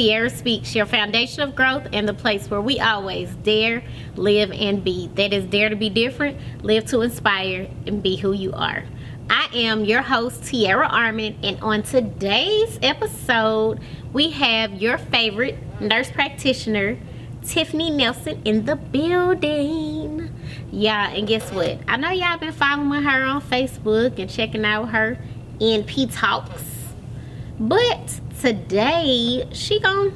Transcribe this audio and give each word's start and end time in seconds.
Tiara 0.00 0.30
Speaks, 0.30 0.74
your 0.74 0.86
foundation 0.86 1.42
of 1.42 1.54
growth 1.54 1.86
and 1.92 2.08
the 2.08 2.14
place 2.14 2.48
where 2.48 2.62
we 2.62 2.80
always 2.80 3.34
dare, 3.42 3.82
live, 4.16 4.50
and 4.50 4.82
be. 4.82 5.10
That 5.16 5.34
is 5.34 5.44
dare 5.44 5.68
to 5.68 5.76
be 5.76 5.90
different, 5.90 6.38
live 6.64 6.86
to 6.86 7.02
inspire, 7.02 7.68
and 7.86 8.02
be 8.02 8.16
who 8.16 8.32
you 8.32 8.50
are. 8.54 8.82
I 9.28 9.50
am 9.52 9.84
your 9.84 10.00
host, 10.00 10.44
Tiara 10.44 10.88
Armand, 10.88 11.44
and 11.44 11.60
on 11.60 11.82
today's 11.82 12.78
episode, 12.80 13.80
we 14.14 14.30
have 14.30 14.72
your 14.72 14.96
favorite 14.96 15.58
nurse 15.82 16.10
practitioner, 16.10 16.96
Tiffany 17.44 17.90
Nelson, 17.90 18.40
in 18.46 18.64
the 18.64 18.76
building. 18.76 20.34
Yeah, 20.72 21.10
and 21.10 21.28
guess 21.28 21.52
what? 21.52 21.78
I 21.86 21.98
know 21.98 22.08
y'all 22.08 22.38
been 22.38 22.54
following 22.54 23.02
her 23.02 23.22
on 23.22 23.42
Facebook 23.42 24.18
and 24.18 24.30
checking 24.30 24.64
out 24.64 24.86
her 24.92 25.18
NP 25.60 26.08
Talks. 26.10 26.64
But 27.58 28.18
today, 28.40 29.46
she 29.52 29.78
gonna 29.80 30.12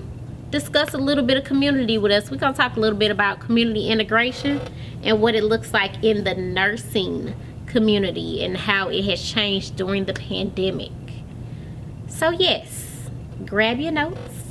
discuss 0.50 0.94
a 0.94 0.98
little 0.98 1.24
bit 1.24 1.36
of 1.36 1.44
community 1.44 1.98
with 1.98 2.10
us. 2.10 2.30
We're 2.30 2.38
gonna 2.38 2.56
talk 2.56 2.76
a 2.76 2.80
little 2.80 2.98
bit 2.98 3.10
about 3.10 3.40
community 3.40 3.88
integration 3.88 4.60
and 5.02 5.20
what 5.20 5.34
it 5.34 5.44
looks 5.44 5.72
like 5.72 6.02
in 6.02 6.24
the 6.24 6.34
nursing 6.34 7.34
community 7.66 8.42
and 8.42 8.56
how 8.56 8.88
it 8.88 9.04
has 9.04 9.22
changed 9.22 9.76
during 9.76 10.06
the 10.06 10.14
pandemic. 10.14 10.92
So 12.06 12.30
yes, 12.30 13.10
grab 13.44 13.78
your 13.78 13.92
notes, 13.92 14.44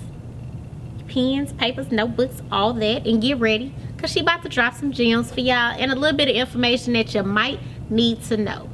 pens, 1.07 1.53
papers, 1.53 1.91
notebooks, 1.91 2.41
all 2.51 2.73
that, 2.73 3.07
and 3.07 3.21
get 3.21 3.39
ready 3.39 3.73
because 3.95 4.11
she 4.11 4.19
about 4.19 4.43
to 4.43 4.49
drop 4.49 4.75
some 4.75 4.91
gems 4.91 5.31
for 5.31 5.39
y'all 5.39 5.75
and 5.79 5.91
a 5.91 5.95
little 5.95 6.17
bit 6.17 6.29
of 6.29 6.35
information 6.35 6.93
that 6.93 7.15
you 7.15 7.23
might 7.23 7.59
need 7.89 8.21
to 8.23 8.37
know. 8.37 8.69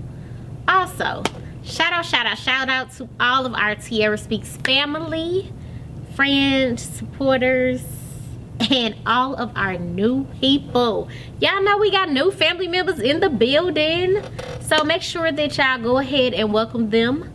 Also, 0.68 1.24
shout 1.70 1.94
out, 1.94 2.06
shout 2.06 2.26
out, 2.26 2.38
shout 2.38 2.70
out 2.70 2.92
to 2.94 3.08
all 3.20 3.46
of 3.46 3.54
our 3.54 3.76
Tiara 3.76 4.18
Speaks 4.18 4.58
family, 4.58 5.52
friends, 6.16 6.82
supporters, 6.82 7.84
and 8.72 8.96
all 9.06 9.36
of 9.36 9.52
our 9.56 9.78
new 9.78 10.26
people. 10.42 11.08
Y'all 11.40 11.62
know 11.62 11.78
we 11.78 11.92
got 11.92 12.10
new 12.10 12.32
family 12.32 12.68
members 12.68 13.00
in 13.00 13.20
the 13.20 13.30
building. 13.30 14.22
So 14.62 14.84
make 14.84 15.02
sure 15.02 15.32
that 15.32 15.58
y'all 15.58 15.80
go 15.82 16.00
ahead 16.00 16.34
and 16.34 16.52
welcome 16.52 16.90
them. 16.90 17.32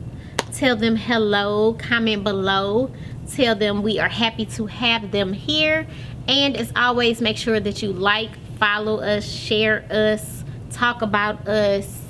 Tell 0.52 0.76
them 0.76 0.96
hello, 0.96 1.74
comment 1.74 2.24
below. 2.24 2.90
Tell 3.32 3.54
them 3.54 3.82
we 3.82 3.98
are 3.98 4.08
happy 4.08 4.46
to 4.46 4.66
have 4.66 5.10
them 5.10 5.32
here. 5.32 5.86
And 6.28 6.56
as 6.56 6.72
always, 6.76 7.20
make 7.20 7.36
sure 7.36 7.60
that 7.60 7.82
you 7.82 7.92
like, 7.92 8.30
follow 8.58 9.00
us, 9.00 9.24
share 9.24 9.84
us, 9.90 10.44
talk 10.70 11.02
about 11.02 11.48
us, 11.48 12.03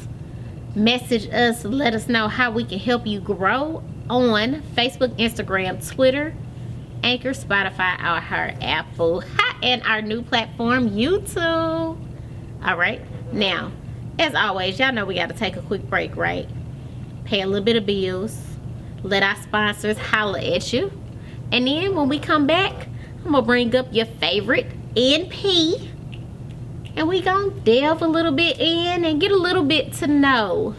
message 0.75 1.29
us, 1.33 1.65
let 1.65 1.95
us 1.95 2.09
know 2.09 2.29
how 2.29 2.51
we 2.51 2.65
can 2.65 2.79
help 2.79 3.07
you 3.07 3.21
grow 3.21 3.83
on 4.11 4.63
Facebook, 4.77 5.17
Instagram, 5.19 5.87
Twitter, 5.87 6.35
Anchor, 7.03 7.31
Spotify, 7.31 8.01
our 8.01 8.21
her 8.21 8.55
Apple, 8.61 9.23
and 9.63 9.83
our 9.85 10.03
new 10.03 10.23
platform, 10.23 10.91
YouTube. 10.91 11.99
All 12.65 12.77
right. 12.77 13.01
Now, 13.33 13.73
as 14.19 14.35
always, 14.35 14.79
y'all 14.79 14.93
know 14.93 15.05
we 15.05 15.15
got 15.15 15.29
to 15.29 15.35
take 15.35 15.57
a 15.57 15.63
quick 15.63 15.89
break, 15.89 16.17
right? 16.17 16.49
Pay 17.25 17.43
a 17.43 17.47
little 17.47 17.65
bit 17.65 17.77
of 17.77 17.87
bills. 17.87 18.41
Let 19.03 19.23
our 19.23 19.37
sponsors 19.37 19.99
holler 19.99 20.39
at 20.39 20.73
you. 20.73 20.91
And 21.53 21.67
then 21.67 21.95
when 21.95 22.09
we 22.09 22.19
come 22.19 22.47
back, 22.47 22.89
I'm 23.25 23.33
to 23.33 23.43
bring 23.43 23.75
up 23.77 23.87
your 23.91 24.07
favorite 24.07 24.67
NP. 24.95 25.94
And 26.97 27.09
we 27.09 27.23
to 27.23 27.51
delve 27.65 28.03
a 28.03 28.07
little 28.07 28.33
bit 28.33 28.61
in 28.61 29.05
and 29.05 29.21
get 29.21 29.33
a 29.33 29.37
little 29.37 29.65
bit 29.65 29.93
to 29.95 30.07
know. 30.07 30.77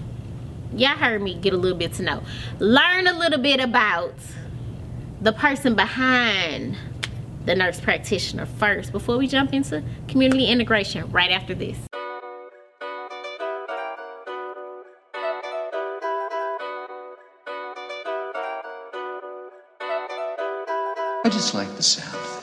Y'all 0.74 0.90
heard 0.90 1.22
me 1.22 1.36
get 1.36 1.54
a 1.54 1.58
little 1.58 1.78
bit 1.78 1.94
to 1.94 2.04
know. 2.04 2.24
Learn 2.60 3.08
a 3.08 3.18
little 3.18 3.40
bit 3.40 3.60
about 3.60 4.14
the 5.22 5.34
person 5.34 5.76
behind 5.76 6.78
the 7.46 7.56
nurse 7.56 7.80
practitioner 7.80 8.46
first 8.46 8.92
before 8.92 9.18
we 9.18 9.28
jump 9.28 9.54
into 9.54 9.84
community 10.08 10.46
integration 10.46 11.10
right 11.12 11.32
after 11.32 11.54
this. 11.54 11.78
I 21.24 21.30
just 21.30 21.54
like 21.54 21.76
the 21.76 21.84
sound 21.84 22.35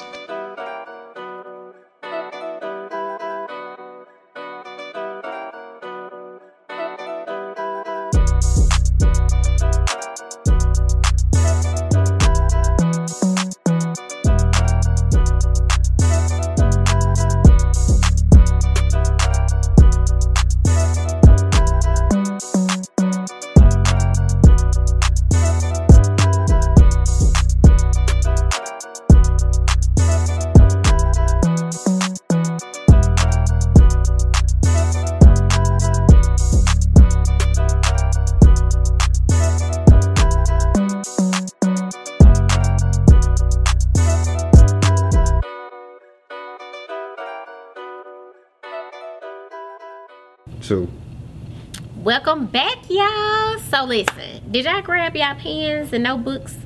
did 54.52 54.66
y'all 54.66 54.82
grab 54.82 55.16
y'all 55.16 55.34
pens 55.34 55.94
and 55.94 56.04
notebooks? 56.04 56.56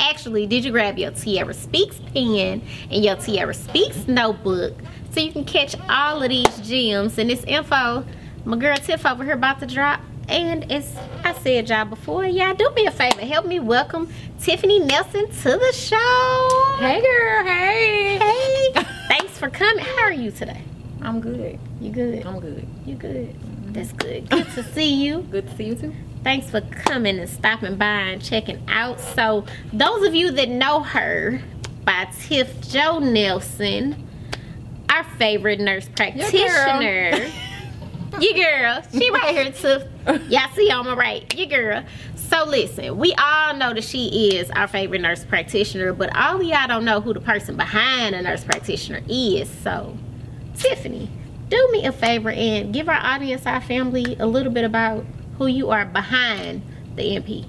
Actually, 0.00 0.46
did 0.46 0.64
you 0.64 0.70
grab 0.70 0.98
your 0.98 1.12
Tiara 1.12 1.54
Speaks 1.54 1.98
pen 2.12 2.60
and 2.90 3.04
your 3.04 3.16
Tiara 3.16 3.54
Speaks 3.54 4.06
notebook 4.06 4.74
so 5.12 5.20
you 5.20 5.32
can 5.32 5.44
catch 5.44 5.76
all 5.88 6.22
of 6.22 6.28
these 6.28 6.60
gems 6.60 7.18
and 7.18 7.30
this 7.30 7.42
info 7.44 8.04
my 8.44 8.56
girl 8.56 8.76
Tiff 8.76 9.06
over 9.06 9.24
here 9.24 9.34
about 9.34 9.60
to 9.60 9.66
drop? 9.66 10.00
And 10.28 10.70
as 10.72 10.96
I 11.22 11.34
said 11.34 11.68
y'all 11.68 11.84
before, 11.84 12.24
y'all 12.26 12.54
do 12.54 12.68
me 12.74 12.86
a 12.86 12.90
favor, 12.90 13.20
help 13.20 13.46
me 13.46 13.60
welcome 13.60 14.12
Tiffany 14.40 14.80
Nelson 14.80 15.30
to 15.30 15.50
the 15.50 15.72
show. 15.72 16.76
Hey 16.78 17.00
girl, 17.00 17.44
hey. 17.44 18.18
Hey, 18.18 18.72
thanks 19.08 19.38
for 19.38 19.48
coming. 19.50 19.84
How 19.84 20.02
are 20.02 20.12
you 20.12 20.32
today? 20.32 20.62
I'm 21.00 21.20
good. 21.20 21.58
You 21.80 21.92
good? 21.92 22.26
I'm 22.26 22.40
good. 22.40 22.66
You 22.84 22.96
good? 22.96 23.34
That's 23.72 23.92
good. 23.92 24.28
Good 24.30 24.50
to 24.50 24.62
see 24.62 24.94
you. 24.94 25.20
Good 25.30 25.48
to 25.48 25.56
see 25.56 25.64
you 25.64 25.74
too. 25.76 25.94
Thanks 26.24 26.50
for 26.50 26.62
coming 26.62 27.18
and 27.18 27.28
stopping 27.28 27.76
by 27.76 28.00
and 28.00 28.22
checking 28.22 28.62
out. 28.68 28.98
So, 28.98 29.44
those 29.72 30.06
of 30.06 30.14
you 30.14 30.30
that 30.32 30.48
know 30.48 30.82
her 30.82 31.40
by 31.84 32.08
Tiff 32.18 32.60
Joe 32.62 32.98
Nelson, 32.98 34.08
our 34.88 35.04
favorite 35.04 35.60
nurse 35.60 35.88
practitioner. 35.88 37.30
You 38.20 38.32
girl. 38.32 38.80
She 38.92 39.10
right 39.10 39.34
here, 39.34 39.50
Tiff. 39.50 39.82
Y'all 40.30 40.48
see 40.54 40.70
on 40.70 40.86
my 40.86 40.94
right. 40.94 41.34
You 41.34 41.46
girl. 41.46 41.84
So 42.14 42.44
listen, 42.44 42.96
we 42.96 43.12
all 43.14 43.54
know 43.54 43.74
that 43.74 43.82
she 43.82 44.28
is 44.36 44.50
our 44.52 44.68
favorite 44.68 45.00
nurse 45.00 45.24
practitioner, 45.24 45.92
but 45.92 46.14
all 46.16 46.36
of 46.36 46.42
y'all 46.44 46.68
don't 46.68 46.84
know 46.84 47.00
who 47.00 47.12
the 47.12 47.20
person 47.20 47.56
behind 47.56 48.14
a 48.14 48.22
nurse 48.22 48.44
practitioner 48.44 49.02
is. 49.08 49.48
So, 49.50 49.98
Tiffany, 50.56 51.10
do 51.48 51.68
me 51.72 51.86
a 51.86 51.92
favor 51.92 52.30
and 52.30 52.72
give 52.72 52.88
our 52.88 53.00
audience, 53.02 53.46
our 53.46 53.60
family, 53.60 54.16
a 54.18 54.26
little 54.26 54.52
bit 54.52 54.64
about 54.64 55.04
who 55.38 55.46
you 55.46 55.70
are 55.70 55.84
behind 55.84 56.62
the 56.96 57.02
NP. 57.02 57.46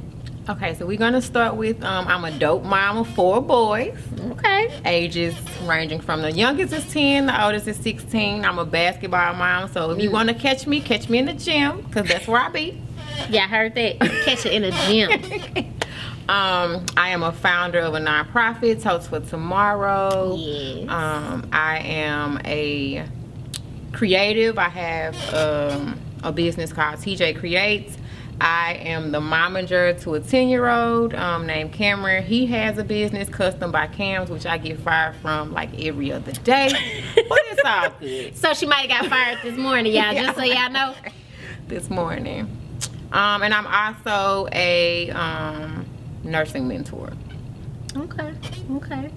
Okay, 0.47 0.75
so 0.75 0.85
we're 0.85 0.97
gonna 0.99 1.21
start 1.23 1.55
with 1.55 1.83
um, 1.83 2.07
I'm 2.07 2.23
a 2.23 2.31
dope 2.37 2.63
mom 2.63 2.97
of 2.97 3.07
four 3.09 3.41
boys, 3.41 3.97
Okay. 4.31 4.71
ages 4.85 5.33
ranging 5.63 5.99
from 5.99 6.21
the 6.21 6.31
youngest 6.31 6.71
is 6.71 6.85
10, 6.93 7.25
the 7.25 7.43
oldest 7.45 7.67
is 7.67 7.77
16. 7.77 8.45
I'm 8.45 8.59
a 8.59 8.65
basketball 8.65 9.33
mom, 9.33 9.71
so 9.71 9.89
if 9.91 10.01
you 10.01 10.11
wanna 10.11 10.35
catch 10.35 10.67
me, 10.67 10.81
catch 10.81 11.09
me 11.09 11.17
in 11.17 11.25
the 11.25 11.33
gym, 11.33 11.83
cause 11.89 12.07
that's 12.07 12.27
where 12.27 12.41
I 12.41 12.49
be. 12.49 12.79
Yeah, 13.29 13.45
I 13.45 13.47
heard 13.47 13.73
that. 13.75 13.99
Catch 13.99 14.45
it 14.45 14.53
in 14.53 14.63
a 14.65 14.71
gym. 14.87 15.71
Um, 16.27 16.83
I 16.97 17.09
am 17.09 17.21
a 17.21 17.31
founder 17.31 17.77
of 17.81 17.93
a 17.93 17.99
nonprofit, 17.99 18.81
Toast 18.81 19.09
for 19.09 19.19
Tomorrow. 19.19 20.33
Yes. 20.35 20.89
Um, 20.89 21.47
I 21.51 21.77
am 21.77 22.41
a 22.45 23.05
creative. 23.93 24.57
I 24.57 24.69
have 24.69 25.33
um, 25.35 25.99
a 26.25 26.31
business 26.31 26.73
called 26.73 26.97
TJ 26.97 27.37
Creates. 27.37 27.97
I 28.41 28.73
am 28.81 29.11
the 29.11 29.21
momager 29.21 29.99
to 30.01 30.15
a 30.15 30.19
10 30.19 30.49
year 30.49 30.67
old 30.67 31.13
um, 31.13 31.45
named 31.45 31.71
Cameron. 31.71 32.23
He 32.25 32.45
has 32.47 32.77
a 32.77 32.83
business, 32.83 33.29
Custom 33.29 33.71
by 33.71 33.87
Cams, 33.87 34.29
which 34.29 34.45
I 34.45 34.57
get 34.57 34.79
fired 34.79 35.15
from 35.17 35.53
like 35.53 35.69
every 35.81 36.11
other 36.11 36.33
day. 36.33 36.69
but 37.15 37.39
it's 37.45 37.61
all 37.63 37.89
good 37.99 38.35
So 38.35 38.53
she 38.53 38.65
might 38.65 38.91
have 38.91 39.03
got 39.03 39.09
fired 39.09 39.39
this 39.41 39.57
morning, 39.57 39.93
y'all, 39.93 40.13
just 40.13 40.35
so 40.35 40.43
y'all 40.43 40.69
know. 40.69 40.95
this 41.67 41.89
morning. 41.89 42.41
Um, 43.13 43.43
and 43.43 43.53
I'm 43.53 43.67
also 43.67 44.49
a 44.51 45.11
um, 45.11 45.85
nursing 46.23 46.67
mentor. 46.67 47.13
Okay, 47.95 48.33
okay. 48.71 49.09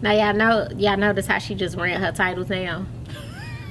Now 0.00 0.12
y'all 0.12 0.32
know 0.32 0.68
y'all 0.78 0.96
notice 0.96 1.26
how 1.26 1.38
she 1.38 1.54
just 1.54 1.76
ran 1.76 2.00
her 2.00 2.12
titles 2.12 2.48
down. 2.48 2.88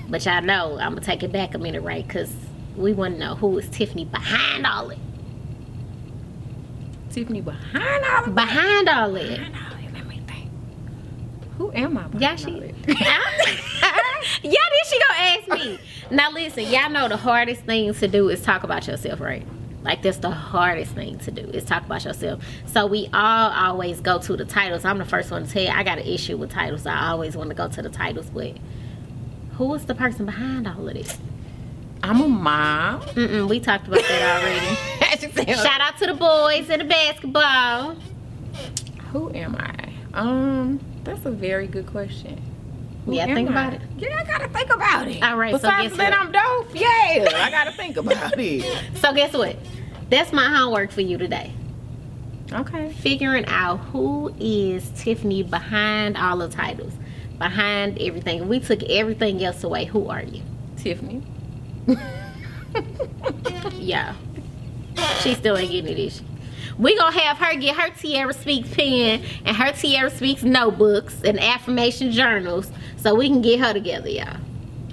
But 0.09 0.25
y'all 0.25 0.41
know 0.41 0.73
I'm 0.77 0.95
gonna 0.95 0.99
take 0.99 1.23
it 1.23 1.31
back 1.31 1.53
a 1.53 1.57
minute, 1.57 1.83
right? 1.83 2.05
Cause 2.09 2.35
we 2.75 2.93
wanna 2.93 3.17
know 3.17 3.35
who 3.35 3.57
is 3.57 3.67
Tiffany 3.69 4.05
behind 4.05 4.65
all 4.65 4.89
it. 4.89 4.99
Tiffany 7.09 7.41
behind 7.41 8.05
all 8.05 8.25
of 8.25 8.35
Behind 8.35 8.87
all 8.89 9.15
it. 9.15 9.29
Behind 9.37 9.55
all 9.55 9.77
it, 9.79 9.93
Let 9.93 10.07
me 10.07 10.21
think. 10.27 10.49
Who 11.57 11.71
am 11.73 11.97
I? 11.97 12.03
Behind 12.07 12.21
Yeah, 12.21 12.31
all 12.31 12.37
she. 12.37 12.51
it? 12.51 12.75
yeah, 12.87 14.51
then 14.51 14.83
she 14.89 14.99
gonna 14.99 15.19
ask 15.19 15.47
me. 15.65 15.79
Now 16.09 16.31
listen, 16.31 16.63
y'all 16.65 16.89
know 16.89 17.07
the 17.07 17.17
hardest 17.17 17.61
thing 17.63 17.93
to 17.93 18.07
do 18.07 18.29
is 18.29 18.41
talk 18.41 18.63
about 18.63 18.87
yourself, 18.87 19.19
right? 19.19 19.45
Like 19.83 20.03
that's 20.03 20.17
the 20.17 20.29
hardest 20.29 20.91
thing 20.93 21.17
to 21.19 21.31
do 21.31 21.41
is 21.41 21.63
talk 21.65 21.85
about 21.85 22.05
yourself. 22.05 22.43
So 22.67 22.85
we 22.85 23.09
all 23.13 23.51
always 23.51 23.99
go 23.99 24.19
to 24.19 24.37
the 24.37 24.45
titles. 24.45 24.85
I'm 24.85 24.97
the 24.99 25.05
first 25.05 25.31
one 25.31 25.45
to 25.45 25.51
tell 25.51 25.63
you 25.63 25.69
I 25.69 25.83
got 25.83 25.97
an 25.99 26.05
issue 26.05 26.37
with 26.37 26.51
titles. 26.51 26.85
I 26.85 27.09
always 27.09 27.35
want 27.35 27.49
to 27.49 27.55
go 27.55 27.67
to 27.67 27.81
the 27.81 27.89
titles, 27.89 28.29
but 28.29 28.55
who 29.57 29.73
is 29.73 29.85
the 29.85 29.95
person 29.95 30.25
behind 30.25 30.67
all 30.67 30.87
of 30.87 30.93
this? 30.93 31.17
I'm 32.03 32.19
a 32.21 32.27
mom. 32.27 33.01
Mm-mm, 33.01 33.47
we 33.47 33.59
talked 33.59 33.87
about 33.87 34.01
that 34.01 34.41
already. 34.41 35.53
Shout 35.53 35.81
out 35.81 35.97
to 35.99 36.07
the 36.07 36.13
boys 36.13 36.69
in 36.69 36.79
the 36.79 36.85
basketball. 36.85 37.95
Who 39.11 39.31
am 39.35 39.55
I? 39.55 39.89
Um, 40.13 40.79
that's 41.03 41.25
a 41.25 41.31
very 41.31 41.67
good 41.67 41.85
question. 41.87 42.41
Who 43.05 43.13
Yeah, 43.13 43.25
think 43.33 43.49
I? 43.49 43.51
about 43.51 43.73
it. 43.73 43.81
Yeah, 43.97 44.19
I 44.19 44.23
gotta 44.25 44.47
think 44.49 44.73
about 44.73 45.07
it. 45.07 45.21
All 45.23 45.37
right, 45.37 45.51
so 45.51 45.57
Besides 45.59 45.89
guess 45.89 45.97
that, 45.97 46.11
what? 46.11 46.19
I'm 46.19 46.31
dope. 46.65 46.75
Yeah, 46.75 47.27
I 47.35 47.49
gotta 47.51 47.71
think 47.71 47.97
about 47.97 48.33
it. 48.37 48.83
So 48.97 49.13
guess 49.13 49.33
what? 49.33 49.55
That's 50.09 50.31
my 50.33 50.45
homework 50.55 50.91
for 50.91 51.01
you 51.01 51.17
today. 51.17 51.53
Okay. 52.53 52.91
figuring 52.91 53.45
out 53.45 53.77
who 53.77 54.33
is 54.39 54.89
Tiffany 54.97 55.41
behind 55.41 56.17
all 56.17 56.37
the 56.37 56.49
titles, 56.49 56.91
behind 57.37 57.97
everything. 58.01 58.49
We 58.49 58.59
took 58.59 58.83
everything 58.83 59.41
else 59.43 59.63
away. 59.63 59.85
Who 59.85 60.09
are 60.09 60.21
you? 60.23 60.41
Tiffany. 60.77 61.21
Yeah. 63.73 64.15
She 65.21 65.33
still 65.35 65.57
ain't 65.57 65.71
getting 65.71 65.91
it, 65.91 65.99
is 65.99 66.17
she? 66.17 66.25
We 66.77 66.95
gonna 66.97 67.17
have 67.19 67.37
her 67.37 67.55
get 67.55 67.75
her 67.75 67.89
Tiara 67.89 68.33
Speaks 68.33 68.69
pen 68.73 69.23
and 69.45 69.57
her 69.57 69.71
Tiara 69.73 70.09
Speaks 70.09 70.43
notebooks 70.43 71.21
and 71.23 71.39
affirmation 71.39 72.11
journals 72.11 72.71
so 72.97 73.15
we 73.15 73.27
can 73.27 73.41
get 73.41 73.59
her 73.59 73.73
together, 73.73 74.09
y'all. 74.09 74.37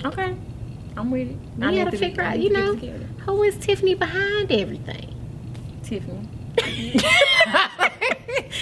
Okay. 0.05 0.35
I'm 0.97 1.11
with 1.11 1.31
it. 1.31 1.37
We 1.57 1.65
I 1.67 1.75
gotta 1.77 1.91
to 1.91 1.91
be- 1.93 1.97
figure 1.99 2.23
I 2.23 2.27
out, 2.33 2.41
you 2.41 2.51
know, 2.51 2.75
who 2.75 3.43
is 3.43 3.57
Tiffany 3.59 3.95
behind 3.95 4.51
everything. 4.51 5.15
Tiffany. 5.85 6.29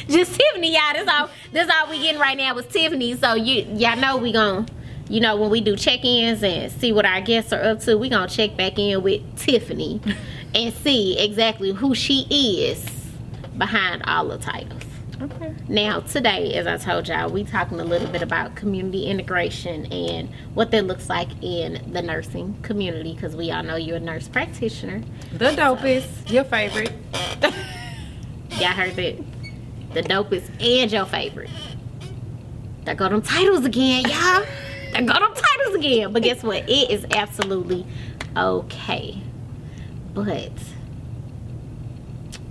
Just 0.09 0.39
Tiffany, 0.39 0.75
y'all. 0.75 0.93
That's 0.93 1.09
all. 1.09 1.31
That's 1.53 1.71
all 1.73 1.89
we 1.91 2.01
getting 2.03 2.21
right 2.21 2.37
now 2.37 2.55
was 2.55 2.67
Tiffany. 2.67 3.17
So 3.17 3.35
you, 3.35 3.63
y'all 3.75 3.97
know 3.97 4.17
we 4.19 4.33
gon' 4.33 4.67
you 5.09 5.21
know, 5.21 5.37
when 5.37 5.51
we 5.51 5.61
do 5.61 5.77
check-ins 5.77 6.43
and 6.43 6.71
see 6.73 6.93
what 6.93 7.07
our 7.07 7.21
guests 7.21 7.53
are 7.53 7.63
up 7.63 7.81
to, 7.81 7.97
we're 7.97 8.11
gonna 8.11 8.29
check 8.29 8.57
back 8.57 8.79
in 8.79 9.03
with 9.03 9.23
Tiffany 9.37 10.01
and 10.55 10.75
see 10.75 11.19
exactly 11.19 11.73
who 11.73 11.95
she 11.95 12.27
is 12.31 12.85
behind 13.57 14.03
all 14.05 14.29
the 14.29 14.39
titles. 14.39 14.83
Okay. 15.21 15.55
Now, 15.69 16.01
today, 16.01 16.55
as 16.55 16.67
I 16.67 16.77
told 16.77 17.09
y'all, 17.09 17.31
we 17.31 17.43
talking 17.45 17.81
a 17.81 17.85
little 17.85 18.09
bit 18.09 18.21
about 18.21 18.55
community 18.55 19.07
integration 19.07 19.87
and 19.87 20.29
what 20.53 20.71
that 20.73 20.87
looks 20.87 21.09
like 21.09 21.29
in 21.41 21.91
the 21.91 22.03
nursing 22.03 22.61
community 22.61 23.15
because 23.15 23.35
we 23.35 23.51
all 23.51 23.63
know 23.63 23.77
you're 23.77 23.97
a 23.97 24.01
nurse 24.01 24.29
practitioner. 24.29 25.03
The 25.33 25.53
dopest. 25.53 26.31
Your 26.31 26.45
favorite. 26.45 26.93
Y'all 28.59 28.69
heard 28.73 28.97
that? 28.97 29.17
The 29.95 30.03
dopest 30.03 30.51
and 30.61 30.93
your 30.93 31.07
favorite. 31.07 31.51
There 32.85 32.95
go 32.95 33.09
them 33.09 33.23
titles 33.23 33.65
again, 33.65 34.05
y'all. 34.05 34.45
There 35.05 35.07
go 35.07 35.27
them 35.27 35.35
titles 35.35 35.75
again. 35.75 36.13
But 36.13 36.23
guess 36.23 36.43
what? 36.43 36.69
It 36.69 36.91
is 36.91 37.07
absolutely 37.11 37.87
okay. 38.37 39.21
But 40.15 40.53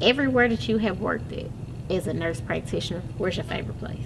everywhere 0.02 0.48
that 0.48 0.68
you 0.68 0.78
have 0.78 1.00
worked 1.00 1.32
at 1.32 1.48
as 1.90 2.08
a 2.08 2.14
nurse 2.14 2.42
practitioner, 2.42 3.02
where's 3.18 3.38
your 3.38 3.46
favorite 3.46 3.80
place? 3.80 4.06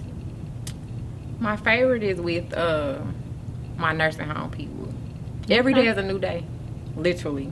My 1.38 1.56
favorite 1.56 2.02
is 2.02 2.20
with 2.20 2.52
uh 2.52 3.00
my 3.76 3.92
nursing 3.92 4.28
home 4.28 4.50
people. 4.50 4.92
Every 5.48 5.74
day 5.74 5.86
is 5.88 5.96
a 5.96 6.02
new 6.02 6.18
day. 6.18 6.44
Literally. 6.96 7.50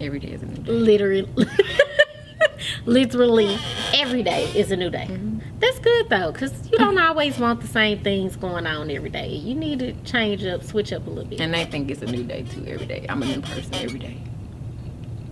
Every 0.00 0.18
day 0.18 0.28
is 0.28 0.42
a 0.42 0.46
new 0.46 0.62
day. 0.62 0.72
Literally. 0.72 1.28
Literally, 2.86 3.58
every 3.94 4.22
day 4.22 4.44
is 4.54 4.70
a 4.70 4.76
new 4.76 4.90
day. 4.90 5.08
That's 5.58 5.78
good 5.78 6.10
though, 6.10 6.32
because 6.32 6.52
you 6.70 6.76
don't 6.76 6.98
always 6.98 7.38
want 7.38 7.62
the 7.62 7.66
same 7.66 8.00
things 8.00 8.36
going 8.36 8.66
on 8.66 8.90
every 8.90 9.08
day. 9.08 9.28
You 9.28 9.54
need 9.54 9.78
to 9.78 9.92
change 10.04 10.44
up, 10.44 10.62
switch 10.62 10.92
up 10.92 11.06
a 11.06 11.10
little 11.10 11.24
bit. 11.24 11.40
And 11.40 11.54
they 11.54 11.64
think 11.64 11.90
it's 11.90 12.02
a 12.02 12.06
new 12.06 12.24
day 12.24 12.42
too 12.42 12.64
every 12.66 12.86
day. 12.86 13.06
I'm 13.08 13.22
a 13.22 13.26
new 13.26 13.40
person 13.40 13.74
every 13.74 13.98
day. 13.98 14.18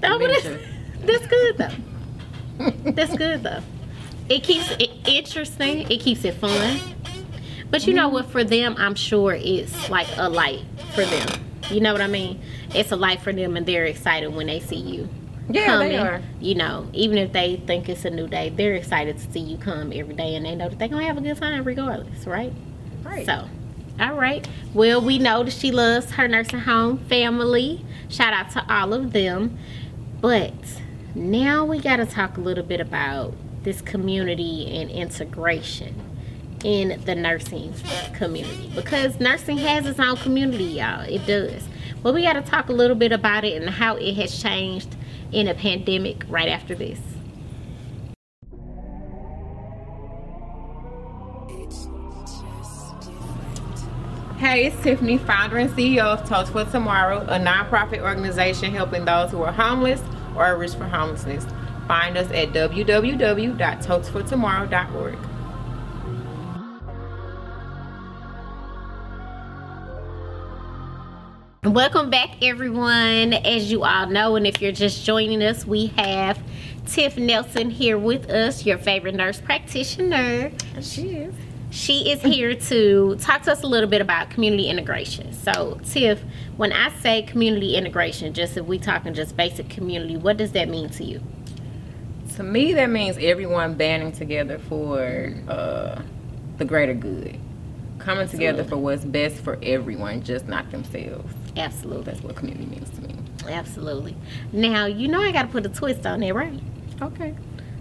That's, 0.00 0.42
that's 1.04 1.26
good 1.26 1.58
though. 1.58 1.70
That's 2.92 3.16
good 3.16 3.42
though. 3.42 3.60
It 4.28 4.44
keeps 4.44 4.70
it 4.78 4.90
interesting. 5.06 5.90
It 5.90 6.00
keeps 6.00 6.24
it 6.24 6.34
fun. 6.34 6.78
But 7.68 7.86
you 7.86 7.94
know 7.94 8.08
what? 8.08 8.26
For 8.26 8.44
them, 8.44 8.76
I'm 8.78 8.94
sure 8.94 9.34
it's 9.34 9.90
like 9.90 10.06
a 10.16 10.28
light 10.28 10.60
for 10.94 11.04
them. 11.04 11.28
You 11.70 11.80
know 11.80 11.92
what 11.92 12.00
I 12.00 12.06
mean? 12.06 12.40
It's 12.74 12.92
a 12.92 12.96
light 12.96 13.20
for 13.20 13.32
them, 13.32 13.56
and 13.56 13.66
they're 13.66 13.86
excited 13.86 14.32
when 14.32 14.46
they 14.46 14.60
see 14.60 14.76
you 14.76 15.08
Yeah, 15.48 15.66
coming. 15.66 15.88
they 15.88 15.96
are. 15.96 16.22
You 16.40 16.54
know, 16.54 16.88
even 16.92 17.18
if 17.18 17.32
they 17.32 17.56
think 17.56 17.88
it's 17.88 18.04
a 18.04 18.10
new 18.10 18.26
day, 18.26 18.48
they're 18.50 18.74
excited 18.74 19.18
to 19.18 19.32
see 19.32 19.40
you 19.40 19.58
come 19.58 19.92
every 19.92 20.14
day, 20.14 20.34
and 20.34 20.46
they 20.46 20.54
know 20.54 20.68
that 20.68 20.78
they're 20.78 20.88
gonna 20.88 21.04
have 21.04 21.18
a 21.18 21.20
good 21.20 21.36
time 21.36 21.64
regardless, 21.64 22.26
right? 22.26 22.52
Right. 23.02 23.26
So, 23.26 23.48
all 24.00 24.14
right. 24.14 24.48
Well, 24.72 25.00
we 25.00 25.18
know 25.18 25.44
that 25.44 25.52
she 25.52 25.70
loves 25.70 26.12
her 26.12 26.26
nursing 26.26 26.60
home 26.60 26.98
family. 26.98 27.84
Shout 28.08 28.32
out 28.32 28.50
to 28.52 28.64
all 28.72 28.94
of 28.94 29.12
them. 29.12 29.58
But 30.20 30.54
now 31.14 31.64
we 31.64 31.80
got 31.80 31.96
to 31.96 32.06
talk 32.06 32.38
a 32.38 32.40
little 32.40 32.64
bit 32.64 32.80
about 32.80 33.34
this 33.62 33.80
community 33.82 34.74
and 34.74 34.90
integration 34.90 35.94
in 36.64 37.00
the 37.04 37.14
nursing 37.14 37.74
community 38.14 38.72
because 38.74 39.20
nursing 39.20 39.58
has 39.58 39.86
its 39.86 40.00
own 40.00 40.16
community, 40.16 40.64
y'all. 40.64 41.02
It 41.02 41.26
does. 41.26 41.68
But 42.02 42.14
we 42.14 42.22
got 42.22 42.32
to 42.34 42.42
talk 42.42 42.68
a 42.68 42.72
little 42.72 42.96
bit 42.96 43.12
about 43.12 43.44
it 43.44 43.60
and 43.60 43.70
how 43.70 43.96
it 43.96 44.14
has 44.14 44.42
changed 44.42 44.96
in 45.34 45.48
a 45.48 45.54
pandemic 45.54 46.24
right 46.28 46.48
after 46.48 46.76
this. 46.76 47.00
Hey, 54.38 54.66
it's 54.66 54.80
Tiffany, 54.82 55.18
founder 55.18 55.56
and 55.56 55.70
CEO 55.70 56.04
of 56.04 56.28
Toast 56.28 56.52
for 56.52 56.64
Tomorrow, 56.64 57.22
a 57.22 57.38
nonprofit 57.38 58.02
organization 58.02 58.72
helping 58.72 59.04
those 59.04 59.30
who 59.30 59.42
are 59.42 59.52
homeless 59.52 60.00
or 60.36 60.44
at 60.44 60.58
risk 60.58 60.78
for 60.78 60.84
homelessness. 60.84 61.46
Find 61.88 62.16
us 62.16 62.30
at 62.30 62.48
www.toastfortomorrow.org. 62.48 65.18
Welcome 71.64 72.10
back, 72.10 72.42
everyone. 72.42 73.32
As 73.32 73.72
you 73.72 73.84
all 73.84 74.06
know, 74.06 74.36
and 74.36 74.46
if 74.46 74.60
you're 74.60 74.70
just 74.70 75.02
joining 75.02 75.42
us, 75.42 75.66
we 75.66 75.86
have 75.96 76.38
Tiff 76.84 77.16
Nelson 77.16 77.70
here 77.70 77.96
with 77.96 78.28
us, 78.28 78.66
your 78.66 78.76
favorite 78.76 79.14
nurse 79.14 79.40
practitioner. 79.40 80.52
She 80.82 81.16
is. 81.16 81.34
She 81.70 82.10
is 82.10 82.20
here 82.20 82.54
to 82.54 83.16
talk 83.16 83.44
to 83.44 83.52
us 83.52 83.62
a 83.62 83.66
little 83.66 83.88
bit 83.88 84.02
about 84.02 84.28
community 84.28 84.68
integration. 84.68 85.32
So, 85.32 85.80
Tiff, 85.84 86.20
when 86.58 86.70
I 86.70 86.90
say 87.00 87.22
community 87.22 87.76
integration, 87.76 88.34
just 88.34 88.58
if 88.58 88.66
we're 88.66 88.78
talking 88.78 89.14
just 89.14 89.34
basic 89.34 89.70
community, 89.70 90.18
what 90.18 90.36
does 90.36 90.52
that 90.52 90.68
mean 90.68 90.90
to 90.90 91.04
you? 91.04 91.22
To 92.36 92.42
me, 92.42 92.74
that 92.74 92.90
means 92.90 93.16
everyone 93.18 93.72
banding 93.72 94.12
together 94.12 94.58
for 94.58 95.32
uh, 95.48 96.02
the 96.58 96.66
greater 96.66 96.92
good. 96.92 97.38
Coming 98.00 98.28
together 98.28 98.60
Absolutely. 98.60 98.68
for 98.68 98.76
what's 98.76 99.04
best 99.06 99.36
for 99.36 99.58
everyone, 99.62 100.22
just 100.22 100.46
not 100.46 100.70
themselves. 100.70 101.32
Absolutely, 101.56 102.04
That's 102.04 102.22
what 102.22 102.36
community 102.36 102.66
means 102.66 102.90
to 102.90 103.00
me. 103.02 103.14
absolutely. 103.48 104.16
Now, 104.52 104.86
you 104.86 105.06
know 105.08 105.20
I 105.20 105.30
got 105.32 105.42
to 105.42 105.48
put 105.48 105.64
a 105.66 105.68
twist 105.68 106.04
on 106.06 106.22
it, 106.22 106.34
right? 106.34 106.58
Okay. 107.00 107.34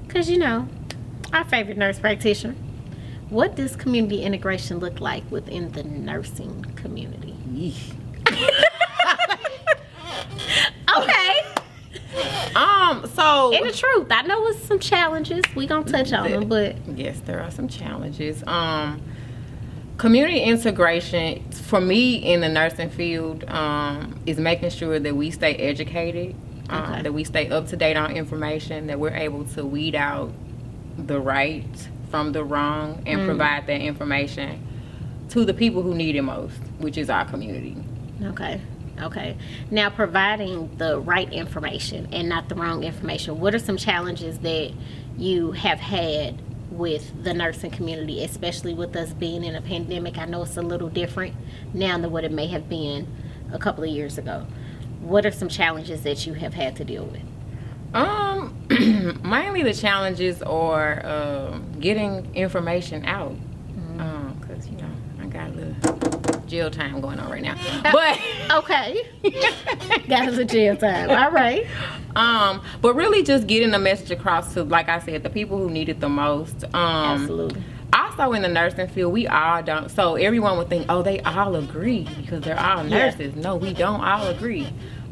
Because, 0.06 0.30
you 0.30 0.38
know, 0.38 0.68
our 1.32 1.44
favorite 1.46 1.78
nurse 1.78 1.98
practitioner. 2.00 2.56
What 3.30 3.56
does 3.56 3.76
community 3.76 4.22
integration 4.24 4.78
look 4.80 5.00
like 5.02 5.24
within 5.32 5.72
the 5.72 5.84
nursing 5.84 6.64
community? 6.76 7.36
Okay. 10.96 11.40
Um, 12.56 13.10
so 13.16 13.52
And 13.56 13.68
the 13.68 13.74
truth, 13.74 14.08
I 14.12 14.22
know 14.24 14.46
it's 14.48 14.64
some 14.66 14.78
challenges. 14.78 15.44
We 15.56 15.66
gonna 15.66 15.84
touch 15.86 16.14
on 16.14 16.30
them, 16.30 16.48
but 16.48 16.76
yes, 16.96 17.20
there 17.26 17.40
are 17.42 17.50
some 17.50 17.68
challenges. 17.68 18.44
Um, 18.46 19.02
community 20.04 20.42
integration 20.42 21.42
for 21.50 21.80
me 21.80 22.16
in 22.16 22.42
the 22.42 22.50
nursing 22.50 22.90
field 22.90 23.46
um, 23.48 24.14
is 24.26 24.38
making 24.38 24.70
sure 24.70 25.00
that 25.00 25.16
we 25.16 25.32
stay 25.32 25.56
educated, 25.56 26.36
um, 26.68 26.84
Okay. 26.92 27.04
that 27.04 27.14
we 27.14 27.24
stay 27.24 27.48
up 27.50 27.68
to 27.70 27.78
date 27.78 27.96
on 27.96 28.12
information, 28.12 28.88
that 28.88 29.00
we're 29.00 29.16
able 29.16 29.46
to 29.56 29.66
weed 29.66 29.96
out 29.96 30.30
the 30.98 31.22
right 31.22 31.88
from 32.12 32.34
the 32.34 32.44
wrong 32.44 33.02
and 33.06 33.22
Mm. 33.22 33.26
provide 33.28 33.66
that 33.68 33.80
information 33.80 34.60
to 35.30 35.46
the 35.46 35.54
people 35.54 35.82
who 35.82 35.96
need 35.96 36.18
it 36.18 36.22
most, 36.22 36.60
which 36.80 36.98
is 36.98 37.10
our 37.10 37.24
community. 37.24 37.78
Okay. 38.26 38.60
Okay. 39.02 39.38
Now, 39.72 39.90
providing 39.90 40.70
the 40.80 41.00
right 41.00 41.32
information 41.32 42.10
and 42.12 42.28
not 42.28 42.50
the 42.50 42.56
wrong 42.56 42.84
information, 42.84 43.40
what 43.40 43.56
are 43.56 43.60
some 43.60 43.78
challenges 43.78 44.40
that 44.40 44.72
you 45.18 45.54
have 45.54 45.80
had 45.80 46.42
with 46.78 47.24
the 47.24 47.34
nursing 47.34 47.72
community, 47.72 48.24
especially 48.24 48.74
with 48.74 48.96
us 48.96 49.14
being 49.14 49.44
in 49.44 49.56
a 49.56 49.62
pandemic? 49.62 50.18
I 50.18 50.26
know 50.26 50.44
it's 50.44 50.58
a 50.58 50.62
little 50.62 50.90
different 50.90 51.36
now 51.74 51.98
than 51.98 52.12
what 52.12 52.24
it 52.24 52.32
may 52.32 52.48
have 52.48 52.68
been 52.68 53.08
a 53.52 53.60
couple 53.60 53.84
of 53.84 53.90
years 53.90 54.18
ago. 54.18 54.46
What 55.02 55.26
are 55.26 55.32
some 55.32 55.50
challenges 55.50 56.04
that 56.04 56.26
you 56.26 56.34
have 56.34 56.54
had 56.54 56.76
to 56.78 56.86
deal 56.86 57.06
with? 57.06 57.22
Um, 57.94 58.66
mainly 59.24 59.64
the 59.64 59.74
challenges 59.74 60.42
are 60.42 61.06
um, 61.06 61.80
getting 61.80 62.34
information 62.36 63.06
out. 63.06 63.36
Um, 64.00 64.42
cause 64.48 64.68
you 64.68 64.78
know 64.78 64.90
I 65.22 65.28
got 65.28 65.50
a 65.50 65.54
little 65.54 66.43
jail 66.54 66.70
time 66.70 67.02
going 67.02 67.20
on 67.20 67.30
right 67.32 67.42
now, 67.42 67.56
but. 67.92 68.20
Okay. 68.52 69.02
Got 70.08 70.28
us 70.28 70.38
a 70.38 70.46
jail 70.46 70.76
time. 70.76 71.10
All 71.10 71.32
right. 71.32 71.66
Um, 72.16 72.62
but 72.82 72.94
really 72.94 73.24
just 73.24 73.48
getting 73.48 73.72
the 73.72 73.80
message 73.80 74.12
across 74.12 74.54
to, 74.54 74.64
like 74.64 74.90
I 74.90 75.00
said, 75.00 75.24
the 75.24 75.30
people 75.30 75.58
who 75.58 75.72
need 75.72 75.90
it 75.90 76.00
the 76.02 76.10
most. 76.10 76.64
Um, 76.66 77.22
Absolutely. 77.22 77.64
Also 77.94 78.34
in 78.34 78.44
the 78.44 78.48
nursing 78.50 78.88
field, 78.90 79.12
we 79.14 79.26
all 79.28 79.64
don't. 79.64 79.90
So 79.90 80.16
everyone 80.16 80.58
would 80.58 80.70
think, 80.70 80.86
oh, 80.90 81.02
they 81.02 81.20
all 81.22 81.56
agree 81.56 82.08
because 82.18 82.42
they're 82.44 82.60
all 82.60 82.86
Yeah. 82.86 83.06
nurses. 83.10 83.36
No, 83.36 83.56
we 83.56 83.74
don't 83.74 84.02
all 84.02 84.28
agree. 84.28 84.68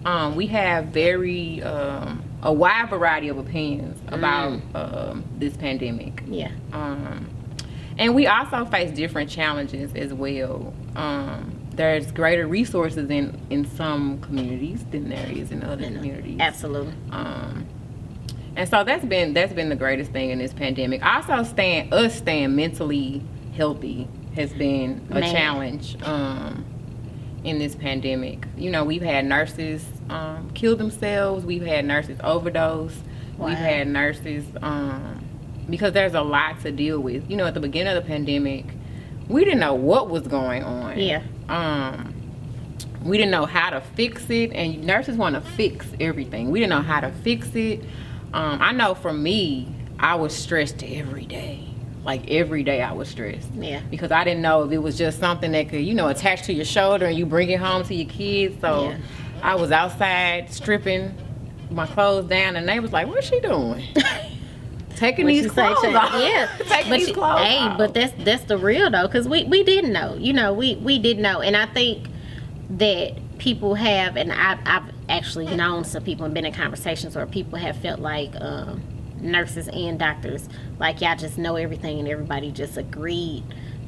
Um, 0.05 0.35
we 0.35 0.45
have 0.47 0.87
very 0.87 1.63
um, 1.63 2.21
a 2.43 2.53
wide 2.53 2.89
variety 2.91 3.29
of 3.29 3.37
opinions 3.39 3.97
about 4.09 4.59
um, 4.75 5.23
this 5.39 5.55
pandemic. 5.57 6.21
Yeah. 6.27 6.51
Um, 6.73 7.27
and 7.97 8.13
we 8.13 8.27
also 8.27 8.65
face 8.65 8.91
different 8.91 9.29
challenges 9.31 9.93
as 9.95 10.13
well. 10.13 10.73
Um, 10.95 11.57
there's 11.73 12.11
greater 12.11 12.47
resources 12.47 13.09
in, 13.09 13.39
in 13.49 13.65
some 13.65 14.19
communities 14.21 14.85
than 14.91 15.09
there 15.09 15.31
is 15.31 15.51
in 15.51 15.63
other 15.63 15.85
communities. 15.85 16.37
Absolutely. 16.39 16.93
Um, 17.11 17.65
and 18.55 18.67
so 18.67 18.83
that's 18.83 19.05
been 19.05 19.33
that's 19.33 19.53
been 19.53 19.69
the 19.69 19.75
greatest 19.75 20.11
thing 20.11 20.29
in 20.29 20.39
this 20.39 20.53
pandemic. 20.53 21.03
Also, 21.05 21.43
staying 21.43 21.93
us 21.93 22.15
staying 22.15 22.55
mentally 22.55 23.23
healthy 23.55 24.07
has 24.35 24.51
been 24.53 25.05
a 25.09 25.19
Man. 25.19 25.33
challenge 25.33 26.01
um, 26.03 26.65
in 27.43 27.59
this 27.59 27.75
pandemic. 27.75 28.45
You 28.57 28.69
know, 28.69 28.83
we've 28.83 29.01
had 29.01 29.25
nurses 29.25 29.85
um, 30.09 30.51
kill 30.53 30.75
themselves. 30.75 31.45
We've 31.45 31.65
had 31.65 31.85
nurses 31.85 32.19
overdose. 32.23 32.95
Wow. 33.37 33.47
We've 33.47 33.57
had 33.57 33.87
nurses 33.87 34.45
um, 34.61 35.25
because 35.69 35.93
there's 35.93 36.13
a 36.13 36.21
lot 36.21 36.59
to 36.61 36.71
deal 36.71 36.99
with. 36.99 37.29
You 37.29 37.37
know, 37.37 37.45
at 37.45 37.53
the 37.53 37.61
beginning 37.61 37.95
of 37.95 38.03
the 38.03 38.07
pandemic, 38.07 38.65
we 39.31 39.43
didn't 39.45 39.59
know 39.59 39.73
what 39.73 40.09
was 40.09 40.27
going 40.27 40.63
on. 40.63 40.99
Yeah. 40.99 41.21
Um, 41.49 42.13
we 43.03 43.17
didn't 43.17 43.31
know 43.31 43.45
how 43.45 43.71
to 43.71 43.81
fix 43.81 44.29
it, 44.29 44.51
and 44.53 44.83
nurses 44.83 45.17
want 45.17 45.35
to 45.35 45.41
fix 45.41 45.87
everything. 45.99 46.51
We 46.51 46.59
didn't 46.59 46.71
know 46.71 46.81
how 46.81 46.99
to 46.99 47.11
fix 47.23 47.53
it. 47.55 47.81
Um, 48.33 48.59
I 48.61 48.71
know 48.71 48.93
for 48.93 49.11
me, 49.13 49.73
I 49.99 50.15
was 50.15 50.33
stressed 50.35 50.83
every 50.83 51.25
day. 51.25 51.67
Like 52.03 52.29
every 52.31 52.63
day, 52.63 52.81
I 52.81 52.93
was 52.93 53.09
stressed 53.09 53.49
Yeah. 53.53 53.81
because 53.91 54.11
I 54.11 54.23
didn't 54.23 54.41
know 54.41 54.63
if 54.63 54.71
it 54.71 54.79
was 54.79 54.97
just 54.97 55.19
something 55.19 55.51
that 55.51 55.69
could, 55.69 55.81
you 55.81 55.93
know, 55.93 56.07
attach 56.07 56.43
to 56.43 56.53
your 56.53 56.65
shoulder 56.65 57.05
and 57.05 57.15
you 57.17 57.25
bring 57.27 57.49
it 57.51 57.59
home 57.59 57.83
to 57.83 57.93
your 57.93 58.09
kids. 58.09 58.59
So 58.59 58.89
Yeah. 58.89 58.97
I 59.43 59.55
was 59.55 59.71
outside 59.71 60.51
stripping 60.51 61.13
my 61.69 61.85
clothes 61.87 62.25
down, 62.27 62.55
and 62.55 62.67
they 62.67 62.79
was 62.79 62.91
like, 62.91 63.07
"What's 63.07 63.27
she 63.29 63.39
doing?" 63.39 63.83
Taking 65.01 65.25
What 65.25 65.29
these 65.31 65.43
you 65.45 65.49
say, 65.49 65.73
clothes 65.73 65.95
off. 65.95 66.13
Yeah, 66.13 66.47
Taking 66.69 66.89
but 66.91 66.97
these 66.99 67.07
you- 67.07 67.13
clothes 67.15 67.39
hey, 67.41 67.57
off. 67.57 67.77
but 67.79 67.93
that's 67.95 68.13
that's 68.23 68.43
the 68.43 68.57
real 68.57 68.89
though, 68.91 69.07
because 69.07 69.27
we 69.27 69.43
we 69.45 69.63
didn't 69.63 69.91
know. 69.91 70.15
You 70.15 70.31
know, 70.33 70.53
we 70.53 70.75
we 70.75 70.99
didn't 70.99 71.23
know, 71.23 71.41
and 71.41 71.57
I 71.57 71.65
think 71.65 72.07
that 72.77 73.13
people 73.39 73.73
have, 73.73 74.15
and 74.15 74.31
I've 74.31 74.59
I've 74.65 74.83
actually 75.09 75.47
known 75.55 75.83
some 75.85 76.03
people 76.03 76.25
and 76.25 76.33
been 76.35 76.45
in 76.45 76.53
conversations 76.53 77.15
where 77.15 77.25
people 77.25 77.57
have 77.57 77.75
felt 77.77 77.99
like 77.99 78.31
um, 78.39 78.81
nurses 79.19 79.67
and 79.69 79.97
doctors, 79.97 80.47
like 80.79 81.01
y'all 81.01 81.15
just 81.17 81.37
know 81.39 81.55
everything, 81.55 81.97
and 81.97 82.07
everybody 82.07 82.51
just 82.51 82.77
agreed 82.77 83.43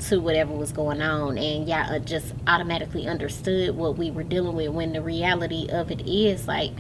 to 0.08 0.20
whatever 0.20 0.52
was 0.52 0.72
going 0.72 1.02
on, 1.04 1.38
and 1.38 1.68
y'all 1.70 1.94
uh, 1.94 2.00
just 2.00 2.34
automatically 2.48 3.08
understood 3.08 3.78
what 3.78 3.98
we 4.00 4.10
were 4.10 4.24
dealing 4.24 4.56
with. 4.56 4.70
When 4.70 4.94
the 4.94 5.02
reality 5.04 5.70
of 5.72 5.92
it 5.92 6.02
is 6.10 6.48
like 6.48 6.72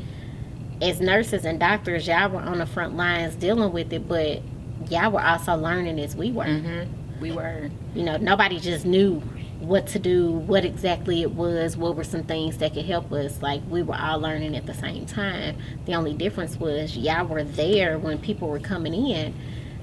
as 0.82 1.00
nurses 1.00 1.46
and 1.46 1.60
doctors, 1.60 2.08
y'all 2.08 2.30
were 2.30 2.42
on 2.42 2.58
the 2.60 2.65
front 2.65 2.96
lines 2.98 3.36
dealing 3.36 3.72
with 3.72 3.92
it, 3.94 4.08
but 4.08 4.42
y'all 4.89 5.12
were 5.12 5.24
also 5.24 5.56
learning 5.56 6.00
as 6.00 6.15
we 6.15 6.32
were. 6.32 6.46
Mhm. 6.46 6.88
we 7.22 7.32
were. 7.32 7.70
You 7.96 8.03
know, 8.03 8.18
nobody 8.18 8.60
just 8.60 8.86
knew 8.86 9.22
what 9.62 9.88
to 9.88 10.00
do, 10.00 10.30
what 10.32 10.65
exactly 10.65 11.22
it 11.22 11.34
was, 11.36 11.77
what 11.77 11.96
were 11.96 12.03
some 12.03 12.24
things 12.24 12.58
that 12.58 12.74
could 12.74 12.84
help 12.86 13.13
us. 13.13 13.42
Like 13.42 13.62
we 13.70 13.82
were 13.82 13.96
all 13.96 14.20
learning 14.20 14.58
at 14.58 14.65
the 14.65 14.74
same 14.74 15.06
time. 15.06 15.56
The 15.86 15.94
only 15.94 16.13
difference 16.13 16.60
was 16.60 16.98
y'all 16.98 17.25
were 17.25 17.44
there 17.46 17.98
when 17.98 18.18
people 18.18 18.50
were 18.50 18.60
coming 18.60 18.94
in 18.94 19.34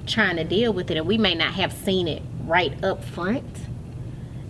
trying 0.07 0.37
to 0.37 0.45
deal 0.45 0.73
with 0.73 0.91
it, 0.91 0.99
and 0.99 1.07
we 1.07 1.17
may 1.17 1.35
not 1.35 1.55
have 1.55 1.73
seen 1.73 2.09
it 2.09 2.23
right 2.45 2.73
up 2.85 3.03
front 3.05 3.47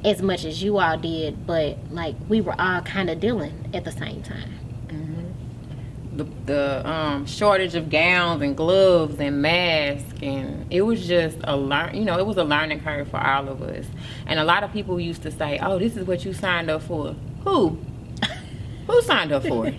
as 0.04 0.20
much 0.22 0.44
as 0.44 0.62
you 0.62 0.78
all 0.78 0.96
did, 0.96 1.46
but 1.46 1.76
like 1.90 2.16
we 2.28 2.40
were 2.40 2.58
all 2.60 2.80
kind 2.80 3.08
of 3.10 3.20
dealing 3.20 3.70
at 3.72 3.84
the 3.84 3.92
same 3.92 4.22
time. 4.22 4.50
The, 6.24 6.26
the 6.46 6.88
um, 6.90 7.26
shortage 7.26 7.74
of 7.74 7.90
gowns 7.90 8.42
and 8.42 8.56
gloves 8.56 9.18
and 9.18 9.40
masks 9.42 10.14
and 10.22 10.66
it 10.70 10.82
was 10.82 11.06
just 11.06 11.38
a 11.44 11.56
learn 11.56 11.94
you 11.96 12.04
know 12.04 12.18
it 12.18 12.26
was 12.26 12.36
a 12.36 12.44
learning 12.44 12.80
curve 12.80 13.08
for 13.08 13.18
all 13.18 13.48
of 13.48 13.62
us. 13.62 13.86
And 14.26 14.38
a 14.38 14.44
lot 14.44 14.62
of 14.64 14.72
people 14.72 14.98
used 15.00 15.22
to 15.22 15.30
say 15.30 15.58
oh 15.62 15.78
this 15.78 15.96
is 15.96 16.06
what 16.06 16.24
you 16.24 16.32
signed 16.32 16.70
up 16.70 16.82
for. 16.82 17.14
Who? 17.44 17.78
Who 18.86 19.02
signed 19.02 19.32
up 19.32 19.44
for 19.44 19.66
it? 19.66 19.74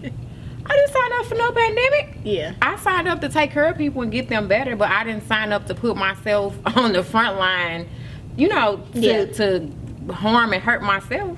I 0.66 0.76
didn't 0.76 0.92
sign 0.94 1.14
up 1.20 1.26
for 1.26 1.36
no 1.36 1.52
pandemic. 1.52 2.18
Yeah. 2.24 2.54
i 2.62 2.76
signed 2.78 3.08
up 3.08 3.20
to 3.22 3.30
take 3.30 3.52
care 3.52 3.66
of 3.66 3.78
people 3.78 4.02
and 4.04 4.12
get 4.12 4.30
them 4.30 4.48
better 4.48 4.76
but 4.76 4.90
i 4.92 5.04
didn't 5.04 5.28
sign 5.28 5.52
up 5.52 5.66
to 5.68 5.74
put 5.76 5.98
myself 5.98 6.56
on 6.78 6.94
the 6.94 7.04
front 7.04 7.38
line 7.40 7.90
you 8.38 8.48
know 8.48 8.78
to, 8.94 9.00
Yeah. 9.00 9.26
to 9.26 9.72
harm 10.12 10.54
and 10.54 10.62
hurt 10.64 10.82
myself. 10.82 11.38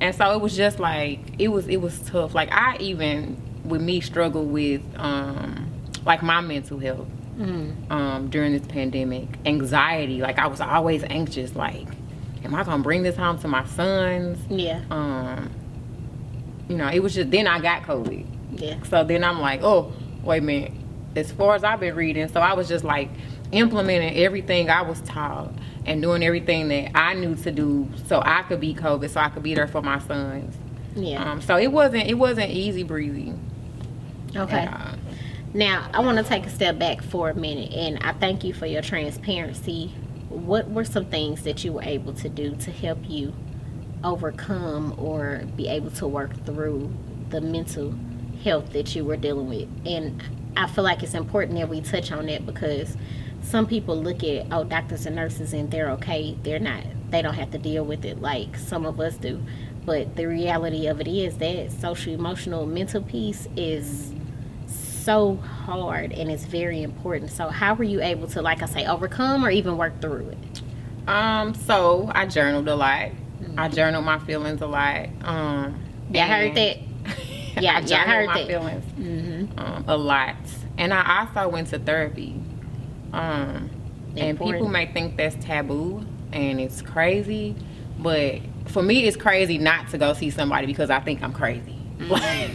And 0.00 0.14
so 0.14 0.32
it 0.34 0.40
was 0.40 0.56
just 0.56 0.78
like 0.78 1.20
it 1.38 1.48
was 1.48 1.66
it 1.68 1.78
was 1.80 1.98
tough. 2.00 2.34
Like 2.34 2.50
i 2.52 2.76
even 2.78 3.36
with 3.68 3.80
me 3.82 4.00
struggle 4.00 4.44
with 4.44 4.82
um 4.96 5.70
like 6.04 6.22
my 6.22 6.40
mental 6.40 6.78
health 6.78 7.06
um 7.40 8.28
during 8.30 8.52
this 8.52 8.66
pandemic. 8.66 9.28
Anxiety 9.46 10.20
like 10.20 10.38
i 10.38 10.46
was 10.46 10.60
always 10.60 11.04
anxious 11.04 11.54
like 11.54 11.86
am 12.44 12.54
i 12.54 12.64
gonna 12.64 12.82
bring 12.82 13.02
this 13.02 13.16
home 13.16 13.38
to 13.38 13.48
my 13.48 13.64
sons? 13.66 14.38
Yeah. 14.50 14.80
um 14.90 15.50
you 16.68 16.76
know 16.76 16.88
it 16.88 17.00
was 17.00 17.14
just 17.14 17.30
then 17.30 17.46
i 17.46 17.60
got 17.60 17.82
covid. 17.82 18.26
Yeah. 18.56 18.82
so 18.84 19.04
then 19.04 19.22
i'm 19.24 19.40
like 19.40 19.62
oh 19.62 19.92
wait 20.24 20.38
a 20.38 20.40
minute. 20.44 20.72
As 21.16 21.30
far 21.32 21.54
as 21.54 21.62
i've 21.64 21.80
been 21.80 21.94
reading 21.94 22.28
so 22.28 22.40
i 22.40 22.52
was 22.54 22.68
just 22.68 22.84
like 22.84 23.08
implementing 23.52 24.16
everything 24.22 24.68
i 24.68 24.82
was 24.82 25.00
taught 25.02 25.52
and 25.86 26.02
doing 26.02 26.22
everything 26.22 26.68
that 26.68 26.90
i 26.94 27.14
knew 27.14 27.34
to 27.34 27.50
do 27.50 27.88
so 28.06 28.20
i 28.24 28.42
could 28.42 28.60
be 28.60 28.74
covid 28.74 29.08
so 29.10 29.20
i 29.20 29.28
could 29.28 29.42
be 29.42 29.54
there 29.54 29.66
for 29.68 29.80
my 29.80 29.98
sons. 30.00 30.54
Yeah. 30.96 31.30
um, 31.32 31.40
so 31.40 31.56
it 31.56 31.68
wasn't 31.72 32.08
it 32.08 32.14
wasn't 32.14 32.50
easy 32.50 32.82
breezy 32.82 33.32
Okay. 34.36 34.66
Uh, 34.66 34.96
now, 35.54 35.88
I 35.94 36.00
want 36.00 36.18
to 36.18 36.24
take 36.24 36.44
a 36.44 36.50
step 36.50 36.78
back 36.78 37.02
for 37.02 37.30
a 37.30 37.34
minute, 37.34 37.72
and 37.72 37.98
I 38.02 38.12
thank 38.12 38.44
you 38.44 38.52
for 38.52 38.66
your 38.66 38.82
transparency. 38.82 39.94
What 40.28 40.70
were 40.70 40.84
some 40.84 41.06
things 41.06 41.42
that 41.44 41.64
you 41.64 41.72
were 41.72 41.82
able 41.82 42.12
to 42.14 42.28
do 42.28 42.54
to 42.56 42.70
help 42.70 42.98
you 43.08 43.32
overcome 44.04 44.94
or 44.98 45.42
be 45.56 45.68
able 45.68 45.90
to 45.92 46.06
work 46.06 46.44
through 46.44 46.92
the 47.30 47.40
mental 47.40 47.94
health 48.44 48.72
that 48.72 48.94
you 48.94 49.04
were 49.04 49.16
dealing 49.16 49.48
with? 49.48 49.68
And 49.86 50.22
I 50.56 50.66
feel 50.66 50.84
like 50.84 51.02
it's 51.02 51.14
important 51.14 51.58
that 51.58 51.68
we 51.70 51.80
touch 51.80 52.12
on 52.12 52.26
that 52.26 52.44
because 52.44 52.96
some 53.42 53.66
people 53.66 53.96
look 53.96 54.22
at, 54.22 54.46
oh, 54.52 54.64
doctors 54.64 55.06
and 55.06 55.16
nurses, 55.16 55.54
and 55.54 55.70
they're 55.70 55.90
okay. 55.92 56.36
They're 56.42 56.58
not, 56.58 56.82
they 57.10 57.22
don't 57.22 57.34
have 57.34 57.50
to 57.52 57.58
deal 57.58 57.84
with 57.84 58.04
it 58.04 58.20
like 58.20 58.56
some 58.56 58.84
of 58.84 59.00
us 59.00 59.16
do. 59.16 59.42
But 59.86 60.16
the 60.16 60.26
reality 60.26 60.86
of 60.88 61.00
it 61.00 61.08
is 61.08 61.38
that 61.38 61.72
social, 61.72 62.12
emotional, 62.12 62.66
mental 62.66 63.02
piece 63.02 63.48
is 63.56 64.12
so 65.08 65.36
hard 65.36 66.12
and 66.12 66.30
it's 66.30 66.44
very 66.44 66.82
important. 66.82 67.30
So 67.30 67.48
how 67.48 67.74
were 67.74 67.84
you 67.84 68.02
able 68.02 68.28
to, 68.28 68.42
like 68.42 68.62
I 68.62 68.66
say, 68.66 68.86
overcome 68.86 69.44
or 69.44 69.50
even 69.50 69.76
work 69.78 70.00
through 70.02 70.28
it? 70.30 70.62
um 71.08 71.54
so 71.54 72.10
i 72.14 72.26
journaled 72.26 72.68
a 72.68 72.74
lot 72.76 73.08
i 73.56 73.66
journaled 73.66 74.04
my 74.04 74.18
feelings 74.18 74.60
a 74.60 74.66
lot 74.66 75.08
um 75.22 75.74
Yeah, 76.10 76.24
I 76.24 76.28
heard 76.28 76.54
that. 76.56 76.76
Yeah, 77.56 77.76
I 77.78 77.78
yeah, 77.78 77.78
I 77.78 77.80
journaled 77.80 78.08
heard 78.08 78.26
my 78.26 78.34
that. 78.34 78.46
feelings 78.46 78.84
Mm-hmm. 78.98 79.58
um, 79.58 79.84
a 79.88 79.96
lot, 79.96 80.36
and 80.76 80.92
I 80.92 81.20
also 81.20 81.48
went 81.48 81.68
to 81.68 81.78
therapy. 81.78 82.34
Um, 83.12 83.70
and 84.16 84.38
people 84.38 84.68
may 84.68 84.86
think 84.92 85.16
that's 85.16 85.36
taboo 85.44 86.04
and 86.32 86.60
it's 86.60 86.82
crazy, 86.82 87.56
but 87.98 88.40
for 88.66 88.82
me, 88.82 89.06
it's 89.06 89.16
crazy 89.16 89.56
not 89.58 89.88
to 89.92 89.98
go 89.98 90.12
see 90.12 90.28
somebody 90.30 90.66
because 90.66 90.90
I 90.90 91.00
think 91.00 91.22
I'm 91.22 91.32
crazy. 91.32 91.74
Like, 92.00 92.50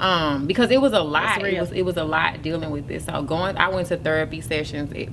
um, 0.00 0.46
because 0.46 0.70
it 0.70 0.80
was 0.80 0.92
a 0.92 1.00
lot. 1.00 1.44
It 1.44 1.60
was 1.60 1.70
it 1.72 1.82
was 1.82 1.96
a 1.96 2.04
lot 2.04 2.42
dealing 2.42 2.70
with 2.70 2.88
this. 2.88 3.04
So 3.04 3.22
going, 3.22 3.56
I 3.58 3.68
went 3.68 3.88
to 3.88 3.96
therapy 3.96 4.40
sessions 4.40 4.90
it, 4.92 5.10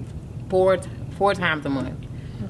four 0.49 0.79
four 1.17 1.33
times 1.33 1.65
a 1.65 1.69
month. 1.69 2.05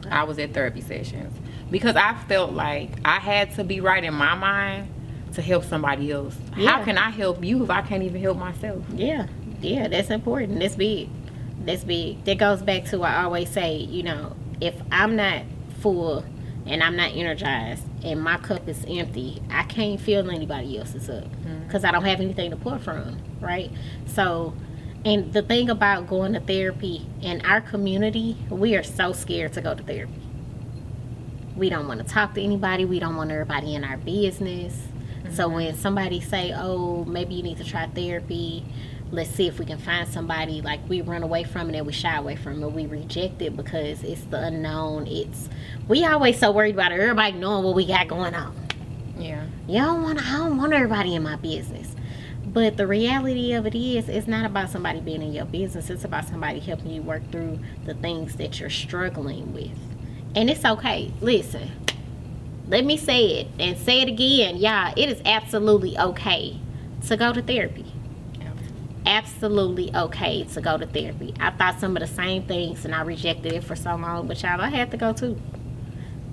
I 0.10 0.24
was 0.24 0.38
at 0.40 0.54
therapy 0.54 0.82
sessions 0.82 1.36
because 1.72 1.96
I 1.96 2.16
felt 2.28 2.54
like 2.54 2.92
I 3.04 3.20
had 3.20 3.56
to 3.56 3.64
be 3.64 3.82
right 3.82 4.04
in 4.04 4.14
my 4.14 4.36
mind 4.36 4.90
to 5.34 5.42
help 5.42 5.66
somebody 5.66 6.12
else. 6.12 6.38
Yeah. 6.56 6.72
How 6.72 6.84
can 6.84 6.98
I 6.98 7.10
help 7.10 7.44
you 7.44 7.64
if 7.64 7.70
I 7.70 7.82
can't 7.82 8.04
even 8.04 8.22
help 8.22 8.38
myself? 8.38 8.84
Yeah, 8.94 9.28
yeah, 9.60 9.88
that's 9.88 10.12
important. 10.12 10.60
That's 10.60 10.76
big. 10.76 11.10
That's 11.66 11.84
big. 11.84 12.24
That 12.26 12.38
goes 12.38 12.62
back 12.62 12.86
to 12.86 13.00
what 13.00 13.10
I 13.10 13.24
always 13.24 13.50
say, 13.50 13.78
you 13.78 14.04
know, 14.04 14.36
if 14.62 14.76
I'm 14.92 15.16
not 15.16 15.44
full 15.80 16.24
and 16.66 16.84
I'm 16.84 16.96
not 16.96 17.12
energized 17.14 17.84
and 18.04 18.22
my 18.22 18.38
cup 18.38 18.68
is 18.68 18.86
empty, 18.88 19.42
I 19.50 19.64
can't 19.64 20.00
fill 20.00 20.30
anybody 20.30 20.78
else's 20.78 21.10
up 21.10 21.24
mm-hmm. 21.24 21.64
because 21.64 21.84
I 21.84 21.92
don't 21.92 22.06
have 22.06 22.22
anything 22.22 22.52
to 22.52 22.58
pour 22.58 22.80
from, 22.80 23.18
right? 23.40 23.72
So, 24.06 24.54
and 25.06 25.34
the 25.34 25.42
thing 25.42 25.70
about 25.70 26.08
going 26.08 26.34
to 26.34 26.40
therapy 26.40 27.06
in 27.22 27.42
our 27.46 27.62
community, 27.62 28.38
we 28.50 28.76
are 28.76 28.84
so 28.84 29.14
scared 29.14 29.54
to 29.54 29.62
go 29.62 29.74
to 29.74 29.84
therapy. 29.84 30.22
We 31.56 31.70
don't 31.70 31.88
want 31.88 32.06
to 32.06 32.14
talk 32.14 32.36
to 32.36 32.42
anybody. 32.42 32.86
We 32.86 33.00
don't 33.00 33.16
want 33.16 33.32
everybody 33.32 33.74
in 33.74 33.84
our 33.84 33.98
business. 33.98 34.88
So 35.32 35.46
mm-hmm. 35.46 35.56
when 35.56 35.76
somebody 35.76 36.22
say, 36.22 36.54
"Oh, 36.56 37.04
maybe 37.06 37.34
you 37.36 37.44
need 37.44 37.58
to 37.58 37.64
try 37.64 37.88
therapy," 37.88 38.64
let's 39.12 39.30
see 39.30 39.48
if 39.48 39.60
we 39.60 39.66
can 39.66 39.78
find 39.78 40.08
somebody 40.08 40.62
like 40.62 40.80
we 40.90 41.02
run 41.02 41.24
away 41.24 41.44
from 41.44 41.70
it 41.70 41.78
and 41.78 41.88
we 41.88 41.94
shy 41.94 42.16
away 42.16 42.36
from 42.36 42.64
it. 42.64 42.72
We 42.72 42.86
reject 42.86 43.42
it 43.42 43.56
because 43.56 44.04
it's 44.04 44.24
the 44.26 44.44
unknown. 44.44 45.08
It's 45.08 45.50
we 45.88 46.06
always 46.06 46.40
so 46.40 46.52
worried 46.52 46.76
about 46.76 46.92
everybody 46.92 47.34
knowing 47.34 47.64
what 47.64 47.76
we 47.76 47.86
got 47.86 48.08
going 48.08 48.36
on. 48.36 48.56
Yeah. 49.18 49.46
You 49.68 49.82
don't 49.82 50.04
want 50.04 50.20
I 50.20 50.38
don't 50.38 50.58
want 50.58 50.74
everybody 50.74 51.16
in 51.16 51.24
my 51.24 51.36
business. 51.38 51.96
But 52.46 52.78
the 52.78 52.88
reality 52.88 53.54
of 53.54 53.68
it 53.68 53.76
is, 53.76 54.08
it's 54.10 54.26
not 54.26 54.46
about 54.46 54.70
somebody 54.70 55.02
being 55.02 55.22
in 55.22 55.34
your 55.34 55.46
business. 55.46 55.90
It's 55.90 56.06
about 56.06 56.28
somebody 56.28 56.60
helping 56.60 56.90
you 56.90 57.02
work 57.02 57.30
through 57.30 57.60
the 57.86 57.94
things 57.94 58.38
that 58.38 58.60
you're 58.60 58.70
struggling 58.70 59.54
with. 59.54 59.78
And 60.34 60.50
it's 60.50 60.64
okay. 60.64 61.12
Listen, 61.20 61.70
let 62.68 62.86
me 62.86 62.98
say 62.98 63.42
it 63.42 63.48
and 63.60 63.78
say 63.78 64.02
it 64.02 64.08
again. 64.08 64.58
y'all 64.58 64.94
it 64.96 65.10
is 65.10 65.22
absolutely 65.26 65.98
okay 65.98 66.60
to 67.08 67.18
go 67.18 67.34
to 67.34 67.42
therapy. 67.42 67.87
Absolutely 69.08 69.90
okay 69.96 70.44
to 70.44 70.60
go 70.60 70.78
to 70.78 70.86
therapy. 70.86 71.34
I 71.40 71.52
thought 71.52 71.80
some 71.80 71.96
of 71.96 72.02
the 72.02 72.14
same 72.14 72.44
things 72.44 72.84
and 72.84 72.94
I 72.94 73.04
rejected 73.04 73.54
it 73.54 73.64
for 73.64 73.74
so 73.74 73.96
long, 73.96 74.28
but 74.28 74.44
y'all, 74.44 74.60
I 74.60 74.68
had 74.68 74.92
to 74.92 74.98
go 74.98 75.14
too. 75.14 75.42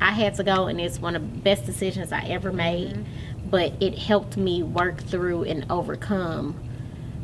I 0.01 0.11
had 0.11 0.35
to 0.35 0.45
go, 0.45 0.67
and 0.67 0.81
it's 0.81 0.99
one 0.99 1.15
of 1.15 1.23
the 1.23 1.39
best 1.39 1.67
decisions 1.67 2.11
I 2.11 2.23
ever 2.25 2.53
made. 2.53 3.07
But 3.49 3.81
it 3.81 3.97
helped 3.97 4.37
me 4.37 4.65
work 4.65 5.01
through 5.01 5.45
and 5.45 5.65
overcome 5.71 6.61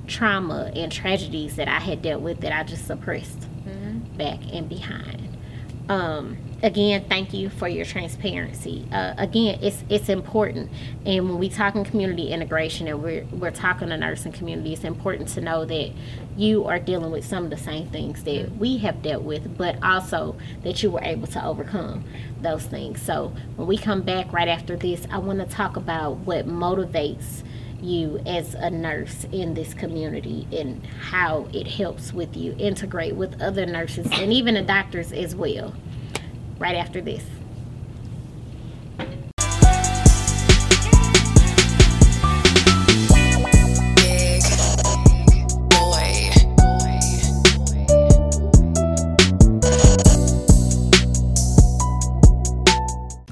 trauma 0.07 0.71
and 0.77 0.93
tragedies 0.93 1.57
that 1.57 1.67
I 1.67 1.81
had 1.81 2.01
dealt 2.01 2.23
with 2.23 2.41
that 2.43 2.53
I 2.53 2.63
just 2.63 2.87
suppressed 2.87 3.49
back 4.17 4.39
and 4.53 4.69
behind. 4.69 5.37
Um, 5.89 6.37
again, 6.63 7.05
thank 7.09 7.33
you 7.33 7.49
for 7.49 7.69
your 7.69 7.85
transparency. 7.85 8.87
Uh, 8.93 9.15
again, 9.17 9.59
it's 9.63 9.83
it's 9.89 10.09
important, 10.09 10.71
and 11.07 11.29
when 11.29 11.39
we 11.39 11.49
talk 11.49 11.75
in 11.75 11.85
community 11.85 12.29
integration 12.29 12.89
and 12.89 13.03
we're 13.03 13.25
we're 13.33 13.51
talking 13.51 13.89
the 13.89 13.97
nursing 13.97 14.33
community, 14.33 14.73
it's 14.73 14.85
important 14.85 15.29
to 15.31 15.41
know 15.41 15.65
that 15.65 15.93
you 16.37 16.65
are 16.65 16.79
dealing 16.79 17.11
with 17.11 17.25
some 17.25 17.45
of 17.45 17.51
the 17.51 17.57
same 17.57 17.89
things 17.89 18.23
that 18.25 18.57
we 18.57 18.79
have 18.79 19.03
dealt 19.03 19.23
with, 19.23 19.57
but 19.57 19.83
also 19.83 20.37
that 20.63 20.83
you 20.83 20.91
were 20.91 21.03
able 21.03 21.27
to 21.29 21.45
overcome 21.45 22.05
those 22.41 22.65
things. 22.65 23.01
So 23.03 23.33
when 23.57 23.67
we 23.67 23.77
come 23.77 24.03
back 24.03 24.33
right 24.33 24.49
after 24.49 24.77
this, 24.77 25.07
I 25.11 25.19
want 25.19 25.41
to 25.41 25.47
talk 25.47 25.77
about 25.77 26.19
what 26.19 26.47
motivates 26.47 27.43
you 27.83 28.21
as 28.27 28.55
a 28.55 28.69
nurse 28.71 29.25
in 29.33 29.55
this 29.55 29.73
community 29.73 30.47
and 30.53 30.85
how 30.85 31.49
it 31.53 31.67
helps 31.67 32.13
with 32.13 32.37
you 32.37 32.55
integrate 32.59 33.17
with 33.17 33.41
other 33.41 33.65
nurses 33.65 34.07
and 34.13 34.33
even 34.33 34.55
the 34.55 34.63
doctors 34.63 35.13
as 35.13 35.35
well 35.35 35.75
right 36.61 36.77
after 36.77 37.01
this. 37.01 37.25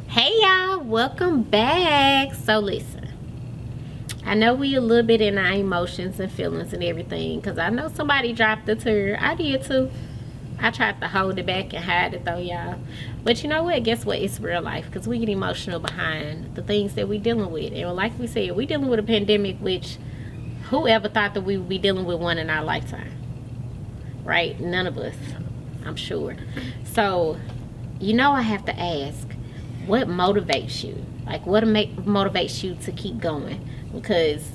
Hey 0.09 0.33
y'all. 0.41 0.81
Welcome 0.81 1.43
back. 1.43 2.35
So 2.35 2.59
listen. 2.59 2.95
I 4.25 4.35
know 4.35 4.55
we 4.55 4.75
a 4.75 4.81
little 4.81 5.07
bit 5.07 5.21
in 5.21 5.39
our 5.39 5.53
emotions 5.53 6.19
and 6.19 6.31
feelings 6.33 6.75
and 6.75 6.85
everything 6.85 7.41
because 7.41 7.57
i 7.57 7.71
know 7.71 7.89
somebody 7.89 8.33
dropped 8.33 8.69
a 8.69 8.75
tear. 8.75 9.19
I 9.21 9.35
did 9.35 9.63
too 9.63 9.91
I 10.61 10.71
tried 10.71 11.01
to 11.01 11.09
hold 11.09 11.39
it 11.39 11.47
back 11.47 11.73
and 11.73 11.85
hide 11.85 12.15
it 12.15 12.25
though, 12.25 12.39
y'all. 12.39 12.79
But 13.23 13.43
you 13.43 13.49
know 13.49 13.63
what? 13.63 13.83
Guess 13.85 14.05
what? 14.05 14.19
It's 14.19 14.41
real 14.41 14.61
life 14.61 14.87
because 14.87 15.07
we 15.07 15.19
get 15.19 15.29
emotional 15.29 15.79
behind 15.79 16.55
the 16.57 16.63
things 16.63 16.95
that 16.95 17.09
we're 17.09 17.21
dealing 17.21 17.51
with. 17.51 17.73
And 17.73 17.95
like 17.95 18.19
we 18.19 18.27
said, 18.27 18.57
we're 18.57 18.67
dealing 18.67 18.89
with 18.89 18.99
a 18.99 19.05
pandemic, 19.05 19.59
which 19.59 19.99
whoever 20.71 21.09
thought 21.09 21.35
that 21.35 21.43
we 21.43 21.57
would 21.57 21.69
be 21.69 21.79
dealing 21.79 22.05
with 22.07 22.21
one 22.21 22.39
in 22.39 22.51
our 22.51 22.65
lifetime, 22.65 23.13
right? 24.25 24.59
None 24.61 24.87
of 24.87 24.99
us, 24.99 25.15
I'm 25.85 25.97
sure. 25.97 26.37
So, 26.85 27.39
you 28.01 28.15
know, 28.15 28.33
I 28.33 28.43
have 28.43 28.65
to 28.67 28.79
ask, 28.79 29.29
what 29.87 30.09
motivates 30.09 30.83
you? 30.85 31.05
Like, 31.25 31.47
what 31.47 31.67
make 31.67 31.95
motivates 31.97 32.63
you 32.63 32.75
to 32.83 32.93
keep 32.93 33.19
going? 33.19 33.67
Because 33.95 34.51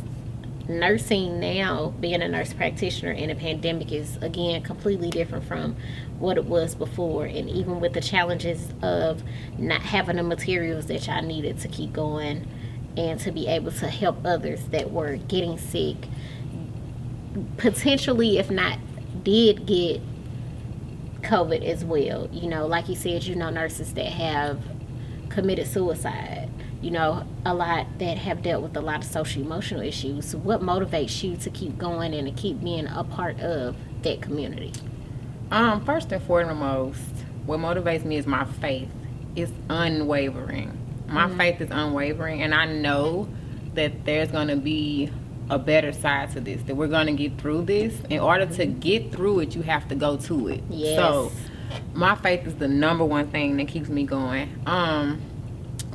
nursing 0.68 1.40
now, 1.40 1.94
being 2.00 2.22
a 2.22 2.28
nurse 2.28 2.54
practitioner 2.54 3.12
in 3.12 3.30
a 3.30 3.36
pandemic 3.36 3.92
is 3.92 4.18
again 4.18 4.62
completely 4.64 5.10
different 5.10 5.44
from 5.46 5.76
what 6.20 6.38
it 6.38 6.46
was 6.46 6.76
before. 6.76 7.26
And 7.26 7.50
even 7.50 7.80
with 7.80 7.94
the 7.94 8.02
challenges 8.02 8.74
of 8.82 9.24
not 9.58 9.82
having 9.82 10.16
the 10.16 10.24
materials 10.24 10.86
that 10.88 11.06
y'all 11.08 11.22
needed 11.22 11.60
to 11.60 11.68
keep 11.68 11.94
going 11.94 12.48
and 12.96 13.20
to 13.20 13.32
be 13.32 13.48
able 13.48 13.72
to 13.72 13.88
help 13.88 14.26
others 14.26 14.66
that 14.68 14.92
were 14.92 15.18
getting 15.18 15.58
sick, 15.58 15.98
potentially, 17.58 18.38
if 18.38 18.50
not 18.50 18.80
did 19.24 19.66
get 19.66 20.02
COVID 21.22 21.64
as 21.64 21.84
well. 21.84 22.30
You 22.32 22.50
know, 22.50 22.68
like 22.68 22.88
you 22.90 22.96
said, 22.96 23.24
you 23.24 23.36
know, 23.36 23.50
nurses 23.50 23.94
that 23.96 24.06
have 24.06 24.62
committed 25.30 25.68
suicide 25.68 26.43
you 26.84 26.92
know, 26.92 27.26
a 27.46 27.54
lot 27.54 27.88
that 28.00 28.18
have 28.18 28.42
dealt 28.42 28.62
with 28.62 28.76
a 28.76 28.82
lot 28.82 28.98
of 28.98 29.06
social 29.06 29.42
emotional 29.42 29.82
issues. 29.82 30.36
What 30.36 30.62
motivates 30.62 31.24
you 31.24 31.38
to 31.38 31.50
keep 31.50 31.78
going 31.78 32.14
and 32.14 32.28
to 32.28 32.34
keep 32.34 32.62
being 32.62 32.88
a 32.88 33.06
part 33.06 33.40
of 33.40 33.78
that 34.02 34.22
community? 34.22 34.74
Um, 35.50 35.86
first 35.86 36.12
and 36.12 36.22
foremost, 36.24 37.00
what 37.46 37.60
motivates 37.60 38.04
me 38.04 38.18
is 38.18 38.28
my 38.28 38.44
faith. 38.44 38.90
It's 39.36 39.52
unwavering. 39.70 40.78
My 41.08 41.30
faith 41.38 41.62
is 41.62 41.70
unwavering, 41.72 42.42
and 42.42 42.54
I 42.54 42.66
know 42.66 43.30
that 43.76 44.04
there's 44.04 44.32
going 44.32 44.50
to 44.50 44.58
be 44.58 45.10
a 45.50 45.58
better 45.58 45.94
side 45.94 46.32
to 46.32 46.42
this. 46.42 46.62
That 46.64 46.76
we're 46.76 46.88
going 46.88 47.08
to 47.08 47.14
get 47.14 47.40
through 47.40 47.64
this. 47.64 47.96
In 48.10 48.20
order 48.20 48.46
to 48.46 48.66
get 48.66 49.12
through 49.14 49.40
it, 49.40 49.56
you 49.56 49.62
have 49.62 49.88
to 49.88 49.96
go 49.96 50.18
to 50.18 50.50
it. 50.50 50.64
Yes. 50.70 50.98
So, 50.98 51.32
my 51.94 52.16
faith 52.16 52.46
is 52.46 52.56
the 52.56 52.68
number 52.68 53.06
one 53.06 53.30
thing 53.30 53.56
that 53.58 53.70
keeps 53.70 53.90
me 53.90 54.04
going. 54.04 54.62
Um, 54.66 55.22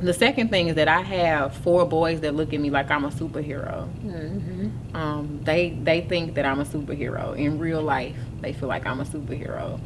the 0.01 0.13
second 0.13 0.49
thing 0.49 0.67
is 0.67 0.75
that 0.75 0.87
I 0.87 1.01
have 1.01 1.55
four 1.55 1.85
boys 1.85 2.21
that 2.21 2.35
look 2.35 2.53
at 2.53 2.59
me 2.59 2.69
like 2.69 2.89
I'm 2.89 3.05
a 3.05 3.09
superhero. 3.09 3.87
Mm-hmm. 4.03 4.95
Um, 4.95 5.41
they 5.43 5.71
they 5.71 6.01
think 6.01 6.35
that 6.35 6.45
I'm 6.45 6.59
a 6.59 6.65
superhero 6.65 7.37
in 7.37 7.59
real 7.59 7.81
life. 7.81 8.15
They 8.41 8.53
feel 8.53 8.69
like 8.69 8.85
I'm 8.85 8.99
a 8.99 9.05
superhero. 9.05 9.79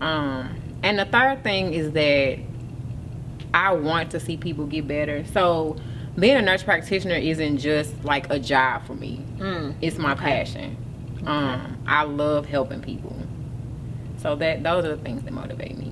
Um, 0.00 0.54
and 0.82 0.98
the 0.98 1.04
third 1.04 1.42
thing 1.42 1.72
is 1.72 1.92
that 1.92 2.38
I 3.54 3.72
want 3.72 4.10
to 4.12 4.20
see 4.20 4.36
people 4.36 4.66
get 4.66 4.86
better. 4.86 5.24
So 5.24 5.76
being 6.18 6.36
a 6.36 6.42
nurse 6.42 6.62
practitioner 6.62 7.14
isn't 7.16 7.58
just 7.58 8.04
like 8.04 8.30
a 8.30 8.38
job 8.38 8.86
for 8.86 8.94
me. 8.94 9.24
Mm. 9.38 9.74
It's 9.80 9.98
my 9.98 10.14
passion. 10.14 10.76
Um, 11.26 11.78
I 11.86 12.04
love 12.04 12.46
helping 12.46 12.80
people. 12.80 13.16
So 14.18 14.36
that 14.36 14.62
those 14.62 14.84
are 14.84 14.96
the 14.96 15.02
things 15.02 15.22
that 15.22 15.32
motivate 15.32 15.76
me. 15.76 15.85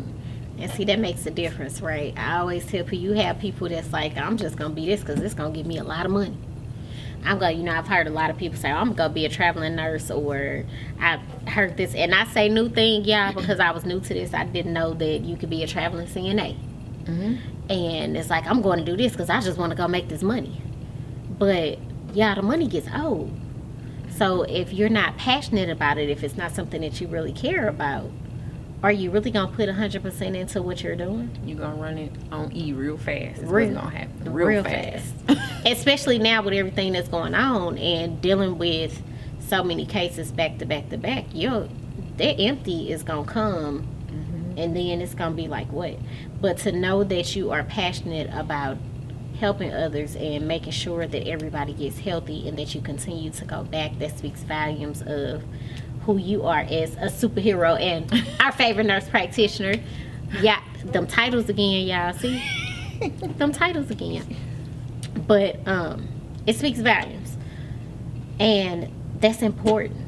And 0.59 0.71
see, 0.71 0.85
that 0.85 0.99
makes 0.99 1.27
a 1.27 1.31
difference, 1.31 1.81
right? 1.81 2.15
I 2.17 2.39
always 2.39 2.65
tell 2.65 2.85
people, 2.85 2.99
you 2.99 3.13
have 3.13 3.39
people 3.39 3.69
that's 3.69 3.93
like, 3.93 4.17
I'm 4.17 4.37
just 4.37 4.57
gonna 4.57 4.75
be 4.75 4.87
this 4.87 5.01
because 5.01 5.21
it's 5.21 5.35
gonna 5.35 5.55
give 5.55 5.67
me 5.67 5.79
a 5.79 5.85
lot 5.85 6.07
of 6.07 6.13
money. 6.13 6.37
I'm 7.25 7.39
going, 7.39 7.55
to 7.55 7.59
you 7.59 7.65
know, 7.65 7.73
I've 7.73 7.89
heard 7.89 8.07
a 8.07 8.11
lot 8.11 8.29
of 8.29 8.37
people 8.37 8.59
say, 8.59 8.71
I'm 8.71 8.93
gonna 8.93 9.13
be 9.13 9.25
a 9.25 9.31
traveling 9.31 9.75
nurse, 9.77 10.11
or 10.11 10.65
I've 11.01 11.23
heard 11.49 11.77
this, 11.77 11.95
and 11.95 12.15
I 12.15 12.25
say 12.27 12.49
new 12.49 12.69
thing, 12.69 13.05
yeah, 13.05 13.33
because 13.33 13.61
I 13.61 13.71
was 13.71 13.85
new 13.85 13.99
to 13.99 14.15
this. 14.15 14.35
I 14.35 14.45
didn't 14.45 14.75
know 14.75 14.93
that 14.95 15.21
you 15.21 15.37
could 15.37 15.51
be 15.51 15.63
a 15.63 15.67
traveling 15.67 16.07
CNA. 16.07 16.57
Mm-hmm. 17.05 17.71
and 17.71 18.17
it's 18.17 18.31
like 18.31 18.47
I'm 18.47 18.63
going 18.63 18.79
to 18.79 18.85
do 18.85 18.97
this 18.97 19.13
because 19.13 19.29
I 19.29 19.43
just 19.43 19.59
want 19.59 19.71
to 19.73 19.77
go 19.77 19.87
make 19.87 20.09
this 20.09 20.23
money. 20.23 20.63
But 21.39 21.79
yeah, 22.15 22.35
the 22.35 22.41
money 22.41 22.67
gets 22.67 22.89
old. 22.97 23.31
So 24.17 24.45
if 24.45 24.73
you're 24.73 24.89
not 24.89 25.19
passionate 25.19 25.69
about 25.69 25.99
it, 25.99 26.09
if 26.09 26.25
it's 26.25 26.37
not 26.37 26.55
something 26.55 26.81
that 26.81 27.01
you 27.03 27.09
really 27.09 27.33
care 27.33 27.69
about, 27.69 28.11
are 28.85 28.93
you 28.93 29.11
really 29.11 29.31
gonna 29.31 29.51
put 29.51 29.67
100% 29.67 30.37
into 30.37 30.61
what 30.61 30.83
you're 30.83 30.95
doing? 30.95 31.31
You're 31.43 31.57
gonna 31.57 31.81
run 31.81 31.97
it 31.97 32.13
on 32.31 32.55
E 32.55 32.75
real 32.75 32.99
fast. 32.99 33.41
It's 33.41 33.51
Real- 33.51 33.73
gonna 33.73 33.89
happen. 33.89 34.31
Real, 34.31 34.47
real 34.47 34.63
fast. 34.63 35.15
Especially 35.67 36.19
now 36.19 36.43
with 36.43 36.53
everything 36.53 36.93
that's 36.93 37.09
going 37.09 37.35
on 37.35 37.79
and 37.79 38.21
dealing 38.21 38.59
with 38.59 39.03
so 39.41 39.65
many 39.65 39.87
cases 39.87 40.31
back 40.31 40.59
to 40.59 40.67
back 40.67 40.91
to 40.91 40.99
back. 40.99 41.25
Your 41.33 41.67
that 42.19 42.39
empty 42.39 42.93
is 42.93 43.03
gonna 43.03 43.25
come 43.25 43.87
mm-hmm. 44.07 44.59
and 44.59 44.77
then 44.77 45.01
it's 45.01 45.15
gonna 45.15 45.35
be 45.35 45.49
like 45.49 45.73
what 45.73 45.97
but 46.43 46.59
to 46.59 46.73
know 46.73 47.03
that 47.05 47.35
you 47.35 47.53
are 47.53 47.65
passionate 47.65 48.29
about 48.35 48.77
helping 49.41 49.73
others 49.73 50.15
and 50.15 50.47
making 50.47 50.73
sure 50.73 51.07
that 51.07 51.27
everybody 51.27 51.73
gets 51.73 51.99
healthy 51.99 52.47
and 52.49 52.59
that 52.59 52.75
you 52.75 52.81
continue 52.81 53.31
to 53.31 53.45
go 53.47 53.65
back 53.65 53.99
that 53.99 54.17
speaks 54.17 54.43
volumes 54.43 55.03
of 55.07 55.43
who 56.05 56.17
you 56.17 56.43
are 56.45 56.61
as 56.61 56.95
a 56.95 57.09
superhero 57.09 57.81
and 57.81 58.13
our 58.41 58.53
favorite 58.53 58.87
nurse 58.87 59.09
practitioner. 59.09 59.75
Yeah 60.41 60.61
them 60.85 61.07
titles 61.07 61.49
again 61.49 61.87
y'all. 61.87 62.13
See? 62.13 62.43
Them 63.37 63.53
titles 63.53 63.91
again. 63.91 64.37
But 65.27 65.67
um 65.67 66.09
it 66.47 66.57
speaks 66.57 66.81
volumes. 66.81 67.37
And 68.39 68.91
that's 69.21 69.43
important. 69.43 70.01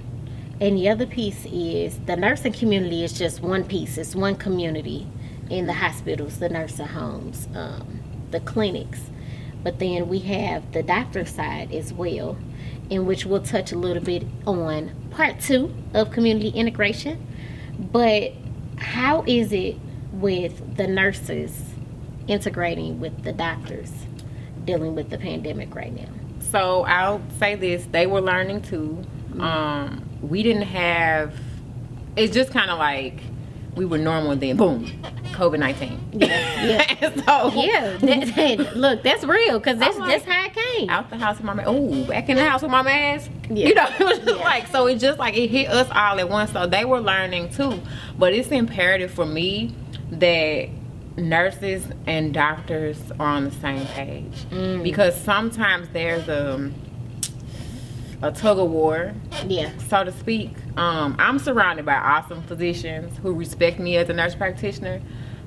And 0.61 0.76
the 0.76 0.88
other 0.88 1.06
piece 1.06 1.46
is 1.46 1.98
the 2.00 2.16
nursing 2.16 2.52
community 2.52 3.04
is 3.04 3.12
just 3.12 3.40
one 3.40 3.64
piece. 3.64 3.98
It's 3.98 4.14
one 4.14 4.37
community 4.37 5.06
in 5.50 5.66
the 5.66 5.74
hospitals 5.74 6.38
the 6.38 6.48
nursing 6.48 6.87
homes 6.87 7.48
um, 7.54 8.00
the 8.30 8.40
clinics. 8.40 9.11
But 9.62 9.78
then 9.78 10.09
we 10.09 10.20
have 10.20 10.72
the 10.72 10.82
doctor 10.82 11.24
side 11.24 11.72
as 11.72 11.92
well 11.92 12.37
in 12.90 13.07
which 13.07 13.27
we'll 13.27 13.42
touch 13.42 13.72
a 13.72 13.77
little 13.79 14.03
bit 14.03 14.25
on 14.46 14.90
part 15.11 15.40
two 15.40 15.75
of 15.94 16.11
community 16.11 16.49
integration 16.51 17.25
but 17.92 18.33
how 18.79 19.25
is 19.27 19.53
it 19.53 19.77
with 20.12 20.77
the 20.77 20.87
nurses 20.87 21.62
integrating 22.29 23.01
with 23.01 23.25
the 23.25 23.33
doctors 23.33 23.92
dealing 24.64 24.94
with 24.94 25.11
the 25.11 25.18
pandemic 25.18 25.75
right 25.75 25.94
now 25.94 26.09
So 26.53 26.85
I'll 26.85 27.22
say 27.38 27.57
this: 27.57 27.87
they 27.90 28.07
were 28.07 28.20
learning 28.20 28.62
too. 28.62 29.03
Um, 29.40 30.09
we 30.22 30.42
didn't 30.44 30.62
have. 30.62 31.35
It's 32.14 32.33
just 32.33 32.51
kind 32.53 32.70
of 32.70 32.79
like 32.79 33.20
we 33.76 33.84
were 33.84 33.98
normal, 33.98 34.32
and 34.32 34.40
then 34.40 34.56
boom, 34.56 34.86
COVID 35.32 35.58
nineteen. 35.58 36.00
yeah 36.12 36.96
And 37.00 37.14
so 37.26 37.52
yeah 37.54 37.96
that, 37.98 38.32
that- 38.36 38.76
look 38.76 39.02
that's 39.02 39.22
real 39.24 39.58
because 39.58 39.78
that's, 39.78 39.96
like- 39.98 40.08
that's 40.08 40.24
how 40.24 40.46
it 40.46 40.54
came 40.54 40.90
out 40.90 41.10
the 41.10 41.16
house 41.18 41.36
with 41.36 41.44
my 41.44 41.54
mask. 41.54 41.68
Oh, 41.70 42.04
back 42.04 42.28
in 42.28 42.36
the 42.36 42.44
house 42.48 42.62
with 42.62 42.70
my 42.70 42.82
mask. 42.82 43.30
Yeah. 43.50 43.68
You 43.68 43.74
know, 43.74 43.86
it 44.00 44.04
was 44.04 44.18
just 44.18 44.36
Yeah. 44.38 44.42
like 44.44 44.66
so. 44.68 44.86
It 44.86 44.96
just 44.96 45.18
like 45.18 45.36
it 45.36 45.48
hit 45.50 45.68
us 45.68 45.88
all 45.92 46.18
at 46.18 46.28
once. 46.28 46.52
So 46.52 46.66
they 46.66 46.84
were 46.84 47.00
learning 47.00 47.50
too. 47.50 47.80
But 48.18 48.32
it's 48.32 48.48
imperative 48.48 49.10
for 49.10 49.26
me 49.26 49.74
that 50.10 50.68
nurses 51.16 51.86
and 52.06 52.32
doctors 52.34 52.98
are 53.18 53.28
on 53.36 53.44
the 53.44 53.50
same 53.50 53.86
page 53.86 54.44
Mm. 54.50 54.82
because 54.82 55.18
sometimes 55.20 55.88
there's 55.92 56.28
a 56.28 56.70
a 58.22 58.33
tug 58.33 58.59
of 58.59 58.70
war 58.70 59.12
yeah 59.46 59.70
so 59.88 60.02
to 60.05 60.12
speak. 60.12 60.52
Um, 60.76 61.16
I'm 61.18 61.38
surrounded 61.38 61.85
by 61.87 61.94
awesome 61.94 62.42
physicians 62.42 63.16
who 63.18 63.35
respect 63.35 63.79
me 63.79 63.96
as 63.96 64.09
a 64.09 64.12
nurse 64.12 64.35
practitioner. 64.35 65.00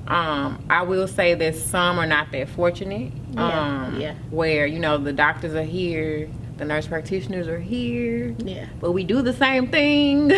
Um, 0.06 0.64
I 0.70 0.82
will 0.82 1.06
say 1.06 1.34
that 1.34 1.54
some 1.56 1.98
are 1.98 2.06
not 2.06 2.32
that 2.32 2.48
fortunate. 2.48 3.12
Yeah, 3.32 3.84
Um, 3.86 4.00
yeah. 4.00 4.14
Where 4.30 4.66
you 4.66 4.78
know 4.80 4.98
the 4.98 5.12
doctors 5.12 5.54
are 5.54 5.62
here, 5.62 6.28
the 6.56 6.64
nurse 6.64 6.86
practitioners 6.86 7.46
are 7.48 7.60
here, 7.60 8.34
yeah 8.38 8.66
but 8.80 8.92
we 8.92 9.04
do 9.04 9.22
the 9.22 9.32
same 9.34 9.68
thing. 9.68 10.32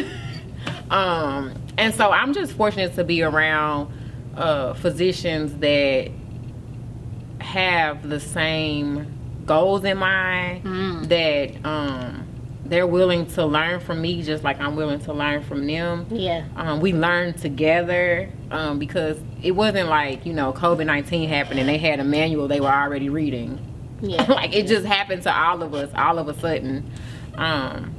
um, 0.90 1.54
and 1.78 1.94
so 1.94 2.10
I'm 2.10 2.32
just 2.34 2.52
fortunate 2.52 2.94
to 2.96 3.04
be 3.04 3.22
around 3.22 3.92
uh, 4.36 4.74
physicians 4.74 5.54
that 5.58 6.10
have 7.40 8.08
the 8.08 8.20
same 8.20 9.06
goals 9.46 9.84
in 9.84 9.98
mind. 9.98 10.64
Mm. 10.64 11.08
That 11.08 11.68
um, 11.68 12.21
they're 12.72 12.86
willing 12.86 13.26
to 13.26 13.44
learn 13.44 13.80
from 13.80 14.00
me, 14.00 14.22
just 14.22 14.42
like 14.42 14.58
I'm 14.60 14.76
willing 14.76 15.00
to 15.00 15.12
learn 15.12 15.42
from 15.42 15.66
them. 15.66 16.06
yeah 16.10 16.44
Um, 16.56 16.80
we 16.80 16.92
learned 16.92 17.38
together 17.38 18.30
um, 18.50 18.78
because 18.78 19.18
it 19.42 19.52
wasn't 19.52 19.88
like 19.88 20.24
you 20.24 20.32
know 20.32 20.52
COVID 20.52 20.86
nineteen 20.86 21.28
happened 21.28 21.60
and 21.60 21.68
they 21.68 21.78
had 21.78 22.00
a 22.00 22.04
manual 22.04 22.48
they 22.48 22.60
were 22.60 22.72
already 22.72 23.08
reading. 23.08 23.58
yeah 24.00 24.22
like 24.28 24.54
it 24.54 24.66
just 24.66 24.86
happened 24.86 25.22
to 25.24 25.36
all 25.36 25.62
of 25.62 25.74
us 25.74 25.90
all 25.94 26.18
of 26.18 26.28
a 26.28 26.34
sudden. 26.40 26.90
Um, 27.34 27.94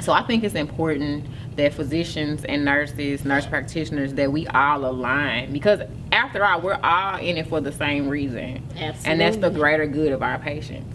so 0.00 0.12
I 0.12 0.22
think 0.22 0.44
it's 0.44 0.54
important 0.54 1.26
that 1.56 1.72
physicians 1.72 2.44
and 2.44 2.64
nurses, 2.64 3.24
nurse 3.24 3.46
practitioners, 3.46 4.14
that 4.14 4.30
we 4.32 4.46
all 4.48 4.84
align 4.84 5.52
because 5.52 5.80
after 6.10 6.44
all, 6.44 6.60
we're 6.60 6.78
all 6.82 7.18
in 7.18 7.36
it 7.36 7.46
for 7.48 7.60
the 7.60 7.72
same 7.72 8.08
reason, 8.08 8.62
absolutely 8.76 9.10
and 9.10 9.20
that's 9.20 9.36
the 9.36 9.50
greater 9.50 9.86
good 9.86 10.12
of 10.12 10.22
our 10.22 10.38
patients. 10.38 10.92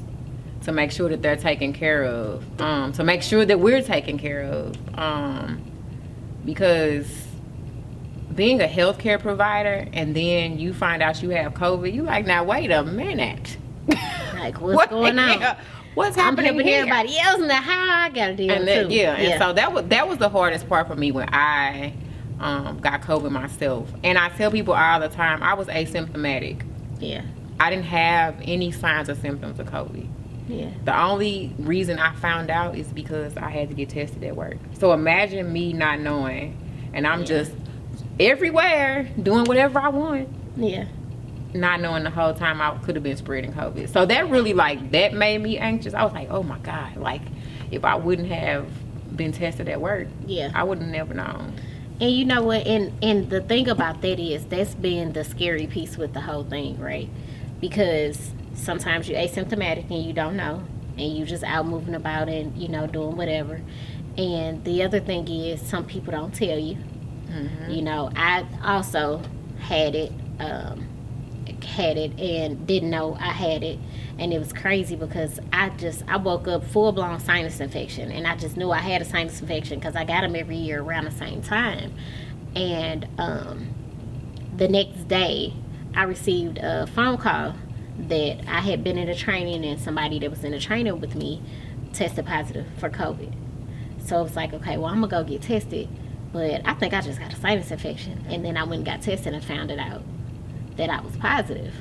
To 0.63 0.72
make 0.74 0.91
sure 0.91 1.10
that 1.10 1.22
they're 1.22 1.38
taken 1.38 1.72
care 1.74 2.04
of, 2.04 2.43
um, 2.62 2.91
to 2.93 3.04
make 3.04 3.22
sure 3.24 3.45
that 3.45 3.60
we're 3.60 3.82
taken 3.82 4.17
care 4.19 4.41
of, 4.41 4.76
um, 5.00 5.62
because 6.45 7.28
being 8.36 8.62
a 8.62 8.67
healthcare 8.67 9.19
provider 9.19 9.88
and 9.93 10.15
then 10.15 10.60
you 10.60 10.74
find 10.74 11.02
out 11.02 11.22
you 11.24 11.30
have 11.32 11.54
COVID, 11.54 11.93
you 11.93 12.04
like, 12.04 12.26
now 12.26 12.43
wait 12.43 12.72
a 12.72 12.84
minute. 12.84 13.58
like 14.36 14.60
what's 14.62 14.76
What- 14.76 14.89
going 14.89 15.17
on 15.19 15.39
yeah, 15.39 15.58
What's 15.95 16.15
happening 16.15 16.60
here? 16.60 16.82
everybody 16.82 17.17
else 17.19 17.41
and 17.41 17.52
how 17.52 18.06
I 18.06 18.10
gotta 18.10 18.36
deal 18.36 18.52
and 18.52 18.62
too. 18.62 18.74
that, 18.74 18.91
yeah, 18.91 19.15
and 19.15 19.41
so 19.41 19.54
that 19.54 19.74
was 19.74 19.86
that 19.88 20.08
was 20.08 20.17
the 20.19 20.30
hardest 20.30 20.69
part 20.69 20.88
for 20.88 20.95
me 20.95 21.12
when 21.12 21.28
I 21.34 21.93
um, 22.39 22.80
got 22.80 23.02
COVID 23.02 23.32
myself. 23.32 23.91
And 24.04 24.17
I 24.17 24.30
tell 24.30 24.52
people 24.52 24.74
all 24.76 25.00
the 25.00 25.10
time, 25.10 25.41
I 25.41 25.56
was 25.56 25.67
asymptomatic. 25.67 26.62
yeah, 27.00 27.24
I 27.60 27.69
didn't 27.72 27.86
have 27.86 28.36
any 28.43 28.72
signs 28.72 29.10
or 29.10 29.15
symptoms 29.15 29.60
of 29.60 29.67
COVID. 29.67 30.08
Yeah, 30.50 30.70
The 30.84 31.00
only 31.00 31.54
reason 31.60 32.00
I 32.00 32.14
found 32.16 32.50
out 32.50 32.76
is 32.76 32.88
because 32.88 33.38
I 33.38 33.50
had 33.50 33.70
to 33.70 33.76
get 33.76 33.90
tested 33.90 34.24
at 34.24 34.36
work. 34.36 34.58
So 34.80 34.92
imagine 34.94 35.52
me 35.54 35.72
not 35.74 36.00
knowing, 36.00 36.58
and 36.94 37.06
I'm 37.08 37.20
Yeah. 37.22 37.26
just 37.28 37.52
everywhere 38.20 39.08
doing 39.22 39.46
whatever 39.46 39.80
I 39.80 39.90
want, 39.90 40.28
yeah, 40.58 40.86
not 41.54 41.82
knowing 41.82 42.04
the 42.04 42.10
whole 42.10 42.34
time 42.34 42.62
I 42.62 42.72
could 42.84 42.96
have 42.96 43.04
been 43.04 43.18
spreading 43.18 43.54
COVID. 43.54 43.90
So 43.90 44.06
that 44.06 44.30
really 44.30 44.54
like 44.54 44.92
that 44.92 45.14
made 45.14 45.42
me 45.42 45.58
anxious. 45.58 45.94
I 45.94 46.04
was 46.04 46.14
like, 46.14 46.30
oh 46.32 46.44
my 46.44 46.58
god, 46.60 46.98
like 46.98 47.22
if 47.72 47.86
I 47.86 47.96
wouldn't 47.96 48.30
have 48.30 48.66
been 49.16 49.32
tested 49.32 49.70
at 49.70 49.80
work, 49.80 50.08
yeah. 50.26 50.52
I 50.56 50.64
would 50.64 50.80
have 50.80 50.88
never 50.90 51.14
known. 51.14 51.54
And 52.02 52.12
you 52.12 52.26
know 52.26 52.42
what? 52.42 52.66
And 52.66 52.92
and 53.04 53.30
the 53.30 53.42
thing 53.42 53.68
about 53.70 54.02
that 54.02 54.20
is 54.20 54.46
that's 54.46 54.74
been 54.76 55.14
the 55.14 55.24
scary 55.24 55.68
piece 55.68 55.98
with 55.98 56.14
the 56.14 56.22
whole 56.22 56.44
thing, 56.44 56.80
right? 56.80 57.10
Because 57.60 58.32
sometimes 58.60 59.10
you're 59.10 59.19
asymptomatic 59.19 59.89
and 59.89 60.04
you 60.04 60.13
don't 60.13 60.36
know, 60.36 60.63
and 60.98 61.17
you 61.17 61.26
just 61.26 61.43
out 61.43 61.65
moving 61.65 61.95
about 61.95 62.30
and 62.30 62.56
you 62.58 62.67
know 62.67 62.88
doing 62.88 63.15
whatever. 63.15 63.62
And 64.17 64.63
the 64.65 64.84
other 64.84 65.00
thing 65.00 65.28
is 65.28 65.62
some 65.62 65.86
people 65.86 66.12
don't 66.12 66.34
tell 66.34 66.58
you. 66.60 66.78
You 67.69 67.82
know, 67.82 68.12
I 68.15 68.45
also 68.63 69.22
had 69.60 69.95
it, 69.95 70.12
um, 70.39 70.88
had 71.63 71.98
it 71.98 72.19
and 72.19 72.65
didn't 72.65 72.89
know 72.89 73.15
I 73.19 73.32
had 73.32 73.63
it, 73.63 73.80
and 74.17 74.34
it 74.34 74.39
was 74.39 74.52
crazy 74.52 74.95
because 74.95 75.39
I 75.54 75.69
just 75.69 76.04
I 76.08 76.17
woke 76.17 76.48
up 76.48 76.65
full 76.65 76.91
blown 76.91 77.19
sinus 77.19 77.60
infection, 77.60 78.12
and 78.12 78.26
I 78.28 78.36
just 78.36 78.58
knew 78.58 78.72
I 78.72 78.80
had 78.80 79.02
a 79.02 79.06
sinus 79.06 79.39
infection 79.41 79.80
because 79.80 79.95
I 79.95 80.04
got 80.06 80.22
them 80.22 80.36
every 80.36 80.58
year 80.58 80.82
around 80.82 81.06
the 81.06 81.12
same 81.12 81.41
time, 81.41 81.93
and 82.56 83.08
um, 83.17 83.67
the 84.58 84.67
next 84.67 85.08
day 85.08 85.54
I 85.95 86.04
received 86.04 86.58
a 86.58 86.88
phone 86.88 87.17
call 87.17 87.54
that 88.08 88.48
I 88.48 88.62
had 88.62 88.84
been 88.84 88.98
in 88.98 89.10
a 89.10 89.16
training 89.16 89.66
and 89.66 89.80
somebody 89.80 90.20
that 90.20 90.30
was 90.30 90.44
in 90.44 90.54
a 90.54 90.60
training 90.60 91.00
with 91.00 91.16
me 91.16 91.42
tested 91.94 92.26
positive 92.26 92.66
for 92.78 92.90
COVID. 92.90 93.34
So 94.06 94.20
it 94.20 94.24
was 94.24 94.36
like, 94.36 94.54
okay, 94.54 94.78
well, 94.78 94.88
I'm 94.88 95.02
gonna 95.02 95.08
go 95.08 95.24
get 95.24 95.42
tested, 95.42 95.90
but 96.32 96.62
I 96.66 96.74
think 96.74 96.94
I 96.94 97.02
just 97.02 97.20
got 97.20 97.34
a 97.34 97.36
sinus 97.36 97.72
infection. 97.72 98.24
And 98.30 98.44
then 98.44 98.58
I 98.58 98.64
went 98.64 98.76
and 98.76 98.86
got 98.86 99.02
tested 99.02 99.34
and 99.34 99.44
found 99.44 99.72
it 99.72 99.80
out 99.80 100.02
that 100.78 100.90
I 100.90 101.02
was 101.02 101.16
positive. 101.18 101.74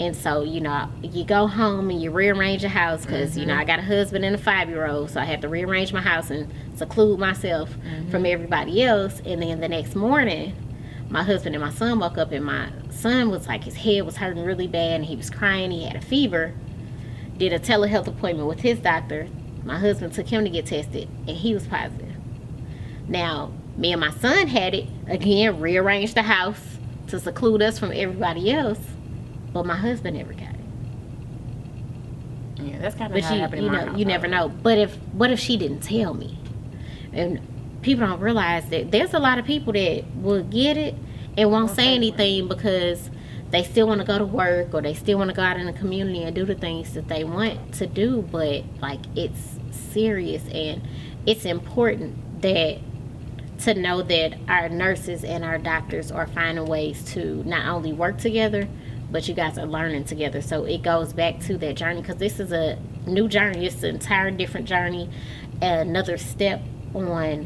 And 0.00 0.14
so, 0.14 0.42
you 0.44 0.60
know, 0.60 0.88
you 1.02 1.24
go 1.24 1.48
home 1.48 1.90
and 1.90 2.00
you 2.00 2.12
rearrange 2.12 2.62
your 2.62 2.70
house 2.70 3.04
because, 3.04 3.36
you 3.36 3.44
know, 3.46 3.54
mm-hmm. 3.54 3.62
I 3.62 3.64
got 3.64 3.80
a 3.80 3.82
husband 3.82 4.24
and 4.24 4.36
a 4.36 4.38
five 4.38 4.68
year 4.68 4.86
old. 4.86 5.10
So 5.10 5.20
I 5.20 5.24
had 5.24 5.40
to 5.42 5.48
rearrange 5.48 5.92
my 5.92 6.00
house 6.00 6.30
and 6.30 6.52
seclude 6.74 7.18
myself 7.18 7.70
from 7.72 8.22
mm-hmm. 8.22 8.26
everybody 8.26 8.84
else. 8.84 9.20
And 9.24 9.42
then 9.42 9.60
the 9.60 9.68
next 9.68 9.96
morning, 9.96 10.54
my 11.08 11.24
husband 11.24 11.56
and 11.56 11.64
my 11.64 11.70
son 11.70 11.98
woke 11.98 12.16
up 12.16 12.30
and 12.30 12.44
my 12.44 12.70
son 12.98 13.30
was 13.30 13.46
like, 13.46 13.64
his 13.64 13.76
head 13.76 14.04
was 14.04 14.16
hurting 14.16 14.44
really 14.44 14.66
bad 14.66 14.96
and 14.96 15.04
he 15.04 15.16
was 15.16 15.30
crying. 15.30 15.70
He 15.70 15.84
had 15.84 15.96
a 15.96 16.00
fever. 16.00 16.52
Did 17.36 17.52
a 17.52 17.58
telehealth 17.58 18.06
appointment 18.08 18.48
with 18.48 18.60
his 18.60 18.78
doctor. 18.80 19.28
My 19.64 19.78
husband 19.78 20.12
took 20.12 20.26
him 20.28 20.44
to 20.44 20.50
get 20.50 20.66
tested 20.66 21.08
and 21.26 21.36
he 21.36 21.54
was 21.54 21.66
positive. 21.66 22.14
Now, 23.06 23.52
me 23.76 23.92
and 23.92 24.00
my 24.00 24.10
son 24.10 24.48
had 24.48 24.74
it 24.74 24.86
again, 25.06 25.60
rearranged 25.60 26.14
the 26.16 26.22
house 26.22 26.78
to 27.08 27.20
seclude 27.20 27.62
us 27.62 27.78
from 27.78 27.92
everybody 27.92 28.50
else, 28.52 28.80
but 29.52 29.64
my 29.64 29.76
husband 29.76 30.16
never 30.16 30.32
got 30.32 30.42
it. 30.42 30.54
Yeah, 32.60 32.78
that's 32.80 32.96
kind 32.96 33.12
of 33.12 33.14
But 33.14 33.22
how 33.24 33.34
you, 33.34 33.40
happened 33.40 33.62
you 33.62 33.66
in 33.68 33.72
my 33.72 33.78
know, 33.80 33.90
house. 33.90 33.98
you 33.98 34.04
never 34.04 34.26
know. 34.26 34.48
But 34.48 34.78
if 34.78 34.96
what 35.12 35.30
if 35.30 35.38
she 35.38 35.56
didn't 35.56 35.80
tell 35.80 36.14
me? 36.14 36.38
And 37.12 37.40
people 37.82 38.06
don't 38.06 38.20
realize 38.20 38.68
that 38.70 38.90
there's 38.90 39.14
a 39.14 39.18
lot 39.18 39.38
of 39.38 39.44
people 39.44 39.72
that 39.74 40.04
will 40.16 40.42
get 40.42 40.76
it 40.76 40.94
and 41.38 41.52
won't 41.52 41.70
say 41.70 41.94
anything 41.94 42.48
because 42.48 43.10
they 43.50 43.62
still 43.62 43.86
want 43.86 44.00
to 44.00 44.06
go 44.06 44.18
to 44.18 44.24
work 44.24 44.74
or 44.74 44.82
they 44.82 44.92
still 44.92 45.18
want 45.18 45.30
to 45.30 45.36
go 45.36 45.42
out 45.42 45.56
in 45.56 45.66
the 45.66 45.72
community 45.72 46.24
and 46.24 46.34
do 46.34 46.44
the 46.44 46.56
things 46.56 46.94
that 46.94 47.06
they 47.06 47.22
want 47.22 47.72
to 47.74 47.86
do. 47.86 48.22
But 48.22 48.64
like 48.82 49.00
it's 49.14 49.58
serious 49.70 50.42
and 50.48 50.82
it's 51.26 51.44
important 51.44 52.42
that 52.42 52.78
to 53.60 53.74
know 53.74 54.02
that 54.02 54.36
our 54.48 54.68
nurses 54.68 55.22
and 55.22 55.44
our 55.44 55.58
doctors 55.58 56.10
are 56.10 56.26
finding 56.26 56.66
ways 56.66 57.04
to 57.12 57.44
not 57.44 57.66
only 57.66 57.92
work 57.92 58.18
together, 58.18 58.68
but 59.10 59.28
you 59.28 59.34
guys 59.34 59.58
are 59.58 59.66
learning 59.66 60.04
together. 60.04 60.42
So 60.42 60.64
it 60.64 60.82
goes 60.82 61.12
back 61.12 61.38
to 61.42 61.56
that 61.58 61.76
journey 61.76 62.02
because 62.02 62.16
this 62.16 62.40
is 62.40 62.50
a 62.50 62.78
new 63.06 63.28
journey. 63.28 63.64
It's 63.66 63.84
an 63.84 63.94
entire 63.94 64.32
different 64.32 64.66
journey, 64.66 65.08
another 65.62 66.18
step 66.18 66.62
on 66.94 67.44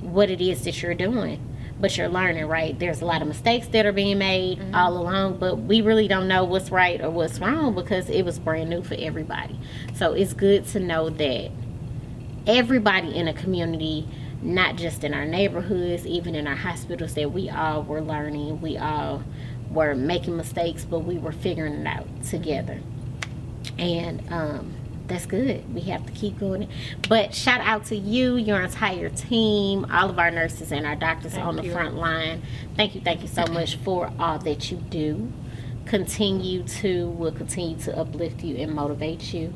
what 0.00 0.30
it 0.30 0.40
is 0.40 0.64
that 0.64 0.82
you're 0.82 0.94
doing. 0.94 1.53
But 1.80 1.96
you're 1.96 2.08
learning, 2.08 2.46
right? 2.46 2.78
There's 2.78 3.00
a 3.00 3.04
lot 3.04 3.20
of 3.20 3.28
mistakes 3.28 3.66
that 3.68 3.84
are 3.84 3.92
being 3.92 4.18
made 4.18 4.62
all 4.72 4.96
along, 4.96 5.38
but 5.38 5.56
we 5.56 5.80
really 5.80 6.06
don't 6.06 6.28
know 6.28 6.44
what's 6.44 6.70
right 6.70 7.00
or 7.00 7.10
what's 7.10 7.40
wrong 7.40 7.74
because 7.74 8.08
it 8.08 8.24
was 8.24 8.38
brand 8.38 8.70
new 8.70 8.82
for 8.82 8.94
everybody. 8.94 9.58
So 9.94 10.12
it's 10.12 10.32
good 10.32 10.66
to 10.66 10.80
know 10.80 11.10
that 11.10 11.50
everybody 12.46 13.16
in 13.16 13.26
a 13.26 13.34
community, 13.34 14.08
not 14.40 14.76
just 14.76 15.02
in 15.02 15.14
our 15.14 15.24
neighborhoods, 15.24 16.06
even 16.06 16.34
in 16.34 16.46
our 16.46 16.56
hospitals, 16.56 17.14
that 17.14 17.32
we 17.32 17.50
all 17.50 17.82
were 17.82 18.00
learning. 18.00 18.60
We 18.60 18.78
all 18.78 19.24
were 19.70 19.94
making 19.94 20.36
mistakes, 20.36 20.84
but 20.84 21.00
we 21.00 21.18
were 21.18 21.32
figuring 21.32 21.74
it 21.74 21.86
out 21.86 22.06
together. 22.22 22.80
And 23.78 24.22
um, 24.32 24.73
that's 25.06 25.26
good. 25.26 25.72
We 25.74 25.82
have 25.82 26.06
to 26.06 26.12
keep 26.12 26.38
going. 26.38 26.68
But 27.08 27.34
shout 27.34 27.60
out 27.60 27.84
to 27.86 27.96
you, 27.96 28.36
your 28.36 28.62
entire 28.62 29.10
team, 29.10 29.86
all 29.90 30.08
of 30.08 30.18
our 30.18 30.30
nurses 30.30 30.72
and 30.72 30.86
our 30.86 30.96
doctors 30.96 31.36
on 31.36 31.56
the 31.56 31.64
you. 31.64 31.72
front 31.72 31.96
line. 31.96 32.42
Thank 32.76 32.94
you, 32.94 33.00
thank 33.00 33.22
you 33.22 33.28
so 33.28 33.46
much 33.46 33.76
for 33.76 34.10
all 34.18 34.38
that 34.38 34.70
you 34.70 34.78
do. 34.78 35.30
Continue 35.84 36.62
to, 36.62 37.08
will 37.10 37.32
continue 37.32 37.76
to 37.80 37.98
uplift 37.98 38.42
you 38.42 38.56
and 38.56 38.72
motivate 38.72 39.34
you. 39.34 39.52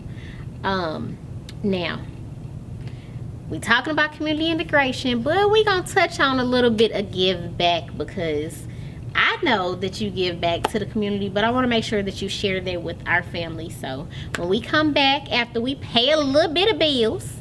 Um, 0.63 1.17
now, 1.63 2.01
we 3.49 3.59
talking 3.59 3.93
about 3.93 4.13
community 4.13 4.51
integration, 4.51 5.23
but 5.23 5.51
we 5.51 5.65
gonna 5.65 5.87
touch 5.87 6.21
on 6.21 6.39
a 6.39 6.45
little 6.45 6.71
bit 6.71 6.93
of 6.93 7.11
give 7.11 7.57
back 7.57 7.97
because 7.97 8.68
I 9.15 9.39
know 9.43 9.75
that 9.77 10.01
you 10.01 10.11
give 10.11 10.41
back 10.41 10.65
to 10.71 10.79
the 10.79 10.87
community, 10.87 11.29
but 11.29 11.45
I 11.45 11.51
want 11.51 11.65
to 11.65 11.69
make 11.69 11.85
sure 11.85 12.03
that 12.03 12.21
you 12.23 12.29
share 12.29 12.61
that 12.61 12.83
with 12.83 12.97
our 13.07 13.23
family. 13.23 13.71
So 13.71 14.09
when 14.37 14.49
we 14.49 14.61
come 14.61 14.93
back 14.93 15.31
after 15.33 15.61
we 15.61 15.75
pay 15.77 16.11
a 16.11 16.19
little 16.19 16.53
bit 16.53 16.71
of 16.73 16.79
bills, 16.79 17.37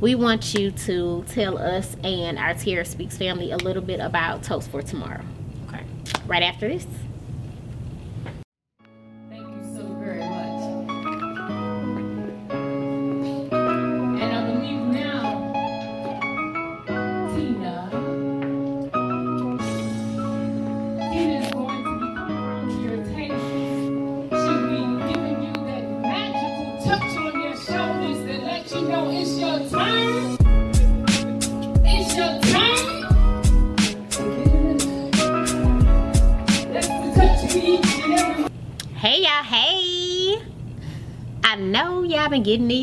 we 0.00 0.14
want 0.14 0.54
you 0.54 0.70
to 0.70 1.24
tell 1.28 1.56
us 1.56 1.96
and 2.04 2.38
our 2.38 2.54
Tiara 2.54 2.84
Speaks 2.84 3.16
family 3.16 3.50
a 3.50 3.56
little 3.56 3.82
bit 3.82 4.00
about 4.00 4.42
Toast 4.42 4.70
for 4.70 4.82
Tomorrow. 4.82 5.24
Okay. 5.68 5.84
Right 6.26 6.42
after 6.42 6.68
this. 6.68 6.86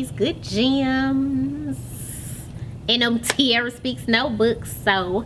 These 0.04 0.12
good 0.12 0.42
gems 0.42 1.78
in 2.88 3.00
them 3.00 3.20
Tiara 3.20 3.70
Speaks 3.70 4.06
notebooks, 4.06 4.76
so 4.84 5.24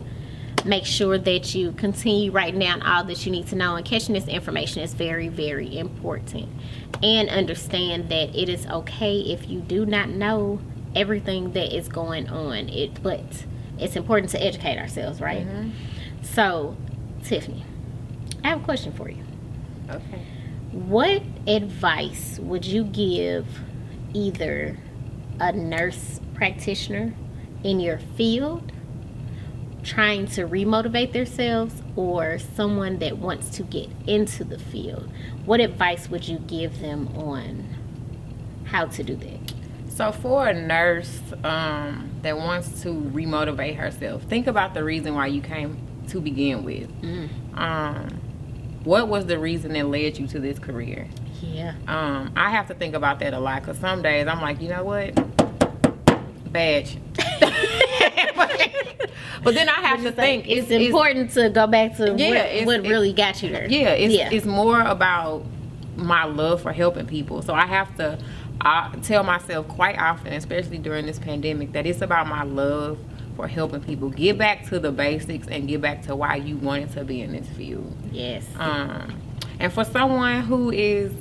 make 0.63 0.85
sure 0.85 1.17
that 1.17 1.53
you 1.53 1.73
continue 1.73 2.31
writing 2.31 2.61
down 2.61 2.81
all 2.83 3.03
that 3.03 3.25
you 3.25 3.31
need 3.33 3.47
to 3.47 3.57
know 3.57 3.75
and 3.75 3.85
catching 3.85 4.13
this 4.13 4.29
information 4.29 4.81
is 4.81 4.93
very, 4.93 5.27
very 5.27 5.77
important. 5.77 6.47
And 7.03 7.27
understand 7.27 8.07
that 8.07 8.33
it 8.33 8.47
is 8.47 8.67
okay 8.67 9.19
if 9.19 9.49
you 9.49 9.59
do 9.59 9.85
not 9.85 10.07
know 10.07 10.61
everything 10.95 11.51
that 11.51 11.75
is 11.75 11.89
going 11.89 12.29
on. 12.29 12.69
It 12.69 13.03
but 13.03 13.45
it's 13.77 13.97
important 13.97 14.31
to 14.31 14.41
educate 14.41 14.77
ourselves, 14.77 15.19
right? 15.19 15.45
Mm-hmm. 15.45 15.71
So, 16.21 16.77
Tiffany, 17.25 17.65
I 18.45 18.47
have 18.51 18.61
a 18.61 18.63
question 18.63 18.93
for 18.93 19.09
you. 19.09 19.25
Okay. 19.89 20.25
What 20.71 21.21
advice 21.47 22.39
would 22.39 22.63
you 22.63 22.85
give 22.85 23.45
either 24.13 24.77
a 25.39 25.51
nurse 25.51 26.19
practitioner 26.33 27.13
in 27.63 27.79
your 27.79 27.99
field 28.15 28.71
trying 29.83 30.27
to 30.27 30.45
remotivate 30.45 31.13
themselves 31.13 31.81
or 31.95 32.37
someone 32.37 32.99
that 32.99 33.17
wants 33.17 33.49
to 33.49 33.63
get 33.63 33.89
into 34.07 34.43
the 34.43 34.59
field? 34.59 35.09
What 35.45 35.59
advice 35.59 36.09
would 36.09 36.27
you 36.27 36.37
give 36.39 36.79
them 36.79 37.07
on 37.15 37.75
how 38.65 38.85
to 38.85 39.03
do 39.03 39.15
that? 39.15 39.53
So 39.89 40.11
for 40.11 40.47
a 40.47 40.53
nurse 40.53 41.19
um, 41.43 42.09
that 42.21 42.37
wants 42.37 42.81
to 42.83 42.89
remotivate 42.89 43.75
herself, 43.75 44.23
think 44.23 44.47
about 44.47 44.73
the 44.73 44.83
reason 44.83 45.13
why 45.15 45.27
you 45.27 45.41
came 45.41 45.77
to 46.07 46.21
begin 46.21 46.63
with. 46.63 46.89
Um, 47.53 48.07
what 48.83 49.07
was 49.09 49.25
the 49.25 49.37
reason 49.37 49.73
that 49.73 49.87
led 49.87 50.17
you 50.17 50.25
to 50.27 50.39
this 50.39 50.57
career? 50.57 51.07
Yeah. 51.41 51.73
Um, 51.87 52.31
I 52.35 52.49
have 52.51 52.67
to 52.67 52.73
think 52.73 52.95
about 52.95 53.19
that 53.19 53.33
a 53.33 53.39
lot 53.39 53.61
because 53.61 53.77
some 53.79 54.01
days 54.01 54.27
I'm 54.27 54.41
like, 54.41 54.61
you 54.61 54.69
know 54.69 54.83
what, 54.83 55.15
badge. 56.51 56.97
but 59.43 59.53
then 59.53 59.69
I 59.69 59.79
have 59.81 60.01
to 60.03 60.11
think 60.11 60.47
It's, 60.47 60.69
important 60.69 61.31
to 61.31 61.49
go 61.49 61.67
back 61.67 61.95
to 61.97 62.15
Yeah, 62.17 62.29
what, 62.29 62.37
it's- 62.37 62.65
what 62.65 62.81
really 62.83 63.13
got 63.13 63.41
you 63.41 63.49
there. 63.49 63.67
Yeah, 63.67 63.89
it's, 63.89 64.13
yeah. 64.13 64.29
it's 64.31 64.45
more 64.45 64.81
about 64.81 65.45
my 65.95 66.25
love 66.25 66.61
for 66.61 66.71
helping 66.71 67.05
people. 67.05 67.41
So 67.41 67.53
I 67.53 67.65
have 67.65 67.95
to 67.97 68.19
I 68.61 68.93
tell 69.03 69.23
myself 69.23 69.67
quite 69.69 69.97
often, 69.97 70.33
especially 70.33 70.79
during 70.79 71.05
this 71.05 71.17
pandemic, 71.19 71.71
that 71.71 71.85
it's 71.85 72.01
about 72.01 72.27
my 72.27 72.43
love 72.43 72.97
for 73.37 73.47
helping 73.47 73.79
people. 73.81 74.09
Get 74.09 74.37
back 74.37 74.65
to 74.67 74.79
the 74.79 74.91
basics 74.91 75.47
and 75.47 75.65
get 75.67 75.79
back 75.81 76.01
to 76.03 76.15
why 76.15 76.35
you 76.35 76.57
wanted 76.57 76.91
to 76.93 77.05
be 77.05 77.21
in 77.21 77.31
this 77.31 77.47
field. 77.49 77.95
yes. 78.11 78.45
Um, 78.57 79.21
and 79.61 79.71
for 79.73 79.83
someone 79.85 80.41
who 80.41 80.71
is 80.71 81.11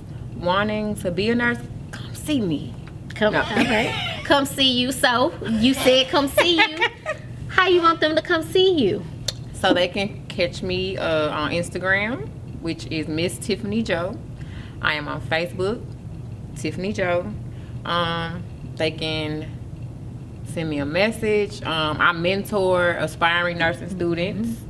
wanting 0.41 0.95
to 0.97 1.11
be 1.11 1.31
a 1.31 1.35
nurse, 1.35 1.59
come 1.91 2.15
see 2.15 2.41
me. 2.41 2.75
Come, 3.15 3.33
No. 3.33 3.41
all 3.43 3.49
right. 3.57 4.21
come 4.25 4.45
see 4.47 4.79
you. 4.79 4.93
So 4.93 5.33
you 5.49 5.75
said 5.75 6.09
come 6.09 6.29
see 6.29 6.57
you. 6.57 6.77
How 7.49 7.67
you 7.69 7.83
want 7.83 8.01
them 8.01 8.15
to 8.15 8.23
come 8.23 8.43
see 8.43 8.73
you? 8.75 9.05
So 9.55 9.75
they 9.75 9.89
can 9.89 10.27
catch 10.29 10.63
me 10.63 10.97
uh, 10.97 11.31
on 11.31 11.51
Instagram, 11.51 12.29
which 12.61 12.87
is 12.87 13.09
Miss 13.09 13.39
Tiffany 13.39 13.83
Joe. 13.83 14.17
I 14.81 14.95
am 14.95 15.09
on 15.09 15.21
Facebook, 15.23 15.85
Tiffany 16.57 16.93
Joe. 16.93 17.33
Um, 17.85 18.45
they 18.77 18.93
can 18.93 19.51
send 20.45 20.71
me 20.71 20.79
a 20.79 20.87
message. 20.87 21.61
Um, 21.63 22.01
I 22.01 22.13
mentor 22.13 22.91
aspiring 22.93 23.59
nursing 23.59 23.89
students. 23.91 24.61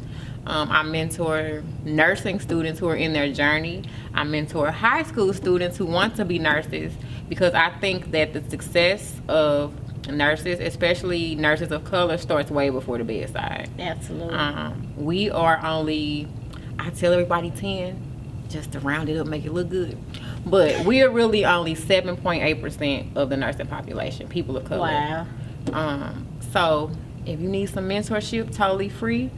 Um, 0.48 0.70
I 0.72 0.82
mentor 0.82 1.62
nursing 1.84 2.40
students 2.40 2.80
who 2.80 2.88
are 2.88 2.96
in 2.96 3.12
their 3.12 3.30
journey. 3.30 3.84
I 4.14 4.24
mentor 4.24 4.70
high 4.70 5.02
school 5.02 5.34
students 5.34 5.76
who 5.76 5.84
want 5.84 6.16
to 6.16 6.24
be 6.24 6.38
nurses 6.38 6.90
because 7.28 7.52
I 7.52 7.68
think 7.80 8.12
that 8.12 8.32
the 8.32 8.42
success 8.48 9.20
of 9.28 9.74
nurses, 10.08 10.58
especially 10.60 11.34
nurses 11.34 11.70
of 11.70 11.84
color, 11.84 12.16
starts 12.16 12.50
way 12.50 12.70
before 12.70 12.96
the 12.96 13.04
bedside. 13.04 13.68
Absolutely. 13.78 14.34
Um, 14.34 14.94
we 14.96 15.28
are 15.28 15.64
only, 15.64 16.26
I 16.78 16.88
tell 16.90 17.12
everybody 17.12 17.50
10, 17.50 18.46
just 18.48 18.72
to 18.72 18.80
round 18.80 19.10
it 19.10 19.18
up, 19.18 19.26
make 19.26 19.44
it 19.44 19.52
look 19.52 19.68
good. 19.68 19.98
But 20.46 20.86
we 20.86 21.02
are 21.02 21.10
really 21.10 21.44
only 21.44 21.74
7.8% 21.74 23.16
of 23.16 23.28
the 23.28 23.36
nursing 23.36 23.66
population, 23.66 24.28
people 24.28 24.56
of 24.56 24.64
color. 24.64 24.80
wow. 24.80 25.26
Um, 25.74 26.26
so 26.52 26.90
if 27.26 27.38
you 27.38 27.48
need 27.50 27.68
some 27.68 27.86
mentorship, 27.86 28.56
totally 28.56 28.88
free, 28.88 29.30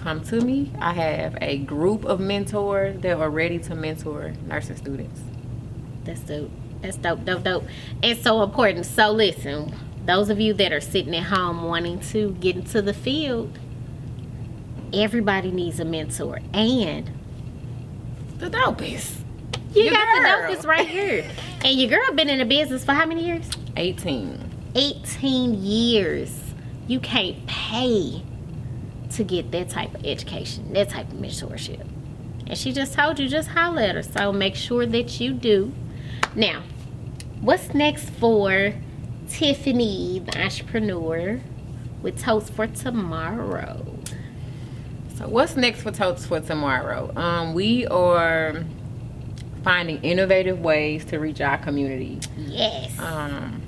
come 0.00 0.20
to 0.24 0.40
me. 0.40 0.72
I 0.80 0.92
have 0.94 1.36
a 1.40 1.58
group 1.58 2.04
of 2.04 2.20
mentors 2.20 3.00
that 3.02 3.16
are 3.18 3.30
ready 3.30 3.58
to 3.60 3.74
mentor 3.74 4.32
nursing 4.46 4.76
students. 4.76 5.20
That's 6.04 6.20
dope. 6.20 6.50
That's 6.82 6.96
dope, 6.96 7.24
dope, 7.24 7.44
dope. 7.44 7.64
And 8.02 8.18
so 8.18 8.42
important. 8.42 8.86
So 8.86 9.10
listen, 9.12 9.74
those 10.06 10.30
of 10.30 10.40
you 10.40 10.54
that 10.54 10.72
are 10.72 10.80
sitting 10.80 11.14
at 11.14 11.24
home 11.24 11.62
wanting 11.64 12.00
to 12.10 12.32
get 12.40 12.56
into 12.56 12.80
the 12.82 12.94
field, 12.94 13.58
everybody 14.92 15.50
needs 15.50 15.78
a 15.80 15.84
mentor. 15.84 16.40
And 16.54 17.10
The 18.38 18.50
dopest. 18.50 19.16
you 19.74 19.84
Your 19.84 19.92
got 19.94 20.06
girl. 20.22 20.50
the 20.50 20.56
dopest 20.56 20.66
right 20.66 20.88
here. 20.88 21.24
And 21.62 21.78
your 21.78 21.90
girl 21.90 22.14
been 22.16 22.30
in 22.30 22.38
the 22.38 22.46
business 22.46 22.86
for 22.86 22.94
how 22.94 23.04
many 23.04 23.26
years? 23.26 23.44
18. 23.76 24.72
18 24.74 25.62
years. 25.62 26.40
You 26.86 27.00
can't 27.00 27.46
pay 27.46 28.22
to 29.20 29.24
get 29.24 29.50
that 29.50 29.68
type 29.68 29.94
of 29.94 30.06
education, 30.06 30.72
that 30.72 30.88
type 30.88 31.06
of 31.12 31.18
mentorship. 31.18 31.86
And 32.46 32.56
she 32.56 32.72
just 32.72 32.94
told 32.94 33.18
you, 33.18 33.28
just 33.28 33.50
holler 33.50 33.82
at 33.82 33.94
her. 33.94 34.02
So 34.02 34.32
make 34.32 34.56
sure 34.56 34.86
that 34.86 35.20
you 35.20 35.34
do. 35.34 35.72
Now, 36.34 36.62
what's 37.42 37.74
next 37.74 38.08
for 38.08 38.72
Tiffany, 39.28 40.20
the 40.20 40.42
entrepreneur, 40.42 41.38
with 42.00 42.18
Toast 42.18 42.54
for 42.54 42.66
Tomorrow? 42.66 43.98
So 45.16 45.28
what's 45.28 45.54
next 45.54 45.82
for 45.82 45.90
Toast 45.90 46.26
for 46.26 46.40
tomorrow? 46.40 47.12
Um, 47.14 47.52
we 47.52 47.86
are 47.88 48.64
finding 49.62 50.02
innovative 50.02 50.60
ways 50.60 51.04
to 51.06 51.18
reach 51.18 51.42
our 51.42 51.58
community. 51.58 52.20
Yes. 52.38 52.98
Um, 52.98 53.60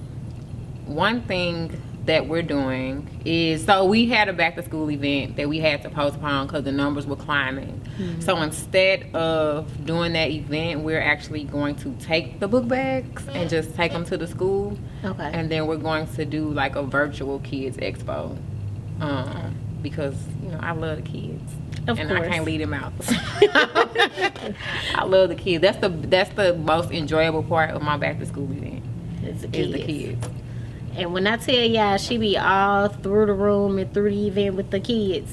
one 0.86 1.20
thing 1.20 1.78
that 2.04 2.26
we're 2.26 2.42
doing 2.42 3.08
is 3.24 3.64
so 3.64 3.84
we 3.84 4.06
had 4.06 4.28
a 4.28 4.32
back 4.32 4.56
to 4.56 4.62
school 4.62 4.90
event 4.90 5.36
that 5.36 5.48
we 5.48 5.58
had 5.58 5.82
to 5.82 5.90
postpone 5.90 6.46
because 6.46 6.64
the 6.64 6.72
numbers 6.72 7.06
were 7.06 7.16
climbing. 7.16 7.80
So 8.20 8.36
instead 8.38 9.14
of 9.14 9.84
doing 9.84 10.14
that 10.14 10.30
event, 10.30 10.80
we're 10.80 11.00
actually 11.00 11.44
going 11.44 11.76
to 11.76 11.94
take 12.00 12.40
the 12.40 12.48
book 12.48 12.66
bags 12.66 13.28
and 13.28 13.48
just 13.48 13.74
take 13.76 13.92
them 13.92 14.04
to 14.06 14.16
the 14.16 14.26
school, 14.26 14.76
okay. 15.04 15.30
and 15.32 15.50
then 15.50 15.66
we're 15.66 15.76
going 15.76 16.06
to 16.14 16.24
do 16.24 16.50
like 16.50 16.74
a 16.74 16.82
virtual 16.82 17.38
kids 17.40 17.76
expo. 17.76 18.36
Um, 19.00 19.54
because 19.82 20.16
you 20.42 20.48
know 20.48 20.58
I 20.60 20.72
love 20.72 20.96
the 20.96 21.02
kids. 21.02 21.52
Of 21.88 21.98
and 21.98 22.08
course. 22.08 22.22
I 22.22 22.28
can't 22.28 22.44
leave 22.44 22.60
them 22.60 22.74
out. 22.74 22.92
I 24.94 25.04
love 25.04 25.28
the 25.28 25.34
kids. 25.34 25.62
That's 25.62 25.78
the 25.78 25.88
that's 25.88 26.30
the 26.34 26.54
most 26.54 26.90
enjoyable 26.92 27.42
part 27.42 27.70
of 27.70 27.82
my 27.82 27.96
back 27.96 28.18
to 28.20 28.26
school 28.26 28.50
event 28.52 28.84
It's 29.22 29.42
the 29.42 29.58
is 29.58 29.72
the 29.72 29.78
kids. 29.84 30.28
And 30.94 31.14
when 31.14 31.26
I 31.26 31.36
tell 31.38 31.54
y'all, 31.54 31.96
she 31.96 32.18
be 32.18 32.36
all 32.36 32.88
through 32.88 33.26
the 33.26 33.32
room 33.32 33.78
and 33.78 33.92
through 33.94 34.10
the 34.10 34.26
event 34.28 34.56
with 34.56 34.70
the 34.70 34.80
kids, 34.80 35.32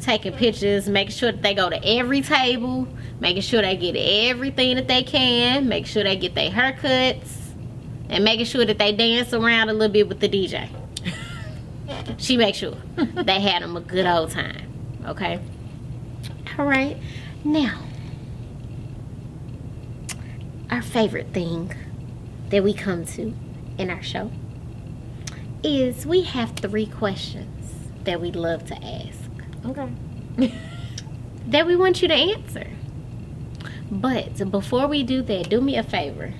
taking 0.00 0.32
pictures, 0.32 0.88
making 0.88 1.12
sure 1.12 1.32
that 1.32 1.42
they 1.42 1.54
go 1.54 1.68
to 1.68 1.84
every 1.84 2.20
table, 2.20 2.86
making 3.18 3.42
sure 3.42 3.60
they 3.60 3.76
get 3.76 3.96
everything 3.96 4.76
that 4.76 4.86
they 4.86 5.02
can, 5.02 5.68
make 5.68 5.86
sure 5.86 6.04
they 6.04 6.16
get 6.16 6.34
their 6.36 6.50
haircuts, 6.50 7.38
and 8.08 8.22
making 8.22 8.46
sure 8.46 8.64
that 8.64 8.78
they 8.78 8.92
dance 8.92 9.32
around 9.32 9.68
a 9.68 9.72
little 9.72 9.92
bit 9.92 10.08
with 10.08 10.20
the 10.20 10.28
DJ. 10.28 10.68
she 12.18 12.36
makes 12.36 12.58
sure 12.58 12.76
they 12.96 13.40
had 13.40 13.62
them 13.62 13.76
a 13.76 13.80
good 13.80 14.06
old 14.06 14.30
time. 14.30 14.70
Okay. 15.06 15.40
All 16.56 16.66
right. 16.66 16.96
Now, 17.42 17.82
our 20.70 20.82
favorite 20.82 21.32
thing 21.32 21.74
that 22.50 22.62
we 22.62 22.72
come 22.72 23.04
to 23.06 23.34
in 23.76 23.90
our 23.90 24.02
show 24.02 24.30
is 25.64 26.06
we 26.06 26.22
have 26.22 26.50
three 26.56 26.86
questions 26.86 27.72
that 28.04 28.20
we 28.20 28.30
love 28.30 28.66
to 28.66 28.74
ask 28.84 29.18
Okay. 29.66 29.88
that 31.46 31.66
we 31.66 31.74
want 31.74 32.02
you 32.02 32.08
to 32.08 32.14
answer. 32.14 32.66
But 33.90 34.50
before 34.50 34.86
we 34.86 35.02
do 35.02 35.22
that, 35.22 35.48
do 35.48 35.60
me 35.60 35.76
a 35.76 35.82
favor. 35.82 36.34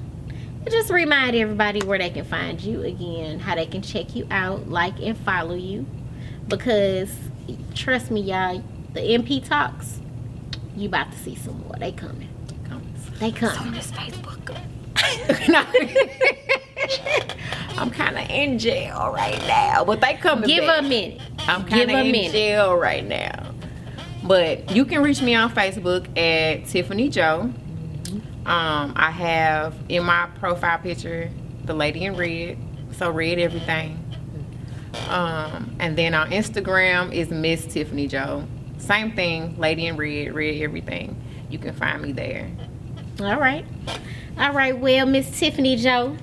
Just 0.71 0.91
remind 0.91 1.37
everybody 1.37 1.81
where 1.81 1.99
they 1.99 2.11
can 2.11 2.25
find 2.25 2.61
you 2.61 2.83
again, 2.83 3.39
how 3.39 3.55
they 3.55 3.67
can 3.67 3.83
check 3.83 4.15
you 4.15 4.27
out, 4.31 4.69
like 4.69 4.99
and 5.01 5.17
follow 5.17 5.55
you. 5.55 5.87
Because 6.49 7.11
trust 7.75 8.11
me, 8.11 8.21
y'all, 8.23 8.63
the 8.93 9.01
NP 9.01 9.47
talks, 9.47 10.01
you 10.77 10.89
about 10.89 11.13
to 11.13 11.19
see 11.19 11.35
some 11.35 11.61
more. 11.61 11.77
They 11.79 11.93
coming. 11.93 12.29
They 13.21 13.31
coming. 13.31 13.73
this 13.73 13.91
Facebook. 13.91 14.61
I'm 17.77 17.91
kind 17.91 18.17
of 18.17 18.29
in 18.31 18.59
jail 18.59 19.11
right 19.13 19.39
now, 19.47 19.85
but 19.85 20.01
they 20.01 20.15
coming. 20.15 20.49
Give 20.49 20.65
back. 20.67 20.81
a 20.81 20.83
minute. 20.83 21.21
I'm 21.41 21.65
kind 21.65 21.91
of 21.91 21.99
in 21.99 22.13
minute. 22.13 22.33
jail 22.33 22.75
right 22.75 23.07
now. 23.07 23.53
But 24.23 24.75
you 24.75 24.85
can 24.85 25.03
reach 25.03 25.21
me 25.21 25.35
on 25.35 25.51
Facebook 25.51 26.07
at 26.17 26.67
Tiffany 26.67 27.09
Joe. 27.09 27.53
Um, 28.47 28.93
I 28.97 29.11
have 29.11 29.75
in 29.89 30.05
my 30.05 30.29
profile 30.39 30.79
picture 30.79 31.31
the 31.65 31.75
lady 31.75 32.05
in 32.05 32.17
red, 32.17 32.59
so 32.93 33.11
red 33.11 33.39
everything. 33.39 33.99
Um, 35.09 35.75
and 35.81 35.97
then 35.97 36.15
on 36.15 36.31
Instagram 36.31 37.13
is 37.13 37.31
Miss 37.31 37.67
Tiffany 37.67 38.07
Joe. 38.07 38.45
Same 38.79 39.13
thing, 39.13 39.59
lady 39.59 39.87
in 39.87 39.97
red, 39.97 40.35
red 40.35 40.61
everything. 40.61 41.21
You 41.51 41.59
can 41.59 41.75
find 41.75 42.03
me 42.03 42.13
there. 42.13 42.51
All 43.21 43.39
right. 43.39 43.65
All 44.39 44.53
right. 44.53 44.77
Well, 44.79 45.07
Miss 45.07 45.39
Tiffany 45.39 45.77
Joe, 45.77 46.17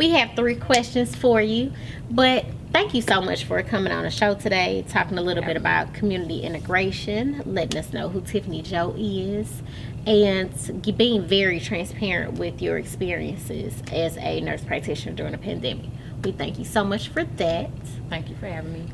we 0.00 0.08
have 0.08 0.34
three 0.34 0.54
questions 0.54 1.14
for 1.14 1.42
you. 1.42 1.70
But 2.10 2.46
thank 2.72 2.94
you 2.94 3.02
so 3.02 3.20
much 3.20 3.44
for 3.44 3.62
coming 3.62 3.92
on 3.92 4.04
the 4.04 4.10
show 4.10 4.34
today, 4.34 4.82
talking 4.88 5.18
a 5.18 5.22
little 5.22 5.44
bit 5.44 5.58
about 5.58 5.92
community 5.92 6.40
integration, 6.40 7.42
letting 7.44 7.78
us 7.78 7.92
know 7.92 8.08
who 8.08 8.22
Tiffany 8.22 8.62
Joe 8.62 8.94
is, 8.96 9.62
and 10.06 10.96
being 10.96 11.26
very 11.26 11.60
transparent 11.60 12.38
with 12.38 12.62
your 12.62 12.78
experiences 12.78 13.82
as 13.92 14.16
a 14.16 14.40
nurse 14.40 14.64
practitioner 14.64 15.14
during 15.14 15.32
the 15.32 15.38
pandemic. 15.38 15.90
We 16.24 16.32
thank 16.32 16.58
you 16.58 16.64
so 16.64 16.82
much 16.82 17.08
for 17.08 17.24
that. 17.24 17.70
Thank 18.08 18.30
you 18.30 18.36
for 18.36 18.46
having 18.46 18.72
me. 18.72 18.86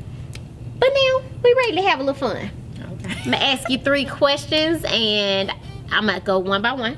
But 0.77 0.89
now 0.93 1.21
we're 1.41 1.55
ready 1.55 1.77
to 1.77 1.83
have 1.83 2.01
a 2.01 2.03
little 2.03 2.19
fun. 2.19 2.51
Okay. 2.81 3.13
I'm 3.19 3.31
gonna 3.31 3.37
ask 3.37 3.69
you 3.69 3.77
three 3.77 4.05
questions 4.05 4.83
and 4.83 5.51
I'm 5.89 6.07
gonna 6.07 6.19
go 6.19 6.37
one 6.39 6.61
by 6.61 6.73
one. 6.73 6.97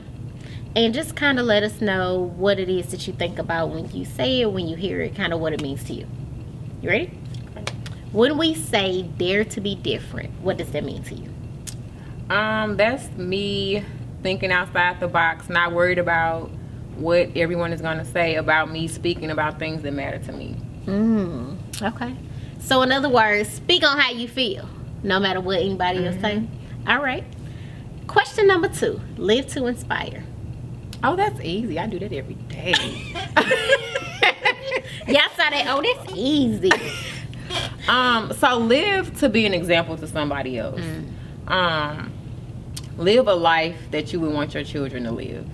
And 0.75 0.93
just 0.93 1.15
kind 1.15 1.39
of 1.39 1.45
let 1.45 1.63
us 1.63 1.81
know 1.81 2.31
what 2.37 2.59
it 2.59 2.69
is 2.69 2.91
that 2.91 3.07
you 3.07 3.13
think 3.13 3.39
about 3.39 3.69
when 3.69 3.89
you 3.91 4.05
say 4.05 4.41
it, 4.41 4.51
when 4.51 4.67
you 4.67 4.75
hear 4.75 5.01
it, 5.01 5.15
kind 5.15 5.33
of 5.33 5.39
what 5.39 5.51
it 5.53 5.61
means 5.61 5.83
to 5.85 5.93
you. 5.93 6.07
You 6.81 6.89
ready? 6.89 7.07
When 8.11 8.37
we 8.37 8.53
say 8.53 9.03
dare 9.03 9.43
to 9.45 9.61
be 9.61 9.75
different, 9.75 10.31
what 10.41 10.57
does 10.57 10.71
that 10.71 10.83
mean 10.83 11.03
to 11.03 11.15
you? 11.15 11.29
Um, 12.29 12.77
that's 12.77 13.09
me 13.17 13.83
thinking 14.21 14.51
outside 14.51 14.99
the 14.99 15.07
box, 15.07 15.49
not 15.49 15.73
worried 15.73 15.97
about 15.97 16.51
what 16.95 17.29
everyone 17.35 17.73
is 17.73 17.81
gonna 17.81 18.05
say 18.05 18.35
about 18.35 18.71
me 18.71 18.87
speaking 18.87 19.31
about 19.31 19.57
things 19.57 19.81
that 19.83 19.93
matter 19.93 20.19
to 20.19 20.31
me. 20.31 20.55
Mm, 20.85 21.57
okay. 21.81 22.15
So, 22.59 22.81
in 22.81 22.91
other 22.91 23.09
words, 23.09 23.49
speak 23.49 23.83
on 23.83 23.97
how 23.97 24.11
you 24.11 24.27
feel, 24.27 24.67
no 25.01 25.19
matter 25.19 25.39
what 25.39 25.59
anybody 25.59 26.05
else 26.05 26.19
say. 26.19 26.43
All 26.87 27.01
right. 27.01 27.23
Question 28.07 28.47
number 28.47 28.67
two 28.67 28.99
live 29.17 29.47
to 29.47 29.67
inspire. 29.67 30.23
Oh, 31.03 31.15
that's 31.15 31.39
easy. 31.41 31.79
I 31.79 31.87
do 31.87 31.99
that 31.99 32.11
every 32.11 32.35
day. 32.35 32.73
Y'all 35.07 35.29
saw 35.35 35.49
that? 35.49 35.65
Oh, 35.67 35.81
that's 35.81 36.13
easy. 36.15 36.71
um, 37.87 38.33
so 38.33 38.57
live 38.57 39.17
to 39.19 39.29
be 39.29 39.45
an 39.45 39.53
example 39.53 39.97
to 39.97 40.07
somebody 40.07 40.57
else. 40.57 40.81
Um, 41.47 42.11
live 42.97 43.27
a 43.27 43.33
life 43.33 43.77
that 43.91 44.11
you 44.13 44.19
would 44.19 44.33
want 44.33 44.53
your 44.53 44.63
children 44.63 45.03
to 45.05 45.11
live. 45.11 45.47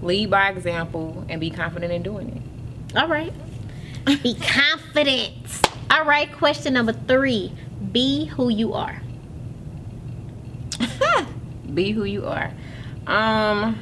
Lead 0.00 0.30
by 0.30 0.48
example 0.50 1.24
and 1.28 1.40
be 1.40 1.50
confident 1.50 1.92
in 1.92 2.02
doing 2.02 2.36
it. 2.36 2.96
All 2.96 3.08
right. 3.08 3.32
Be 4.22 4.34
confident. 4.34 5.68
All 5.90 6.04
right. 6.04 6.32
Question 6.32 6.74
number 6.74 6.92
three 6.92 7.52
be 7.92 8.26
who 8.26 8.48
you 8.48 8.74
are. 8.74 9.02
be 11.74 11.90
who 11.90 12.04
you 12.04 12.26
are. 12.26 12.52
Um, 13.06 13.78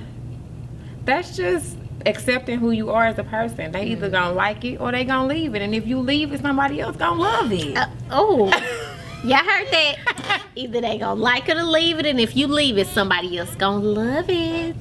that's 1.11 1.37
just 1.37 1.77
accepting 2.07 2.59
who 2.59 2.71
you 2.71 2.91
are 2.91 3.07
as 3.07 3.19
a 3.19 3.25
person. 3.25 3.73
They 3.73 3.87
either 3.87 4.09
gonna 4.09 4.35
like 4.35 4.65
it 4.65 4.77
or 4.77 4.93
they 4.93 5.05
gonna 5.05 5.27
leave 5.29 5.55
it, 5.55 5.63
and 5.63 5.75
if 5.75 5.87
you 5.87 5.99
leave 5.99 6.33
it, 6.33 6.41
somebody 6.41 6.81
else 6.81 6.97
gonna 6.97 7.21
love 7.21 7.53
it. 7.53 7.77
Uh, 7.77 7.87
oh, 8.11 8.47
y'all 9.25 9.39
heard 9.39 9.69
that? 9.71 10.43
Either 10.57 10.81
they 10.81 10.99
gonna 10.99 11.21
like 11.21 11.49
it 11.49 11.57
or 11.57 11.63
leave 11.63 11.99
it, 11.99 12.07
and 12.07 12.21
if 12.21 12.37
you 12.37 12.47
leave 12.47 12.79
it, 12.79 12.87
somebody 12.87 13.39
else 13.39 13.55
gonna 13.57 13.85
love 13.85 14.27
it. 14.29 14.77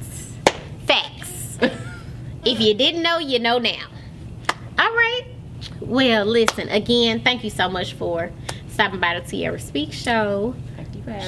Facts. 0.85 1.57
if 2.45 2.59
you 2.59 2.73
didn't 2.73 3.01
know, 3.01 3.17
you 3.19 3.39
know 3.39 3.57
now. 3.57 3.87
All 4.77 4.93
right. 4.93 5.23
Well, 5.81 6.25
listen 6.25 6.69
again. 6.69 7.21
Thank 7.21 7.43
you 7.43 7.49
so 7.49 7.67
much 7.69 7.93
for 7.93 8.31
stopping 8.69 8.99
by 8.99 9.19
the 9.19 9.25
Tiara 9.27 9.59
Speak 9.59 9.91
Show. 9.91 10.55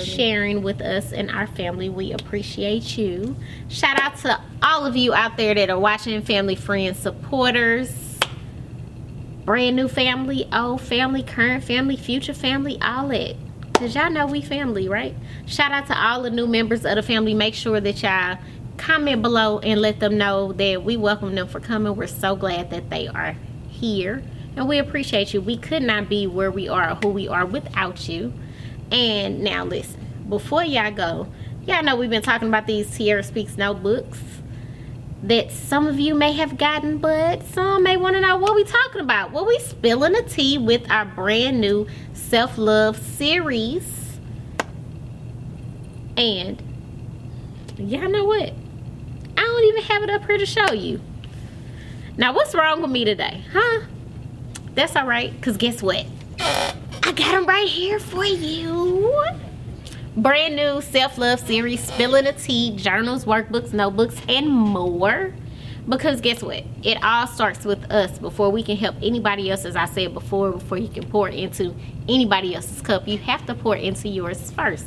Sharing 0.04 0.62
with 0.64 0.82
us 0.82 1.12
and 1.12 1.30
our 1.32 1.48
family. 1.48 1.90
We 1.90 2.12
appreciate 2.12 2.98
you. 2.98 3.36
Shout 3.70 4.00
out 4.00 4.18
to 4.18 4.40
all 4.62 4.86
of 4.86 4.96
you 4.96 5.14
out 5.14 5.38
there 5.38 5.56
that 5.56 5.70
are 5.70 5.80
watching, 5.80 6.22
family, 6.22 6.56
friends, 6.56 7.00
supporters, 7.00 8.20
brand 9.46 9.76
new 9.76 9.88
family, 9.88 10.48
old 10.54 10.82
family, 10.82 11.24
current 11.24 11.64
family, 11.64 11.98
future 11.98 12.34
family, 12.34 12.80
all 12.82 13.08
that. 13.10 13.36
Cause 13.74 13.96
y'all 13.96 14.12
know 14.12 14.28
we 14.28 14.42
family, 14.42 14.88
right? 14.88 15.16
Shout 15.48 15.72
out 15.72 15.88
to 15.88 16.00
all 16.00 16.22
the 16.22 16.30
new 16.30 16.46
members 16.46 16.86
of 16.86 16.96
the 16.96 17.04
family. 17.04 17.34
Make 17.34 17.56
sure 17.56 17.80
that 17.80 18.04
y'all 18.04 18.38
comment 18.78 19.22
below 19.22 19.60
and 19.60 19.82
let 19.82 20.00
them 20.00 20.18
know 20.18 20.54
that 20.54 20.84
we 20.84 20.98
welcome 20.98 21.34
them 21.36 21.48
for 21.48 21.60
coming. 21.60 21.96
We're 21.96 22.08
so 22.08 22.36
glad 22.36 22.70
that 22.70 22.90
they 22.90 23.08
are 23.08 23.36
here. 23.70 24.24
And 24.56 24.68
we 24.68 24.78
appreciate 24.80 25.34
you. 25.34 25.42
We 25.42 25.58
could 25.58 25.82
not 25.82 26.10
be 26.10 26.28
where 26.28 26.52
we 26.52 26.68
are 26.68 26.96
who 26.96 27.10
we 27.10 27.28
are 27.28 27.46
without 27.46 28.08
you. 28.08 28.34
And 28.92 29.44
now 29.44 29.64
listen, 29.64 30.26
before 30.28 30.64
y'all 30.64 30.92
go, 30.92 31.28
y'all 31.66 31.84
know 31.84 31.96
we've 31.96 32.10
been 32.10 32.22
talking 32.22 32.50
about 32.50 32.68
these 32.68 32.96
Tiara 32.96 33.24
Speaks 33.24 33.58
notebooks 33.58 34.20
that 35.24 35.52
some 35.52 35.88
of 35.88 36.00
you 36.00 36.16
may 36.16 36.34
have 36.34 36.58
gotten, 36.58 36.98
but 36.98 37.44
some 37.44 37.84
may 37.84 37.96
want 37.96 38.16
to 38.16 38.22
know 38.22 38.38
what 38.38 38.56
we 38.56 38.64
talking 38.64 39.02
about. 39.02 39.32
Well, 39.32 39.46
we 39.46 39.60
spilling 39.60 40.14
the 40.14 40.24
tea 40.24 40.58
with 40.58 40.90
our 40.90 41.06
brand 41.06 41.62
new 41.62 41.88
self-love 42.14 42.98
series. 42.98 44.20
And 46.18 46.62
y'all 47.78 48.10
know 48.10 48.26
what? 48.26 48.52
I 49.38 49.42
don't 49.42 49.64
even 49.66 49.84
have 49.84 50.04
it 50.04 50.10
up 50.10 50.26
here 50.26 50.38
to 50.38 50.46
show 50.46 50.74
you. 50.74 51.00
Now, 52.18 52.34
what's 52.34 52.54
wrong 52.54 52.82
with 52.82 52.92
me 52.92 53.06
today? 53.06 53.44
Huh? 53.54 53.82
That's 54.74 54.96
all 54.96 55.06
right, 55.06 55.32
because 55.32 55.56
guess 55.58 55.82
what? 55.82 56.06
I 57.04 57.12
got 57.14 57.32
them 57.32 57.46
right 57.46 57.68
here 57.68 58.00
for 58.00 58.26
you. 58.26 59.14
brand 60.16 60.56
new 60.56 60.82
self-love 60.82 61.40
series, 61.40 61.82
spilling 61.82 62.26
the 62.26 62.34
tea, 62.34 62.76
journals, 62.76 63.26
workbooks, 63.26 63.74
notebooks, 63.74 64.16
and 64.28 64.50
more. 64.50 65.34
Because 65.88 66.22
guess 66.22 66.44
what? 66.44 66.64
It 66.84 67.04
all 67.04 67.26
starts 67.28 67.66
with 67.66 67.90
us 67.92 68.20
before 68.20 68.52
we 68.52 68.62
can 68.62 68.78
help 68.78 68.96
anybody 69.02 69.50
else, 69.50 69.66
as 69.66 69.76
I 69.76 69.86
said 69.86 70.14
before, 70.14 70.52
before 70.52 70.78
you 70.78 70.90
can 70.90 71.10
pour 71.10 71.28
into 71.30 71.74
anybody 72.08 72.54
else's 72.54 72.82
cup, 72.82 73.08
you 73.08 73.18
have 73.20 73.46
to 73.48 73.56
pour 73.56 73.76
into 73.76 74.08
yours 74.08 74.52
first. 74.52 74.86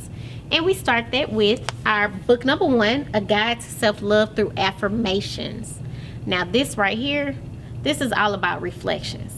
And 0.51 0.63
we 0.63 0.73
start 0.73 1.11
that 1.11 1.31
with 1.33 1.69
our 1.85 2.07
book 2.07 2.45
number 2.45 2.65
one, 2.65 3.09
A 3.13 3.19
Guide 3.19 3.59
to 3.59 3.69
Self-Love 3.69 4.35
Through 4.35 4.53
Affirmations. 4.55 5.79
Now 6.25 6.45
this 6.45 6.77
right 6.77 6.97
here, 6.97 7.35
this 7.83 7.99
is 7.99 8.13
all 8.13 8.33
about 8.33 8.61
reflections. 8.61 9.34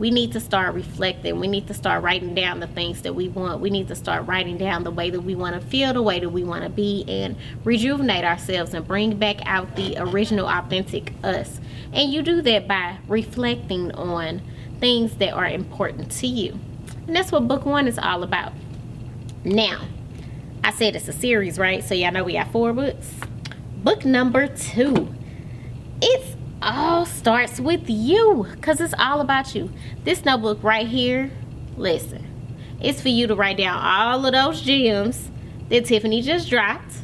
We 0.00 0.10
need 0.10 0.32
to 0.32 0.40
start 0.40 0.74
reflecting. 0.74 1.38
We 1.38 1.46
need 1.46 1.66
to 1.66 1.74
start 1.74 2.02
writing 2.02 2.34
down 2.34 2.58
the 2.58 2.66
things 2.66 3.02
that 3.02 3.14
we 3.14 3.28
want. 3.28 3.60
We 3.60 3.68
need 3.68 3.88
to 3.88 3.94
start 3.94 4.26
writing 4.26 4.56
down 4.56 4.82
the 4.82 4.90
way 4.90 5.10
that 5.10 5.20
we 5.20 5.34
want 5.34 5.60
to 5.60 5.66
feel, 5.68 5.92
the 5.92 6.00
way 6.00 6.18
that 6.18 6.30
we 6.30 6.42
want 6.42 6.64
to 6.64 6.70
be, 6.70 7.04
and 7.06 7.36
rejuvenate 7.64 8.24
ourselves 8.24 8.72
and 8.72 8.88
bring 8.88 9.18
back 9.18 9.36
out 9.44 9.76
the 9.76 9.98
original, 9.98 10.48
authentic 10.48 11.12
us. 11.22 11.60
And 11.92 12.10
you 12.10 12.22
do 12.22 12.40
that 12.40 12.66
by 12.66 12.96
reflecting 13.08 13.92
on 13.92 14.40
things 14.80 15.16
that 15.16 15.34
are 15.34 15.46
important 15.46 16.10
to 16.12 16.26
you. 16.26 16.58
And 17.06 17.14
that's 17.14 17.30
what 17.30 17.46
book 17.46 17.66
one 17.66 17.86
is 17.86 17.98
all 17.98 18.22
about. 18.22 18.54
Now, 19.44 19.82
I 20.64 20.70
said 20.72 20.96
it's 20.96 21.08
a 21.08 21.12
series, 21.12 21.58
right? 21.58 21.84
So 21.84 21.94
y'all 21.94 22.10
know 22.10 22.24
we 22.24 22.32
got 22.32 22.50
four 22.50 22.72
books. 22.72 23.12
Book 23.76 24.06
number 24.06 24.46
two. 24.46 25.14
It's 26.00 26.36
all 26.62 27.06
starts 27.06 27.60
with 27.60 27.88
you 27.88 28.46
because 28.52 28.80
it's 28.80 28.94
all 28.98 29.20
about 29.20 29.54
you. 29.54 29.70
This 30.04 30.24
notebook 30.24 30.62
right 30.62 30.86
here, 30.86 31.30
listen, 31.76 32.26
it's 32.80 33.00
for 33.00 33.08
you 33.08 33.26
to 33.26 33.34
write 33.34 33.56
down 33.56 33.78
all 33.82 34.24
of 34.24 34.32
those 34.32 34.60
gems 34.62 35.30
that 35.68 35.86
Tiffany 35.86 36.22
just 36.22 36.50
dropped 36.50 36.94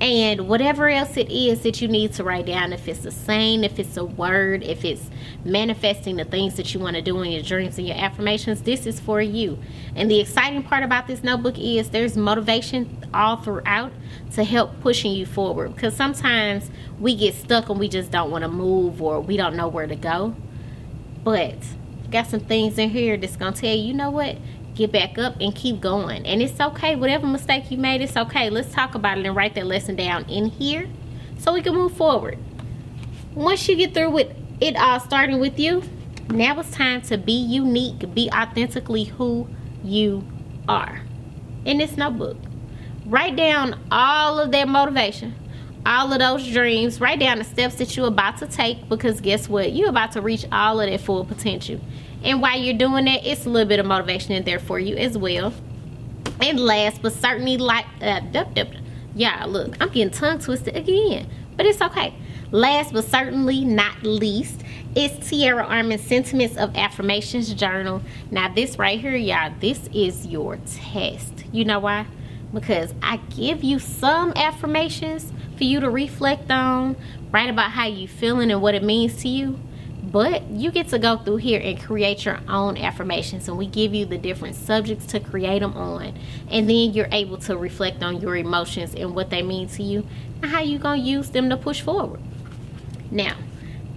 and 0.00 0.48
whatever 0.48 0.88
else 0.88 1.16
it 1.16 1.30
is 1.30 1.62
that 1.62 1.80
you 1.82 1.88
need 1.88 2.12
to 2.12 2.22
write 2.22 2.46
down 2.46 2.72
if 2.72 2.86
it's 2.86 3.04
a 3.04 3.10
saying 3.10 3.64
if 3.64 3.78
it's 3.78 3.96
a 3.96 4.04
word 4.04 4.62
if 4.62 4.84
it's 4.84 5.10
manifesting 5.44 6.16
the 6.16 6.24
things 6.24 6.54
that 6.54 6.72
you 6.72 6.80
want 6.80 6.94
to 6.94 7.02
do 7.02 7.20
in 7.22 7.32
your 7.32 7.42
dreams 7.42 7.78
and 7.78 7.86
your 7.86 7.96
affirmations 7.96 8.62
this 8.62 8.86
is 8.86 9.00
for 9.00 9.20
you. 9.22 9.58
And 9.94 10.10
the 10.10 10.20
exciting 10.20 10.62
part 10.62 10.82
about 10.82 11.06
this 11.06 11.22
notebook 11.22 11.58
is 11.58 11.90
there's 11.90 12.16
motivation 12.16 13.06
all 13.14 13.36
throughout 13.36 13.92
to 14.34 14.44
help 14.44 14.80
pushing 14.80 15.12
you 15.12 15.26
forward. 15.26 15.74
Because 15.74 15.96
sometimes 15.96 16.70
we 16.98 17.16
get 17.16 17.34
stuck 17.34 17.68
and 17.68 17.78
we 17.78 17.88
just 17.88 18.10
don't 18.10 18.30
want 18.30 18.42
to 18.42 18.48
move 18.48 19.00
or 19.00 19.20
we 19.20 19.36
don't 19.36 19.56
know 19.56 19.68
where 19.68 19.86
to 19.86 19.96
go. 19.96 20.34
But 21.24 21.56
got 22.10 22.26
some 22.26 22.40
things 22.40 22.78
in 22.78 22.90
here 22.90 23.16
that's 23.18 23.36
gonna 23.36 23.54
tell 23.54 23.74
you 23.74 23.88
you 23.88 23.92
know 23.92 24.10
what 24.10 24.38
get 24.78 24.92
back 24.92 25.18
up 25.18 25.36
and 25.40 25.54
keep 25.54 25.80
going. 25.80 26.24
And 26.24 26.40
it's 26.40 26.58
okay, 26.58 26.94
whatever 26.94 27.26
mistake 27.26 27.70
you 27.70 27.76
made, 27.76 28.00
it's 28.00 28.16
okay. 28.16 28.48
Let's 28.48 28.72
talk 28.72 28.94
about 28.94 29.18
it 29.18 29.26
and 29.26 29.34
write 29.34 29.54
that 29.56 29.66
lesson 29.66 29.96
down 29.96 30.24
in 30.30 30.46
here 30.46 30.88
so 31.36 31.52
we 31.52 31.62
can 31.62 31.74
move 31.74 31.92
forward. 31.92 32.38
Once 33.34 33.68
you 33.68 33.76
get 33.76 33.92
through 33.92 34.10
with 34.10 34.34
it 34.60 34.76
all 34.76 35.00
starting 35.00 35.40
with 35.40 35.58
you, 35.58 35.82
now 36.30 36.58
it's 36.60 36.70
time 36.70 37.02
to 37.02 37.18
be 37.18 37.32
unique, 37.32 38.14
be 38.14 38.30
authentically 38.30 39.04
who 39.04 39.48
you 39.82 40.24
are. 40.68 41.02
In 41.64 41.78
this 41.78 41.96
notebook, 41.96 42.36
write 43.04 43.34
down 43.34 43.80
all 43.90 44.38
of 44.38 44.52
that 44.52 44.68
motivation, 44.68 45.34
all 45.84 46.12
of 46.12 46.20
those 46.20 46.48
dreams, 46.50 47.00
write 47.00 47.18
down 47.18 47.38
the 47.38 47.44
steps 47.44 47.76
that 47.76 47.96
you're 47.96 48.06
about 48.06 48.38
to 48.38 48.46
take 48.46 48.88
because 48.88 49.20
guess 49.20 49.48
what? 49.48 49.72
You're 49.72 49.88
about 49.88 50.12
to 50.12 50.20
reach 50.20 50.46
all 50.52 50.80
of 50.80 50.88
that 50.88 51.00
full 51.00 51.24
potential. 51.24 51.80
And 52.22 52.42
while 52.42 52.58
you're 52.58 52.76
doing 52.76 53.04
that, 53.04 53.26
it's 53.26 53.46
a 53.46 53.50
little 53.50 53.68
bit 53.68 53.78
of 53.78 53.86
motivation 53.86 54.32
in 54.32 54.44
there 54.44 54.58
for 54.58 54.78
you 54.78 54.96
as 54.96 55.16
well. 55.16 55.52
And 56.40 56.58
last 56.58 57.02
but 57.02 57.12
certainly 57.12 57.56
like 57.56 57.86
uh, 58.00 58.20
dup, 58.20 58.54
dup, 58.54 58.68
yeah, 59.14 59.44
look, 59.44 59.76
I'm 59.80 59.88
getting 59.88 60.10
tongue 60.10 60.38
twisted 60.38 60.76
again, 60.76 61.28
but 61.56 61.66
it's 61.66 61.80
okay. 61.80 62.14
Last 62.50 62.92
but 62.92 63.04
certainly 63.04 63.64
not 63.64 64.02
least 64.02 64.62
is 64.94 65.12
Tiara 65.28 65.64
Armin's 65.64 66.02
Sentiments 66.02 66.56
of 66.56 66.76
Affirmations 66.76 67.52
Journal. 67.54 68.02
Now 68.30 68.52
this 68.52 68.78
right 68.78 68.98
here, 68.98 69.16
y'all, 69.16 69.52
this 69.60 69.88
is 69.92 70.26
your 70.26 70.58
test. 70.66 71.44
You 71.52 71.64
know 71.64 71.80
why? 71.80 72.06
Because 72.52 72.94
I 73.02 73.18
give 73.36 73.62
you 73.62 73.78
some 73.78 74.32
affirmations 74.34 75.32
for 75.56 75.64
you 75.64 75.80
to 75.80 75.90
reflect 75.90 76.50
on, 76.50 76.96
write 77.30 77.50
about 77.50 77.72
how 77.72 77.86
you 77.86 78.08
feeling 78.08 78.50
and 78.50 78.62
what 78.62 78.74
it 78.74 78.82
means 78.82 79.20
to 79.22 79.28
you 79.28 79.58
but 80.02 80.42
you 80.48 80.70
get 80.70 80.88
to 80.88 80.98
go 80.98 81.16
through 81.18 81.36
here 81.36 81.60
and 81.62 81.80
create 81.80 82.24
your 82.24 82.40
own 82.48 82.76
affirmations 82.76 83.48
and 83.48 83.58
we 83.58 83.66
give 83.66 83.94
you 83.94 84.06
the 84.06 84.18
different 84.18 84.54
subjects 84.54 85.06
to 85.06 85.20
create 85.20 85.60
them 85.60 85.76
on 85.76 86.14
and 86.50 86.70
then 86.70 86.92
you're 86.92 87.08
able 87.12 87.36
to 87.36 87.56
reflect 87.56 88.02
on 88.02 88.20
your 88.20 88.36
emotions 88.36 88.94
and 88.94 89.14
what 89.14 89.30
they 89.30 89.42
mean 89.42 89.68
to 89.68 89.82
you 89.82 90.06
and 90.42 90.50
how 90.50 90.60
you're 90.60 90.78
gonna 90.78 91.00
use 91.00 91.30
them 91.30 91.50
to 91.50 91.56
push 91.56 91.80
forward 91.80 92.20
now 93.10 93.34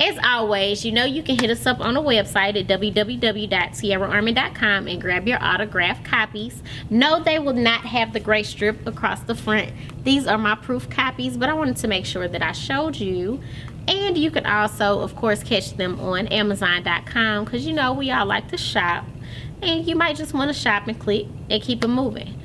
as 0.02 0.18
always, 0.24 0.84
you 0.84 0.92
know 0.92 1.06
you 1.06 1.22
can 1.22 1.38
hit 1.38 1.52
us 1.52 1.68
up 1.68 1.80
on 1.80 1.94
the 1.94 2.02
website 2.02 2.60
at 2.60 2.66
www.tiaraarmin.com 2.66 4.88
and 4.88 5.00
grab 5.00 5.28
your 5.28 5.38
autographed 5.44 6.04
copies. 6.04 6.64
No, 6.90 7.22
they 7.22 7.38
will 7.38 7.54
not 7.54 7.82
have 7.82 8.12
the 8.12 8.20
gray 8.20 8.42
strip 8.42 8.88
across 8.88 9.22
the 9.22 9.36
front. 9.36 9.72
These 10.04 10.26
are 10.26 10.40
my 10.40 10.56
proof 10.56 10.90
copies, 10.90 11.38
but 11.38 11.50
I 11.50 11.54
wanted 11.54 11.78
to 11.78 11.88
make 11.88 12.08
sure 12.08 12.28
that 12.28 12.42
I 12.42 12.52
showed 12.52 12.96
you 12.96 13.42
and 13.92 14.18
you 14.18 14.32
can 14.32 14.46
also 14.46 15.00
of 15.00 15.16
course 15.16 15.44
catch 15.44 15.76
them 15.78 16.00
on 16.00 16.28
amazon.com 16.28 17.46
because 17.46 17.66
you 17.66 17.74
know 17.74 17.94
we 17.94 18.12
all 18.12 18.26
like 18.26 18.50
to 18.50 18.58
shop. 18.58 19.06
And 19.62 19.86
you 19.88 19.96
might 19.96 20.16
just 20.16 20.34
want 20.34 20.50
to 20.50 20.60
shop 20.60 20.88
and 20.88 21.00
click 21.00 21.28
and 21.50 21.62
keep 21.62 21.84
it 21.84 21.88
moving. 21.88 22.40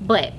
But 0.00 0.32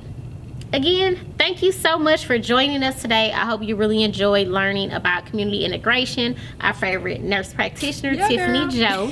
again 0.71 1.33
thank 1.37 1.63
you 1.63 1.71
so 1.71 1.97
much 1.97 2.25
for 2.25 2.37
joining 2.37 2.83
us 2.83 3.01
today. 3.01 3.31
I 3.31 3.45
hope 3.45 3.63
you 3.63 3.75
really 3.75 4.03
enjoyed 4.03 4.47
learning 4.47 4.91
about 4.91 5.25
community 5.25 5.65
integration. 5.65 6.35
Our 6.61 6.73
favorite 6.73 7.21
nurse 7.21 7.53
practitioner 7.53 8.13
Yeah, 8.13 8.27
tiffany 8.27 8.67
joe 8.77 9.11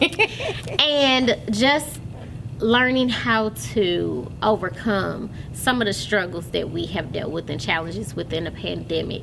and 0.80 1.38
just 1.50 2.00
learning 2.58 3.08
how 3.08 3.50
to 3.50 4.30
overcome 4.42 5.30
some 5.52 5.82
of 5.82 5.86
the 5.86 5.92
struggles 5.92 6.48
that 6.50 6.70
we 6.70 6.86
have 6.86 7.12
dealt 7.12 7.30
with 7.30 7.50
and 7.50 7.60
challenges 7.60 8.14
within 8.14 8.44
the 8.44 8.50
pandemic. 8.50 9.22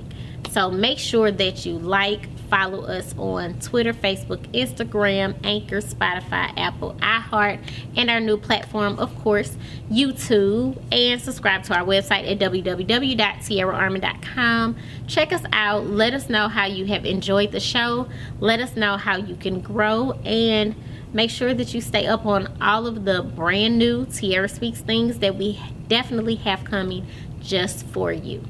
So 0.51 0.71
make 0.71 0.97
sure 0.97 1.31
that 1.31 1.65
you 1.65 1.77
like, 1.77 2.27
follow 2.49 2.81
us 2.81 3.13
on 3.17 3.59
Twitter, 3.59 3.93
Facebook, 3.93 4.39
Instagram, 4.51 5.35
Anchor, 5.43 5.81
Spotify, 5.81 6.51
Apple, 6.57 6.95
iHeart, 6.95 7.59
and 7.95 8.09
our 8.09 8.19
new 8.19 8.37
platform, 8.37 8.97
of 8.97 9.15
course, 9.19 9.55
YouTube. 9.91 10.81
And 10.91 11.21
subscribe 11.21 11.61
to 11.65 11.75
our 11.75 11.85
website 11.85 12.27
at 12.29 12.39
www.tiaraarmin.com. 12.39 14.75
Check 15.07 15.31
us 15.31 15.43
out. 15.53 15.85
Let 15.85 16.15
us 16.15 16.29
know 16.29 16.47
how 16.47 16.65
you 16.65 16.87
have 16.87 17.05
enjoyed 17.05 17.51
the 17.51 17.59
show. 17.59 18.09
Let 18.39 18.59
us 18.59 18.75
know 18.75 18.97
how 18.97 19.17
you 19.17 19.35
can 19.35 19.61
grow 19.61 20.13
and 20.25 20.73
make 21.13 21.29
sure 21.29 21.53
that 21.53 21.75
you 21.75 21.81
stay 21.81 22.07
up 22.07 22.25
on 22.25 22.51
all 22.61 22.87
of 22.87 23.05
the 23.05 23.21
brand 23.21 23.77
new 23.77 24.05
Tiara 24.05 24.49
Speaks 24.49 24.81
things 24.81 25.19
that 25.19 25.35
we 25.35 25.61
definitely 25.87 26.33
have 26.35 26.63
coming 26.63 27.05
just 27.41 27.85
for 27.87 28.11
you. 28.11 28.43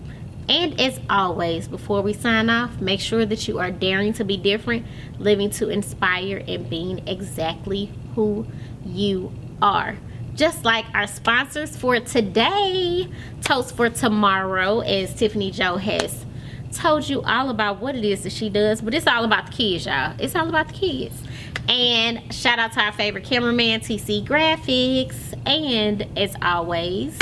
And 0.49 0.81
as 0.81 0.99
always, 1.11 1.67
before 1.67 2.01
we 2.01 2.11
sign 2.11 2.49
off, 2.49 2.81
make 2.81 2.99
sure 2.99 3.23
that 3.23 3.47
you 3.47 3.59
are 3.59 3.69
daring 3.69 4.13
to 4.13 4.23
be 4.23 4.35
different, 4.35 4.85
living 5.19 5.51
to 5.51 5.69
inspire, 5.69 6.43
and 6.47 6.67
being 6.67 7.07
exactly 7.07 7.91
who 8.15 8.47
you 8.83 9.31
are. 9.61 9.95
Just 10.33 10.65
like 10.65 10.85
our 10.95 11.05
sponsors 11.05 11.77
for 11.77 11.99
today, 11.99 13.07
Toast 13.41 13.75
for 13.75 13.89
Tomorrow, 13.89 14.79
as 14.79 15.13
Tiffany 15.13 15.51
Joe 15.51 15.77
has 15.77 16.25
told 16.71 17.07
you 17.07 17.21
all 17.23 17.49
about 17.49 17.79
what 17.79 17.95
it 17.95 18.05
is 18.05 18.23
that 18.23 18.31
she 18.31 18.49
does, 18.49 18.81
but 18.81 18.93
it's 18.93 19.07
all 19.07 19.25
about 19.25 19.47
the 19.47 19.51
kids, 19.51 19.85
y'all. 19.85 20.15
It's 20.19 20.35
all 20.35 20.49
about 20.49 20.69
the 20.69 20.73
kids. 20.73 21.21
And 21.67 22.33
shout 22.33 22.57
out 22.57 22.73
to 22.73 22.81
our 22.81 22.91
favorite 22.91 23.23
cameraman, 23.23 23.81
TC 23.81 24.25
Graphics. 24.25 25.33
And 25.47 26.07
as 26.17 26.35
always, 26.41 27.17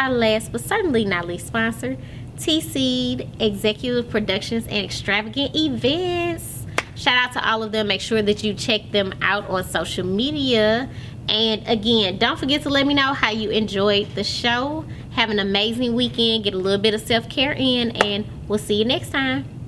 our 0.00 0.10
last 0.10 0.50
but 0.50 0.62
certainly 0.62 1.04
not 1.04 1.26
least 1.26 1.46
sponsor, 1.46 1.96
T 2.38 2.60
Seed 2.60 3.28
Executive 3.38 4.10
Productions 4.10 4.66
and 4.66 4.84
Extravagant 4.84 5.54
Events. 5.54 6.66
Shout 6.96 7.16
out 7.16 7.32
to 7.34 7.48
all 7.48 7.62
of 7.62 7.72
them. 7.72 7.86
Make 7.86 8.00
sure 8.00 8.22
that 8.22 8.42
you 8.42 8.54
check 8.54 8.90
them 8.90 9.14
out 9.22 9.48
on 9.48 9.62
social 9.64 10.04
media. 10.04 10.88
And 11.28 11.66
again, 11.68 12.18
don't 12.18 12.38
forget 12.38 12.62
to 12.62 12.70
let 12.70 12.86
me 12.86 12.94
know 12.94 13.12
how 13.12 13.30
you 13.30 13.50
enjoyed 13.50 14.14
the 14.14 14.24
show. 14.24 14.84
Have 15.12 15.30
an 15.30 15.38
amazing 15.38 15.94
weekend. 15.94 16.44
Get 16.44 16.54
a 16.54 16.58
little 16.58 16.80
bit 16.80 16.94
of 16.94 17.00
self 17.00 17.28
care 17.28 17.52
in, 17.52 17.90
and 17.90 18.26
we'll 18.48 18.58
see 18.58 18.74
you 18.74 18.84
next 18.84 19.10
time. 19.10 19.59